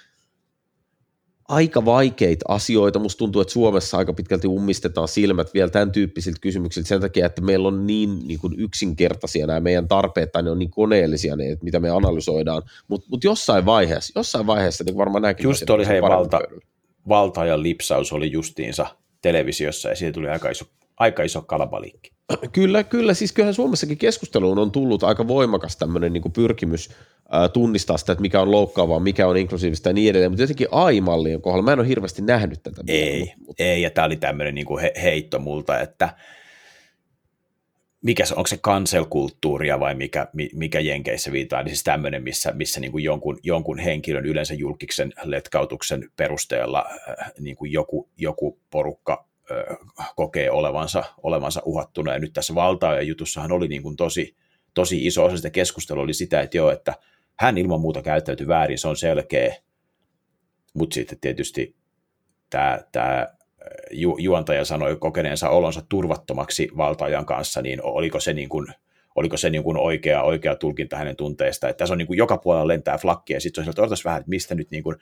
aika 1.47 1.85
vaikeita 1.85 2.45
asioita. 2.47 2.99
Musta 2.99 3.17
tuntuu, 3.17 3.41
että 3.41 3.53
Suomessa 3.53 3.97
aika 3.97 4.13
pitkälti 4.13 4.47
ummistetaan 4.47 5.07
silmät 5.07 5.53
vielä 5.53 5.69
tämän 5.69 5.91
tyyppisiltä 5.91 6.39
kysymyksiltä 6.41 6.87
sen 6.87 7.01
takia, 7.01 7.25
että 7.25 7.41
meillä 7.41 7.67
on 7.67 7.87
niin, 7.87 8.27
niin 8.27 8.39
kuin 8.39 8.53
yksinkertaisia 8.59 9.47
nämä 9.47 9.59
meidän 9.59 9.87
tarpeet, 9.87 10.31
tai 10.31 10.43
ne 10.43 10.51
on 10.51 10.59
niin 10.59 10.71
koneellisia 10.71 11.35
ne, 11.35 11.51
että 11.51 11.65
mitä 11.65 11.79
me 11.79 11.89
analysoidaan. 11.89 12.63
Mutta 12.87 13.07
mut 13.09 13.23
jossain 13.23 13.65
vaiheessa, 13.65 14.19
jossain 14.19 14.47
vaiheessa 14.47 14.83
niin 14.83 14.97
varmaan 14.97 15.21
nämäkin 15.21 15.43
Just 15.43 15.69
oli 15.69 15.87
hei 15.87 16.01
valta, 16.01 16.39
valta 17.09 17.45
ja 17.45 17.61
lipsaus 17.61 18.13
oli 18.13 18.31
justiinsa 18.31 18.85
televisiossa, 19.21 19.89
ja 19.89 19.95
siitä 19.95 20.13
tuli 20.13 20.29
aika 20.29 20.49
iso, 20.49 20.65
aika 20.97 21.23
iso 21.23 21.41
kalabaliikki. 21.41 22.15
Kyllä, 22.51 22.83
kyllä. 22.83 23.13
Siis 23.13 23.31
kyllähän 23.31 23.53
Suomessakin 23.53 23.97
keskusteluun 23.97 24.59
on 24.59 24.71
tullut 24.71 25.03
aika 25.03 25.27
voimakas 25.27 25.77
tämmöinen 25.77 26.13
niin 26.13 26.31
pyrkimys 26.33 26.89
tunnistaa 27.53 27.97
sitä, 27.97 28.11
että 28.11 28.21
mikä 28.21 28.41
on 28.41 28.51
loukkaavaa, 28.51 28.99
mikä 28.99 29.27
on 29.27 29.37
inklusiivista 29.37 29.89
ja 29.89 29.93
niin 29.93 30.09
edelleen, 30.09 30.31
mutta 30.31 30.43
jotenkin 30.43 30.67
AI-mallien 30.71 31.41
kohdalla 31.41 31.65
mä 31.65 31.73
en 31.73 31.79
ole 31.79 31.87
hirveästi 31.87 32.21
nähnyt 32.21 32.63
tätä. 32.63 32.81
Ei, 32.87 33.33
mutta. 33.37 33.63
ei 33.63 33.81
ja 33.81 33.89
tämä 33.89 34.05
oli 34.05 34.15
tämmöinen 34.15 34.55
niin 34.55 34.79
he, 34.81 34.93
heitto 35.01 35.39
multa, 35.39 35.79
että 35.79 36.09
mikä 38.05 38.25
se, 38.25 38.33
onko 38.33 38.47
se 38.47 38.57
cancel-kulttuuria 38.57 39.79
vai 39.79 39.95
mikä, 39.95 40.27
mikä 40.53 40.79
Jenkeissä 40.79 41.31
viitaa, 41.31 41.63
niin 41.63 41.69
siis 41.69 41.83
tämmöinen, 41.83 42.23
missä, 42.23 42.51
missä 42.51 42.79
niin 42.79 42.91
kuin 42.91 43.03
jonkun, 43.03 43.39
jonkun 43.43 43.79
henkilön 43.79 44.25
yleensä 44.25 44.53
julkiksen 44.53 45.13
letkautuksen 45.23 46.09
perusteella 46.15 46.85
niin 47.39 47.55
kuin 47.55 47.71
joku, 47.71 48.09
joku 48.17 48.59
porukka 48.69 49.25
kokee 50.15 50.51
olevansa, 50.51 51.03
olevansa 51.23 51.61
uhattuna, 51.65 52.13
ja 52.13 52.19
nyt 52.19 52.33
tässä 52.33 52.55
valtaa 52.55 52.95
ja 52.95 53.01
jutussahan 53.01 53.51
oli 53.51 53.67
niin 53.67 53.83
kuin 53.83 53.95
tosi, 53.95 54.35
tosi 54.73 55.05
iso 55.05 55.25
osa 55.25 55.37
sitä 55.37 55.49
keskustelua 55.49 56.03
oli 56.03 56.13
sitä, 56.13 56.41
että 56.41 56.57
joo, 56.57 56.71
että 56.71 56.93
hän 57.39 57.57
ilman 57.57 57.81
muuta 57.81 58.01
käyttäytyi 58.01 58.47
väärin, 58.47 58.77
se 58.77 58.87
on 58.87 58.97
selkeä, 58.97 59.55
mutta 60.73 60.93
sitten 60.93 61.19
tietysti 61.19 61.75
tämä, 62.49 62.79
tämä 62.91 63.27
ju, 63.91 64.17
juontaja 64.19 64.65
sanoi 64.65 64.95
kokeneensa 64.95 65.49
olonsa 65.49 65.81
turvattomaksi 65.89 66.69
valtaajan 66.77 67.25
kanssa, 67.25 67.61
niin 67.61 67.79
oliko 67.83 68.19
se 68.19 68.33
niin 68.33 68.49
kuin, 68.49 68.67
oliko 69.15 69.37
se 69.37 69.49
niin 69.49 69.63
kuin 69.63 69.77
oikea, 69.77 70.23
oikea 70.23 70.55
tulkinta 70.55 70.97
hänen 70.97 71.15
tunteesta, 71.15 71.69
että 71.69 71.77
tässä 71.77 71.93
on 71.93 71.97
niin 71.97 72.07
kuin 72.07 72.17
joka 72.17 72.37
puolella 72.37 72.67
lentää 72.67 72.97
flakkia, 72.97 73.35
ja 73.35 73.41
sitten 73.41 73.63
on 73.77 73.89
vähän, 74.05 74.19
että 74.19 74.29
mistä 74.29 74.55
nyt 74.55 74.71
niin 74.71 74.83
kuin 74.83 74.95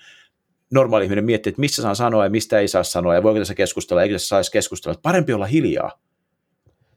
normaali 0.72 1.06
ihminen 1.06 1.26
miettii, 1.26 1.50
että 1.50 1.60
missä 1.60 1.82
saa 1.82 1.96
sanoa 1.96 2.24
ja 2.24 2.30
mistä 2.30 2.60
ei 2.60 2.68
saa 2.68 2.84
sanoa, 2.84 3.16
ja 3.16 3.24
voiko 3.24 3.40
tässä 3.40 3.56
keskustella, 3.56 4.04
eikö 4.04 4.16
tässä 4.16 4.28
saisi 4.28 4.52
keskustella, 4.52 5.00
parempi 5.02 5.34
olla 5.34 5.46
hiljaa. 5.46 5.92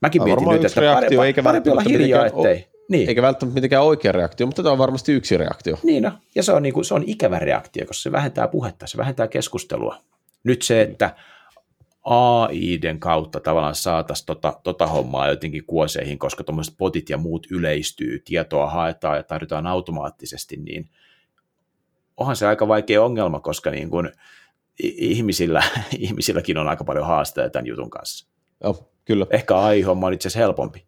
Mäkin 0.02 0.22
mietin 0.22 0.48
nyt, 0.48 0.64
että 0.64 0.80
reaktio, 0.80 1.00
parempi, 1.00 1.26
eikä 1.26 1.42
parempi 1.42 1.70
olla 1.70 1.82
hiljaa, 1.88 2.26
ettei. 2.26 2.68
Niin. 2.88 3.08
Eikä 3.08 3.22
välttämättä 3.22 3.54
mitenkään 3.54 3.82
oikea 3.82 4.12
reaktio, 4.12 4.46
mutta 4.46 4.62
tämä 4.62 4.72
on 4.72 4.78
varmasti 4.78 5.12
yksi 5.12 5.36
reaktio. 5.36 5.78
Niin 5.82 6.02
no, 6.02 6.12
ja 6.34 6.42
se 6.42 6.52
on, 6.52 6.62
niin 6.62 6.74
kuin, 6.74 6.84
se 6.84 6.94
on 6.94 7.04
ikävä 7.06 7.38
reaktio, 7.38 7.86
koska 7.86 8.02
se 8.02 8.12
vähentää 8.12 8.48
puhetta, 8.48 8.86
se 8.86 8.96
vähentää 8.96 9.28
keskustelua. 9.28 9.96
Nyt 10.44 10.62
se, 10.62 10.82
että 10.82 11.16
AIden 12.04 13.00
kautta 13.00 13.40
tavallaan 13.40 13.74
saataisiin 13.74 14.26
tota, 14.26 14.60
tota 14.62 14.86
hommaa 14.86 15.28
jotenkin 15.28 15.64
kuoseihin, 15.66 16.18
koska 16.18 16.44
tuommoiset 16.44 16.74
potit 16.78 17.10
ja 17.10 17.18
muut 17.18 17.46
yleistyy, 17.50 18.22
tietoa 18.24 18.70
haetaan 18.70 19.16
ja 19.16 19.22
tarjotaan 19.22 19.66
automaattisesti, 19.66 20.56
niin 20.56 20.90
onhan 22.16 22.36
se 22.36 22.46
aika 22.46 22.68
vaikea 22.68 23.02
ongelma, 23.04 23.40
koska 23.40 23.70
niin 23.70 23.90
kuin 23.90 24.12
ihmisillä, 24.82 25.62
ihmisilläkin 25.98 26.58
on 26.58 26.68
aika 26.68 26.84
paljon 26.84 27.06
haasteita 27.06 27.50
tämän 27.50 27.66
jutun 27.66 27.90
kanssa. 27.90 28.26
Joo, 28.64 28.88
kyllä. 29.06 29.26
Ehkä 29.30 29.58
AI-homma 29.58 30.06
on 30.06 30.12
itse 30.12 30.28
asiassa 30.28 30.44
helpompi. 30.44 30.84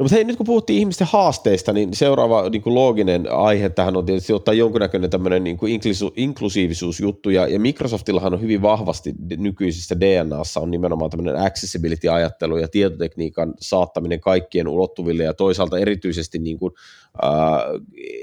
No 0.00 0.04
mutta 0.04 0.14
hei, 0.14 0.24
nyt 0.24 0.36
kun 0.36 0.46
puhuttiin 0.46 0.78
ihmisten 0.78 1.06
haasteista, 1.10 1.72
niin 1.72 1.94
seuraava 1.94 2.48
niin 2.48 2.62
kuin 2.62 2.74
looginen 2.74 3.32
aihe 3.32 3.68
tähän 3.68 3.96
on 3.96 4.06
tietysti 4.06 4.32
ottaa 4.32 4.54
jonkunnäköinen 4.54 5.10
tämmöinen 5.10 5.44
niin 5.44 5.56
kuin 5.56 5.80
inklusiivisuusjuttu, 6.16 7.30
ja, 7.30 7.46
ja 7.46 7.60
Microsoftillahan 7.60 8.34
on 8.34 8.40
hyvin 8.40 8.62
vahvasti 8.62 9.14
nykyisissä 9.36 10.00
DNAssa 10.00 10.60
on 10.60 10.70
nimenomaan 10.70 11.10
tämmöinen 11.10 11.36
accessibility-ajattelu 11.36 12.56
ja 12.56 12.68
tietotekniikan 12.68 13.54
saattaminen 13.60 14.20
kaikkien 14.20 14.68
ulottuville, 14.68 15.22
ja 15.24 15.34
toisaalta 15.34 15.78
erityisesti 15.78 16.38
niin 16.38 16.58
kuin, 16.58 16.72
äh, 17.24 17.30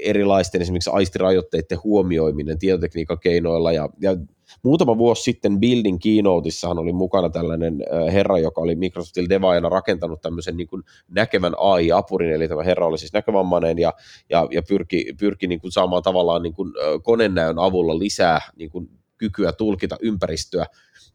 erilaisten 0.02 0.62
esimerkiksi 0.62 0.90
aistirajoitteiden 0.92 1.78
huomioiminen 1.84 2.58
tietotekniikan 2.58 3.18
keinoilla, 3.18 3.72
ja, 3.72 3.88
ja 4.00 4.16
muutama 4.62 4.98
vuosi 4.98 5.22
sitten 5.22 5.60
Building 5.60 5.98
Keynoteissahan 6.02 6.78
oli 6.78 6.92
mukana 6.92 7.30
tällainen 7.30 7.84
herra, 8.12 8.38
joka 8.38 8.60
oli 8.60 8.74
Microsoftilla 8.74 9.28
devaajana 9.28 9.68
rakentanut 9.68 10.20
tämmöisen 10.20 10.56
niin 10.56 10.68
kuin 10.68 10.82
näkevän 11.08 11.54
AI-apurin, 11.58 12.32
eli 12.32 12.48
tämä 12.48 12.62
herra 12.62 12.86
oli 12.86 12.98
siis 12.98 13.12
näkövammainen 13.12 13.78
ja, 13.78 13.92
ja, 14.30 14.46
ja 14.50 14.62
pyrki, 14.68 15.14
pyrki 15.20 15.46
niin 15.46 15.60
kuin 15.60 15.72
saamaan 15.72 16.02
tavallaan 16.02 16.42
niin 16.42 16.54
kuin 16.54 16.72
konennäön 17.02 17.58
avulla 17.58 17.98
lisää 17.98 18.40
niin 18.56 18.70
kuin 18.70 18.90
kykyä 19.18 19.52
tulkita 19.52 19.96
ympäristöä. 20.00 20.66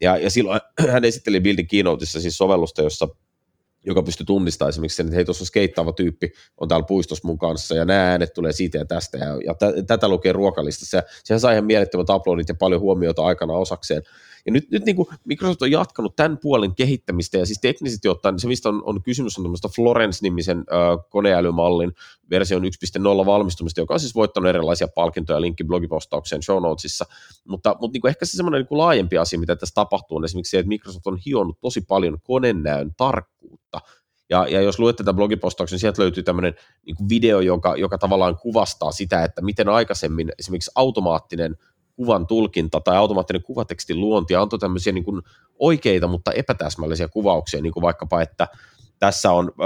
Ja, 0.01 0.17
ja 0.17 0.29
silloin 0.29 0.61
hän 0.91 1.05
esitteli 1.05 1.41
Building 1.41 1.69
Keynoteissa 1.69 2.21
siis 2.21 2.37
sovellusta, 2.37 2.81
jossa 2.81 3.07
joka 3.85 4.03
pystyy 4.03 4.25
tunnistamaan 4.25 4.69
esimerkiksi 4.69 4.95
sen, 4.95 5.05
että 5.05 5.15
hei, 5.15 5.25
tuossa 5.25 5.45
skeittaava 5.45 5.93
tyyppi 5.93 6.31
on 6.57 6.67
täällä 6.67 6.85
puistossa 6.85 7.27
mun 7.27 7.37
kanssa, 7.37 7.75
ja 7.75 7.85
nämä 7.85 8.11
äänet 8.11 8.33
tulee 8.33 8.51
siitä 8.51 8.77
ja 8.77 8.85
tästä, 8.85 9.17
ja, 9.17 9.25
ja 9.45 9.53
t- 9.53 9.87
tätä 9.87 10.07
lukee 10.07 10.31
ruokalistassa, 10.31 10.97
ja 10.97 11.03
sehän 11.23 11.39
sai 11.39 11.53
ihan 11.53 11.65
mielettömät 11.65 12.09
uploadit 12.09 12.49
ja 12.49 12.55
paljon 12.55 12.81
huomiota 12.81 13.25
aikana 13.25 13.53
osakseen. 13.53 14.03
Ja 14.45 14.51
nyt, 14.51 14.71
nyt 14.71 14.85
niin 14.85 14.95
kuin 14.95 15.07
Microsoft 15.25 15.61
on 15.61 15.71
jatkanut 15.71 16.15
tämän 16.15 16.37
puolen 16.37 16.75
kehittämistä, 16.75 17.37
ja 17.37 17.45
siis 17.45 17.59
teknisesti 17.61 18.07
ottaen 18.07 18.39
se, 18.39 18.47
mistä 18.47 18.69
on, 18.69 18.83
on 18.85 19.03
kysymys, 19.03 19.37
on 19.37 19.43
tämmöistä 19.43 19.67
Florence-nimisen 19.75 20.57
äh, 20.57 21.05
koneälymallin 21.09 21.91
version 22.29 22.63
1.0 22.63 23.25
valmistumista, 23.25 23.81
joka 23.81 23.93
on 23.93 23.99
siis 23.99 24.15
voittanut 24.15 24.49
erilaisia 24.49 24.87
palkintoja, 24.87 25.41
linkki 25.41 25.63
blogipostaukseen 25.63 26.43
show 26.43 26.63
notesissa, 26.63 27.05
mutta, 27.47 27.75
mutta 27.81 27.93
niin 27.93 28.01
kuin 28.01 28.09
ehkä 28.09 28.25
se 28.25 28.37
semmoinen 28.37 28.65
niin 28.69 28.77
laajempi 28.77 29.17
asia, 29.17 29.39
mitä 29.39 29.55
tässä 29.55 29.75
tapahtuu, 29.75 30.17
on 30.17 30.25
esimerkiksi 30.25 30.51
se, 30.51 30.59
että 30.59 30.67
Microsoft 30.67 31.07
on 31.07 31.19
hionnut 31.25 31.57
tosi 31.61 31.81
paljon 31.81 32.17
konenäön 32.23 32.91
tarkkuutta, 32.97 33.81
ja, 34.29 34.47
ja 34.47 34.61
jos 34.61 34.79
luet 34.79 34.95
tätä 34.95 35.13
blogipostauksen, 35.13 35.79
sieltä 35.79 36.01
löytyy 36.01 36.23
tämmöinen 36.23 36.53
niin 36.85 36.95
kuin 36.95 37.09
video, 37.09 37.39
joka, 37.39 37.75
joka 37.75 37.97
tavallaan 37.97 38.37
kuvastaa 38.37 38.91
sitä, 38.91 39.23
että 39.23 39.41
miten 39.41 39.69
aikaisemmin 39.69 40.31
esimerkiksi 40.39 40.71
automaattinen 40.75 41.57
kuvan 41.95 42.27
tulkinta 42.27 42.79
tai 42.79 42.97
automaattinen 42.97 43.43
kuvatekstin 43.43 43.99
luonti 43.99 44.35
antoi 44.35 44.59
tämmöisiä 44.59 44.93
niin 44.93 45.03
kuin 45.03 45.21
oikeita, 45.59 46.07
mutta 46.07 46.31
epätäsmällisiä 46.31 47.07
kuvauksia, 47.07 47.61
niin 47.61 47.73
kuin 47.73 47.81
vaikkapa, 47.81 48.21
että 48.21 48.47
tässä 48.99 49.31
on 49.31 49.51
ö, 49.59 49.61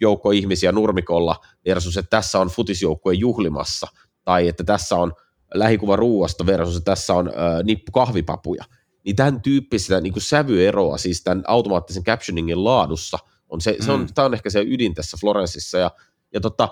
joukko 0.00 0.30
ihmisiä 0.30 0.72
nurmikolla 0.72 1.36
versus, 1.66 1.96
että 1.96 2.10
tässä 2.10 2.40
on 2.40 2.48
futisjoukkue 2.48 3.14
juhlimassa, 3.14 3.86
tai 4.24 4.48
että 4.48 4.64
tässä 4.64 4.96
on 4.96 5.12
lähikuva 5.54 5.96
ruuasta 5.96 6.46
versus, 6.46 6.76
että 6.76 6.90
tässä 6.90 7.14
on 7.14 7.28
ö, 7.28 7.32
nippu 7.62 7.92
kahvipapuja. 7.92 8.64
Niin 9.04 9.16
tämän 9.16 9.40
tyyppistä 9.42 10.00
niin 10.00 10.12
kuin 10.12 10.22
sävyeroa, 10.22 10.98
siis 10.98 11.22
tämän 11.22 11.44
automaattisen 11.46 12.04
captioningin 12.04 12.64
laadussa– 12.64 13.18
on 13.54 13.60
se, 13.60 13.76
se 13.80 13.92
on, 13.92 14.00
mm. 14.00 14.06
Tämä 14.14 14.26
on 14.26 14.34
ehkä 14.34 14.50
se 14.50 14.64
ydin 14.66 14.94
tässä 14.94 15.16
Florensissa, 15.20 15.78
ja, 15.78 15.90
ja 16.32 16.40
tota, 16.40 16.68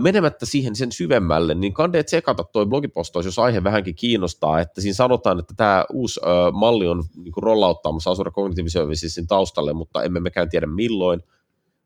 menemättä 0.00 0.46
siihen 0.46 0.76
sen 0.76 0.92
syvemmälle, 0.92 1.54
niin 1.54 1.72
kannattaa 1.72 2.02
tsekata 2.02 2.44
tuo 2.44 2.66
blogipostaus, 2.66 3.24
jos 3.24 3.38
aihe 3.38 3.64
vähänkin 3.64 3.94
kiinnostaa, 3.94 4.60
että 4.60 4.80
siinä 4.80 4.94
sanotaan, 4.94 5.38
että 5.38 5.54
tämä 5.56 5.84
uusi 5.92 6.20
ö, 6.22 6.26
malli 6.52 6.88
on 6.88 7.04
niin 7.16 7.32
rollauttaamassa 7.36 8.10
Azure 8.10 8.30
Cognitive 8.30 8.68
Servicesin 8.68 9.26
taustalle, 9.26 9.72
mutta 9.72 10.02
emme 10.02 10.20
mekään 10.20 10.48
tiedä 10.48 10.66
milloin, 10.66 11.22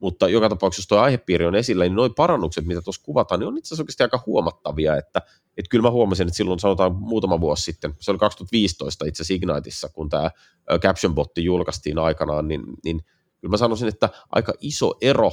mutta 0.00 0.28
joka 0.28 0.48
tapauksessa, 0.48 0.80
jos 0.80 0.88
tuo 0.88 0.98
aihepiiri 0.98 1.46
on 1.46 1.54
esillä, 1.54 1.84
niin 1.84 1.96
noin 1.96 2.14
parannukset, 2.14 2.66
mitä 2.66 2.82
tuossa 2.82 3.02
kuvataan, 3.04 3.40
niin 3.40 3.48
on 3.48 3.58
itse 3.58 3.68
asiassa 3.68 3.82
oikeasti 3.82 4.02
aika 4.02 4.22
huomattavia, 4.26 4.96
että, 4.96 5.22
että 5.56 5.68
kyllä 5.70 5.82
mä 5.82 5.90
huomasin, 5.90 6.26
että 6.26 6.36
silloin 6.36 6.60
sanotaan 6.60 6.94
muutama 6.94 7.40
vuosi 7.40 7.62
sitten, 7.62 7.94
se 8.00 8.10
oli 8.10 8.18
2015 8.18 9.04
itse 9.04 9.22
asiassa 9.22 9.88
kun 9.88 10.08
tämä 10.08 10.30
Caption 10.78 11.14
Botti 11.14 11.44
julkaistiin 11.44 11.98
aikanaan, 11.98 12.48
niin, 12.48 12.62
niin 12.84 13.00
kyllä 13.46 13.54
mä 13.54 13.56
sanoisin, 13.56 13.88
että 13.88 14.08
aika 14.32 14.52
iso 14.60 14.94
ero 15.00 15.32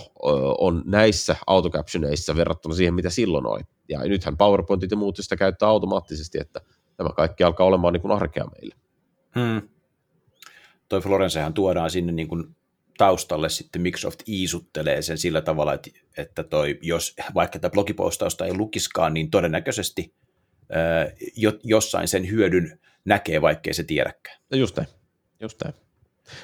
on 0.58 0.84
näissä 0.86 1.36
autocaptioneissa 1.48 2.36
verrattuna 2.36 2.76
siihen, 2.76 2.94
mitä 2.94 3.10
silloin 3.10 3.46
oli. 3.46 3.62
Ja 3.90 4.00
nythän 4.00 4.38
PowerPointit 4.38 4.92
ja 4.92 4.98
muut 4.98 5.18
sitä 5.18 5.36
käyttää 5.36 5.70
automaattisesti, 5.70 6.40
että 6.42 6.62
tämä 6.98 7.10
kaikki 7.10 7.44
alkaa 7.44 7.68
olemaan 7.68 7.94
niin 7.94 8.02
kuin 8.02 8.12
arkea 8.12 8.46
meille. 8.46 8.76
Hmm. 9.36 9.70
Toi 10.90 11.02
Florencehan 11.02 11.54
tuodaan 11.54 11.92
sinne 11.92 12.12
niin 12.12 12.28
kuin 12.28 12.56
taustalle 12.98 13.50
sitten 13.50 13.82
Microsoft 13.82 14.20
iisuttelee 14.30 15.02
sen 15.02 15.18
sillä 15.18 15.42
tavalla, 15.42 15.74
että, 15.74 15.90
että 16.18 16.44
toi, 16.44 16.80
jos 16.82 17.16
vaikka 17.34 17.60
tätä 17.60 17.74
blogipostausta 17.74 18.46
ei 18.46 18.58
lukiskaan, 18.58 19.14
niin 19.14 19.32
todennäköisesti 19.32 20.14
ää, 20.70 21.12
jo, 21.38 21.54
jossain 21.64 22.08
sen 22.08 22.30
hyödyn 22.30 22.80
näkee, 23.06 23.42
vaikkei 23.42 23.74
se 23.74 23.84
tiedäkään. 23.84 24.38
Ja 24.52 24.58
just 24.58 24.78
näin. 24.78 24.90
Just 25.40 25.64
näin. 25.64 25.76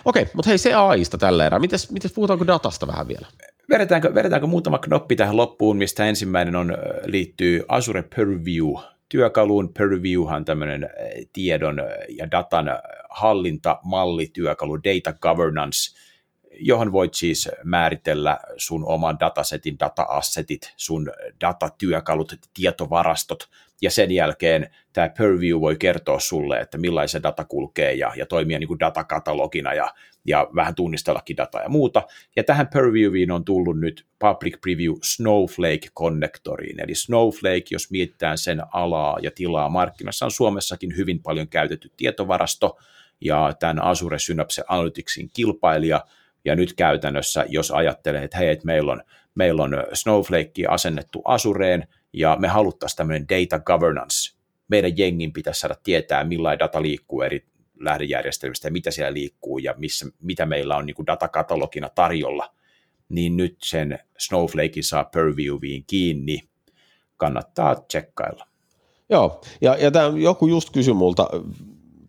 Okei, 0.05 0.27
mutta 0.33 0.49
hei 0.49 0.57
se 0.57 0.73
AIsta 0.73 1.17
tällä 1.17 1.45
erää. 1.45 1.59
Mites, 1.59 1.91
mites 1.91 2.13
puhutaanko 2.13 2.47
datasta 2.47 2.87
vähän 2.87 3.07
vielä? 3.07 3.27
Vedetäänkö, 3.69 4.15
vedetäänkö 4.15 4.47
muutama 4.47 4.77
knoppi 4.77 5.15
tähän 5.15 5.37
loppuun, 5.37 5.77
mistä 5.77 6.05
ensimmäinen 6.05 6.55
on, 6.55 6.77
liittyy 7.05 7.63
Azure 7.67 8.03
Purview 8.15 8.73
työkaluun. 9.09 9.73
Purviewhan 9.77 10.45
tämmöinen 10.45 10.89
tiedon 11.33 11.81
ja 12.09 12.31
datan 12.31 12.65
hallintamalli, 13.09 14.27
työkalu, 14.33 14.77
data 14.83 15.13
governance, 15.13 15.95
johon 16.59 16.91
voit 16.91 17.13
siis 17.13 17.49
määritellä 17.63 18.39
sun 18.57 18.85
oman 18.85 19.19
datasetin, 19.19 19.79
data-assetit, 19.79 20.73
sun 20.77 21.11
datatyökalut, 21.41 22.35
tietovarastot, 22.53 23.49
ja 23.81 23.91
sen 23.91 24.11
jälkeen 24.11 24.69
tämä 24.93 25.09
Purview 25.17 25.59
voi 25.61 25.75
kertoa 25.77 26.19
sulle, 26.19 26.59
että 26.59 26.77
millaisen 26.77 27.23
data 27.23 27.45
kulkee 27.45 27.93
ja, 27.93 28.11
ja 28.15 28.25
toimia 28.25 28.59
niin 28.59 28.67
kuin 28.67 28.79
datakatalogina 28.79 29.73
ja, 29.73 29.93
ja 30.25 30.47
vähän 30.55 30.75
tunnistellakin 30.75 31.37
dataa 31.37 31.61
ja 31.61 31.69
muuta. 31.69 32.03
Ja 32.35 32.43
tähän 32.43 32.67
Purviewiin 32.73 33.31
on 33.31 33.45
tullut 33.45 33.79
nyt 33.79 34.05
Public 34.19 34.61
Preview 34.61 34.93
Snowflake-konnektoriin. 35.01 36.83
Eli 36.83 36.95
Snowflake, 36.95 37.65
jos 37.71 37.91
mietitään 37.91 38.37
sen 38.37 38.61
alaa 38.73 39.17
ja 39.21 39.31
tilaa 39.35 39.69
markkinassa, 39.69 40.25
on 40.25 40.31
Suomessakin 40.31 40.97
hyvin 40.97 41.21
paljon 41.21 41.47
käytetty 41.47 41.91
tietovarasto 41.97 42.77
ja 43.21 43.53
tämän 43.59 43.83
Azure 43.83 44.19
Synapse 44.19 44.63
Analyticsin 44.67 45.29
kilpailija. 45.33 46.05
Ja 46.45 46.55
nyt 46.55 46.73
käytännössä, 46.73 47.45
jos 47.49 47.71
ajattelee, 47.71 48.23
että 48.23 48.37
hei, 48.37 48.49
että 48.49 48.65
meillä 48.65 48.91
on, 48.91 49.03
meillä 49.35 49.63
on 49.63 49.71
Snowflake 49.93 50.65
asennettu 50.67 51.21
Azureen, 51.25 51.87
ja 52.13 52.37
me 52.39 52.47
haluttaisiin 52.47 52.97
tämmöinen 52.97 53.29
data 53.29 53.59
governance. 53.59 54.35
Meidän 54.67 54.97
jengin 54.97 55.33
pitäisi 55.33 55.59
saada 55.59 55.75
tietää, 55.83 56.23
millainen 56.23 56.59
data 56.59 56.81
liikkuu 56.81 57.21
eri 57.21 57.45
lähdejärjestelmistä 57.79 58.67
ja 58.67 58.71
mitä 58.71 58.91
siellä 58.91 59.13
liikkuu 59.13 59.57
ja 59.57 59.73
missä, 59.77 60.05
mitä 60.21 60.45
meillä 60.45 60.77
on 60.77 60.85
niin 60.85 61.07
datakatalogina 61.07 61.89
tarjolla, 61.89 62.55
niin 63.09 63.37
nyt 63.37 63.57
sen 63.63 63.99
Snowflakein 64.17 64.83
saa 64.83 65.03
Purviewiin 65.03 65.83
kiinni. 65.87 66.49
Kannattaa 67.17 67.75
tsekkailla. 67.75 68.47
Joo, 69.09 69.41
ja, 69.61 69.75
ja 69.75 69.91
tämä, 69.91 70.17
joku 70.17 70.47
just 70.47 70.69
kysyi 70.69 70.93
multa 70.93 71.27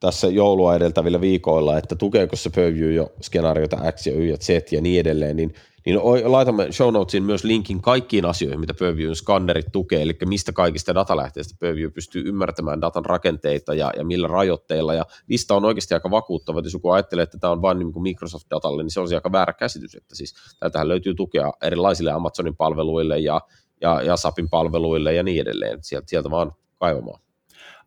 tässä 0.01 0.28
joulua 0.28 0.74
edeltävillä 0.74 1.20
viikoilla, 1.20 1.78
että 1.78 1.96
tukeeko 1.96 2.36
se 2.36 2.51
Purview 2.51 2.92
jo 2.92 3.12
skenaariota 3.22 3.92
X 3.92 4.07
ja 4.07 4.14
Y 4.14 4.28
ja 4.28 4.36
Z 4.36 4.72
ja 4.72 4.80
niin 4.80 5.01
edelleen, 5.01 5.36
niin 5.36 5.55
niin 5.86 6.01
laitamme 6.32 6.72
show 6.72 6.92
notesiin 6.92 7.22
myös 7.22 7.44
linkin 7.44 7.82
kaikkiin 7.82 8.24
asioihin, 8.24 8.61
mitä 8.61 8.74
Purviewn 8.74 9.16
skannerit 9.16 9.72
tukee, 9.72 10.03
eli 10.03 10.16
mistä 10.24 10.53
kaikista 10.53 10.94
datalähteistä 10.94 11.55
Purview 11.61 11.90
pystyy 11.90 12.22
ymmärtämään 12.28 12.80
datan 12.80 13.05
rakenteita 13.05 13.74
ja, 13.74 13.92
ja 13.96 14.05
millä 14.05 14.28
rajoitteilla, 14.28 14.94
ja 14.94 15.07
lista 15.28 15.55
on 15.55 15.64
oikeasti 15.64 15.94
aika 15.94 16.11
vakuuttava, 16.11 16.59
että 16.59 16.66
jos 16.66 16.72
joku 16.72 16.90
ajattelee, 16.90 17.22
että 17.22 17.38
tämä 17.38 17.51
on 17.51 17.62
vain 17.62 17.78
niin 17.78 18.03
Microsoft-datalle, 18.03 18.82
niin 18.82 18.90
se 18.90 19.01
on 19.01 19.14
aika 19.14 19.32
väärä 19.32 19.53
käsitys, 19.53 19.94
että 19.94 20.14
siis 20.14 20.34
täältähän 20.61 20.88
löytyy 20.88 21.14
tukea 21.14 21.53
erilaisille 21.62 22.12
Amazonin 22.12 22.57
palveluille 22.57 23.18
ja, 23.18 23.40
ja, 23.80 24.03
ja 24.03 24.16
SAPin 24.16 24.51
palveluille 24.51 25.14
ja 25.14 25.22
niin 25.22 25.40
edelleen, 25.40 25.78
sieltä, 25.82 26.09
sieltä 26.09 26.30
vaan 26.30 26.53
kaivamaan. 26.78 27.20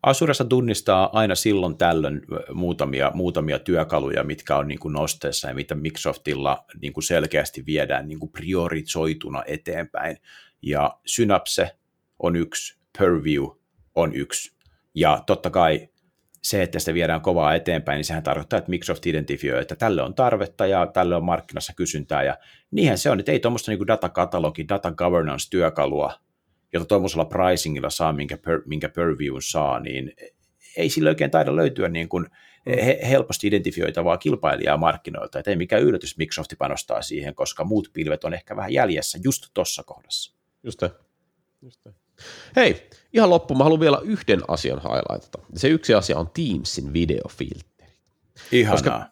Azuressa 0.04 0.44
tunnistaa 0.44 1.10
aina 1.12 1.34
silloin 1.34 1.78
tällöin 1.78 2.22
muutamia, 2.52 3.10
muutamia 3.14 3.58
työkaluja, 3.58 4.24
mitkä 4.24 4.56
on 4.56 4.68
niin 4.68 4.78
kuin 4.78 4.92
nosteessa 4.92 5.48
ja 5.48 5.54
mitä 5.54 5.74
Microsoftilla 5.74 6.64
niin 6.82 6.92
kuin 6.92 7.04
selkeästi 7.04 7.66
viedään 7.66 8.08
niin 8.08 8.18
kuin 8.18 8.32
priorisoituna 8.32 9.42
eteenpäin. 9.46 10.16
Ja 10.62 10.98
Synapse 11.06 11.76
on 12.18 12.36
yksi, 12.36 12.78
Purview 12.98 13.44
on 13.94 14.14
yksi. 14.14 14.56
Ja 14.94 15.22
totta 15.26 15.50
kai 15.50 15.88
se, 16.42 16.62
että 16.62 16.78
sitä 16.78 16.94
viedään 16.94 17.20
kovaa 17.20 17.54
eteenpäin, 17.54 17.96
niin 17.96 18.04
sehän 18.04 18.22
tarkoittaa, 18.22 18.58
että 18.58 18.70
Microsoft 18.70 19.06
identifioi, 19.06 19.62
että 19.62 19.76
tälle 19.76 20.02
on 20.02 20.14
tarvetta 20.14 20.66
ja 20.66 20.86
tälle 20.86 21.16
on 21.16 21.24
markkinassa 21.24 21.72
kysyntää. 21.76 22.22
Ja 22.22 22.38
niinhän 22.70 22.98
se 22.98 23.10
on, 23.10 23.20
että 23.20 23.32
ei 23.32 23.40
tuommoista 23.40 23.70
niin 23.70 23.86
datakatalogi, 23.86 24.68
data 24.68 24.92
governance-työkalua 24.92 26.23
jota 26.74 26.84
tuommoisella 26.86 27.24
pricingilla 27.24 27.90
saa, 27.90 28.12
minkä, 28.12 28.36
per, 28.36 28.62
minkä 28.66 28.88
Purview 28.88 29.34
saa, 29.38 29.80
niin 29.80 30.12
ei 30.76 30.88
sillä 30.88 31.08
oikein 31.08 31.30
taida 31.30 31.56
löytyä 31.56 31.88
niin 31.88 32.08
kuin 32.08 32.26
he, 32.66 33.00
helposti 33.08 33.46
identifioitavaa 33.46 34.16
kilpailijaa 34.16 34.76
markkinoilta. 34.76 35.38
Et 35.38 35.48
ei 35.48 35.56
mikään 35.56 35.82
yllätys, 35.82 36.18
Microsoft 36.18 36.50
panostaa 36.58 37.02
siihen, 37.02 37.34
koska 37.34 37.64
muut 37.64 37.90
pilvet 37.92 38.24
on 38.24 38.34
ehkä 38.34 38.56
vähän 38.56 38.72
jäljessä 38.72 39.18
just 39.24 39.46
tuossa 39.54 39.82
kohdassa. 39.82 40.34
Just 40.62 40.78
te. 40.78 40.90
Just 41.62 41.80
te. 41.82 41.90
Hei, 42.56 42.88
ihan 43.12 43.30
loppuun 43.30 43.58
mä 43.58 43.64
haluan 43.64 43.80
vielä 43.80 44.00
yhden 44.02 44.40
asian 44.48 44.80
highlightata. 44.82 45.38
Se 45.54 45.68
yksi 45.68 45.94
asia 45.94 46.18
on 46.18 46.30
Teamsin 46.34 46.92
videofilteri. 46.92 47.73
Ihanaa. 48.52 48.76
Koska, 48.76 49.06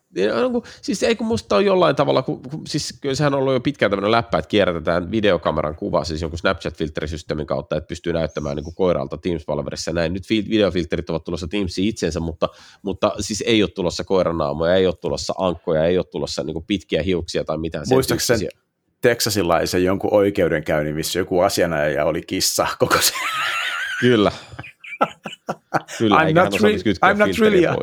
siis 0.82 1.02
ei 1.02 1.16
kun 1.16 1.26
musta 1.26 1.56
on 1.56 1.64
jollain 1.64 1.96
tavalla, 1.96 2.22
kun, 2.22 2.42
kun, 2.42 2.62
siis 2.66 2.98
sehän 3.12 3.34
on 3.34 3.40
ollut 3.40 3.52
jo 3.52 3.60
pitkään 3.60 3.90
tämmöinen 3.90 4.10
läppä, 4.10 4.38
että 4.38 4.48
kierrätetään 4.48 5.10
videokameran 5.10 5.74
kuva, 5.74 6.04
siis 6.04 6.22
jonkun 6.22 6.38
Snapchat-filterisysteemin 6.38 7.46
kautta, 7.46 7.76
että 7.76 7.88
pystyy 7.88 8.12
näyttämään 8.12 8.56
niin 8.56 8.64
kuin 8.64 8.74
koiralta 8.74 9.18
Teams-palverissa 9.18 9.92
näin. 9.92 10.12
Nyt 10.12 10.22
videofilterit 10.30 11.10
ovat 11.10 11.24
tulossa 11.24 11.48
Teamsiin 11.48 11.88
itsensä, 11.88 12.20
mutta, 12.20 12.48
mutta 12.82 13.12
siis 13.20 13.44
ei 13.46 13.62
ole 13.62 13.70
tulossa 13.70 14.04
koiranaamoja, 14.04 14.74
ei 14.74 14.86
ole 14.86 14.94
tulossa 15.00 15.34
ankkoja, 15.38 15.84
ei 15.84 15.98
ole 15.98 16.06
tulossa 16.10 16.42
niin 16.42 16.54
kuin 16.54 16.66
pitkiä 16.66 17.02
hiuksia 17.02 17.44
tai 17.44 17.58
mitään. 17.58 17.84
Muistaakseni 17.88 18.38
sen 18.38 18.48
Texasilaisen 19.00 19.84
jonkun 19.84 20.14
oikeudenkäynnin, 20.14 20.94
missä 20.94 21.18
joku 21.18 21.40
asianajaja 21.40 22.04
oli 22.04 22.22
kissa 22.22 22.66
koko 22.78 22.96
se. 23.00 23.12
Kyllä. 24.00 24.32
Kyllä, 25.98 26.16
I'm, 26.16 26.34
not 26.34 26.60
re- 26.60 27.10
I'm, 27.10 27.18
not 27.18 27.38
really 27.38 27.64
a, 27.64 27.76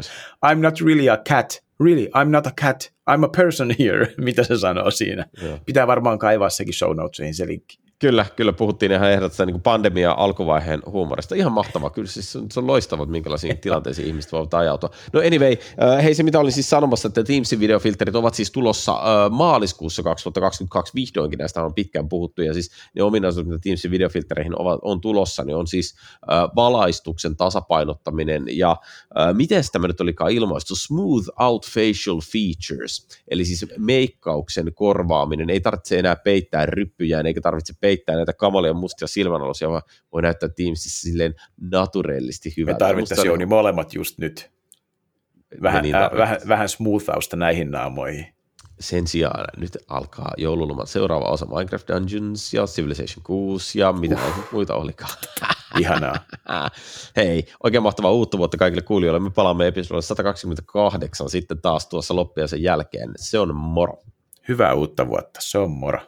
I'm 0.51 0.61
not 0.61 0.81
really 0.81 1.09
a 1.09 1.17
cat. 1.17 1.63
Really, 1.79 2.09
I'm 2.15 2.31
not 2.31 2.47
a 2.47 2.51
cat. 2.61 2.91
I'm 3.07 3.23
a 3.23 3.29
person 3.29 3.75
here. 3.79 4.13
Mitä 4.25 4.43
se 4.43 4.57
sanoo 4.57 4.91
siinä? 4.91 5.25
Joo. 5.41 5.59
Pitää 5.65 5.87
varmaan 5.87 6.19
kaivaa 6.19 6.49
sekin 6.49 6.73
show 6.73 6.95
notesiin 6.95 7.33
se 7.33 7.47
linkki. 7.47 7.79
Kyllä, 7.99 8.25
kyllä 8.35 8.53
puhuttiin 8.53 8.91
ihan 8.91 9.11
ehdottomasti 9.11 9.45
niin 9.45 9.61
pandemia 9.61 10.11
alkuvaiheen 10.11 10.81
huumorista. 10.85 11.35
Ihan 11.35 11.51
mahtavaa, 11.51 11.89
kyllä 11.89 12.07
siis 12.07 12.31
se 12.31 12.59
on 12.59 12.67
loistavaa, 12.67 13.05
minkälaisiin 13.05 13.57
tilanteisiin 13.61 14.07
ihmiset 14.07 14.31
voivat 14.31 14.53
ajautua. 14.53 14.89
No 15.13 15.19
anyway, 15.19 15.57
äh, 15.83 16.03
hei 16.03 16.15
se 16.15 16.23
mitä 16.23 16.39
olin 16.39 16.51
siis 16.51 16.69
sanomassa, 16.69 17.07
että 17.07 17.23
Teamsin 17.23 17.59
videofilterit 17.59 18.15
ovat 18.15 18.33
siis 18.33 18.51
tulossa 18.51 18.91
äh, 18.91 19.31
maaliskuussa 19.31 20.03
2022 20.03 20.93
vihdoinkin, 20.95 21.37
näistä 21.37 21.63
on 21.63 21.73
pitkään 21.73 22.09
puhuttu, 22.09 22.41
ja 22.41 22.53
siis 22.53 22.71
ne 22.95 23.03
ominaisuudet, 23.03 23.47
mitä 23.47 23.59
Teamsin 23.63 23.91
videofiltereihin 23.91 24.61
ovat, 24.61 24.79
on 24.83 25.01
tulossa, 25.01 25.43
niin 25.43 25.55
on 25.55 25.67
siis 25.67 25.95
äh, 26.31 26.49
valaistuksen 26.55 27.37
tasapainottaminen, 27.37 28.43
ja 28.51 28.75
miten 29.33 29.63
tämä 29.71 29.87
nyt 29.87 30.01
olikaan 30.01 30.31
ilmaistu, 30.31 30.75
smooth 30.75 31.29
out 31.39 31.65
facial 31.65 32.19
features, 32.31 33.07
eli 33.27 33.45
siis 33.45 33.65
meikkauksen 33.77 34.73
korvaaminen, 34.73 35.49
ei 35.49 35.59
tarvitse 35.59 35.99
enää 35.99 36.15
peittää 36.15 36.65
ryppyjään, 36.65 37.25
eikä 37.25 37.41
tarvitse 37.41 37.73
peittää 37.79 37.88
näitä 38.07 38.33
kamalia 38.33 38.73
mustia 38.73 39.07
silmänalosia, 39.07 39.69
vaan 39.69 39.81
voi 40.13 40.21
näyttää 40.21 40.49
Teamsissa 40.49 41.01
silleen 41.01 41.35
naturellisti 41.61 42.53
hyvältä. 42.57 42.85
Me 42.85 42.87
tarvittaisiin 42.87 43.27
Jouni 43.27 43.45
molemmat 43.45 43.93
just 43.93 44.17
nyt. 44.17 44.51
Vähän, 45.61 45.83
niin 45.83 45.95
äh, 45.95 46.11
vähän, 46.17 46.37
vähän 46.47 46.69
smoothausta 46.69 47.35
näihin 47.35 47.71
naamoihin. 47.71 48.25
Sen 48.79 49.07
sijaan 49.07 49.45
nyt 49.57 49.77
alkaa 49.87 50.33
joululoman 50.37 50.87
seuraava 50.87 51.25
osa 51.25 51.45
Minecraft 51.45 51.87
Dungeons 51.87 52.53
ja 52.53 52.65
Civilization 52.65 53.23
6 53.23 53.79
ja 53.79 53.93
mitä 53.93 54.15
uh. 54.15 54.45
muita 54.51 54.75
olikaan. 54.75 55.11
Ihanaa. 55.79 56.15
Hei, 57.15 57.45
oikein 57.63 57.83
mahtavaa 57.83 58.11
uutta 58.11 58.37
vuotta 58.37 58.57
kaikille 58.57 58.81
kuulijoille. 58.81 59.19
Me 59.19 59.29
palaamme 59.29 59.67
episodille 59.67 60.01
128 60.01 61.29
sitten 61.29 61.61
taas 61.61 61.87
tuossa 61.87 62.15
loppiaisen 62.15 62.63
jälkeen. 62.63 63.11
Se 63.15 63.39
on 63.39 63.55
moro. 63.55 63.99
Hyvää 64.47 64.73
uutta 64.73 65.07
vuotta, 65.07 65.39
se 65.43 65.57
on 65.57 65.71
moro. 65.71 65.99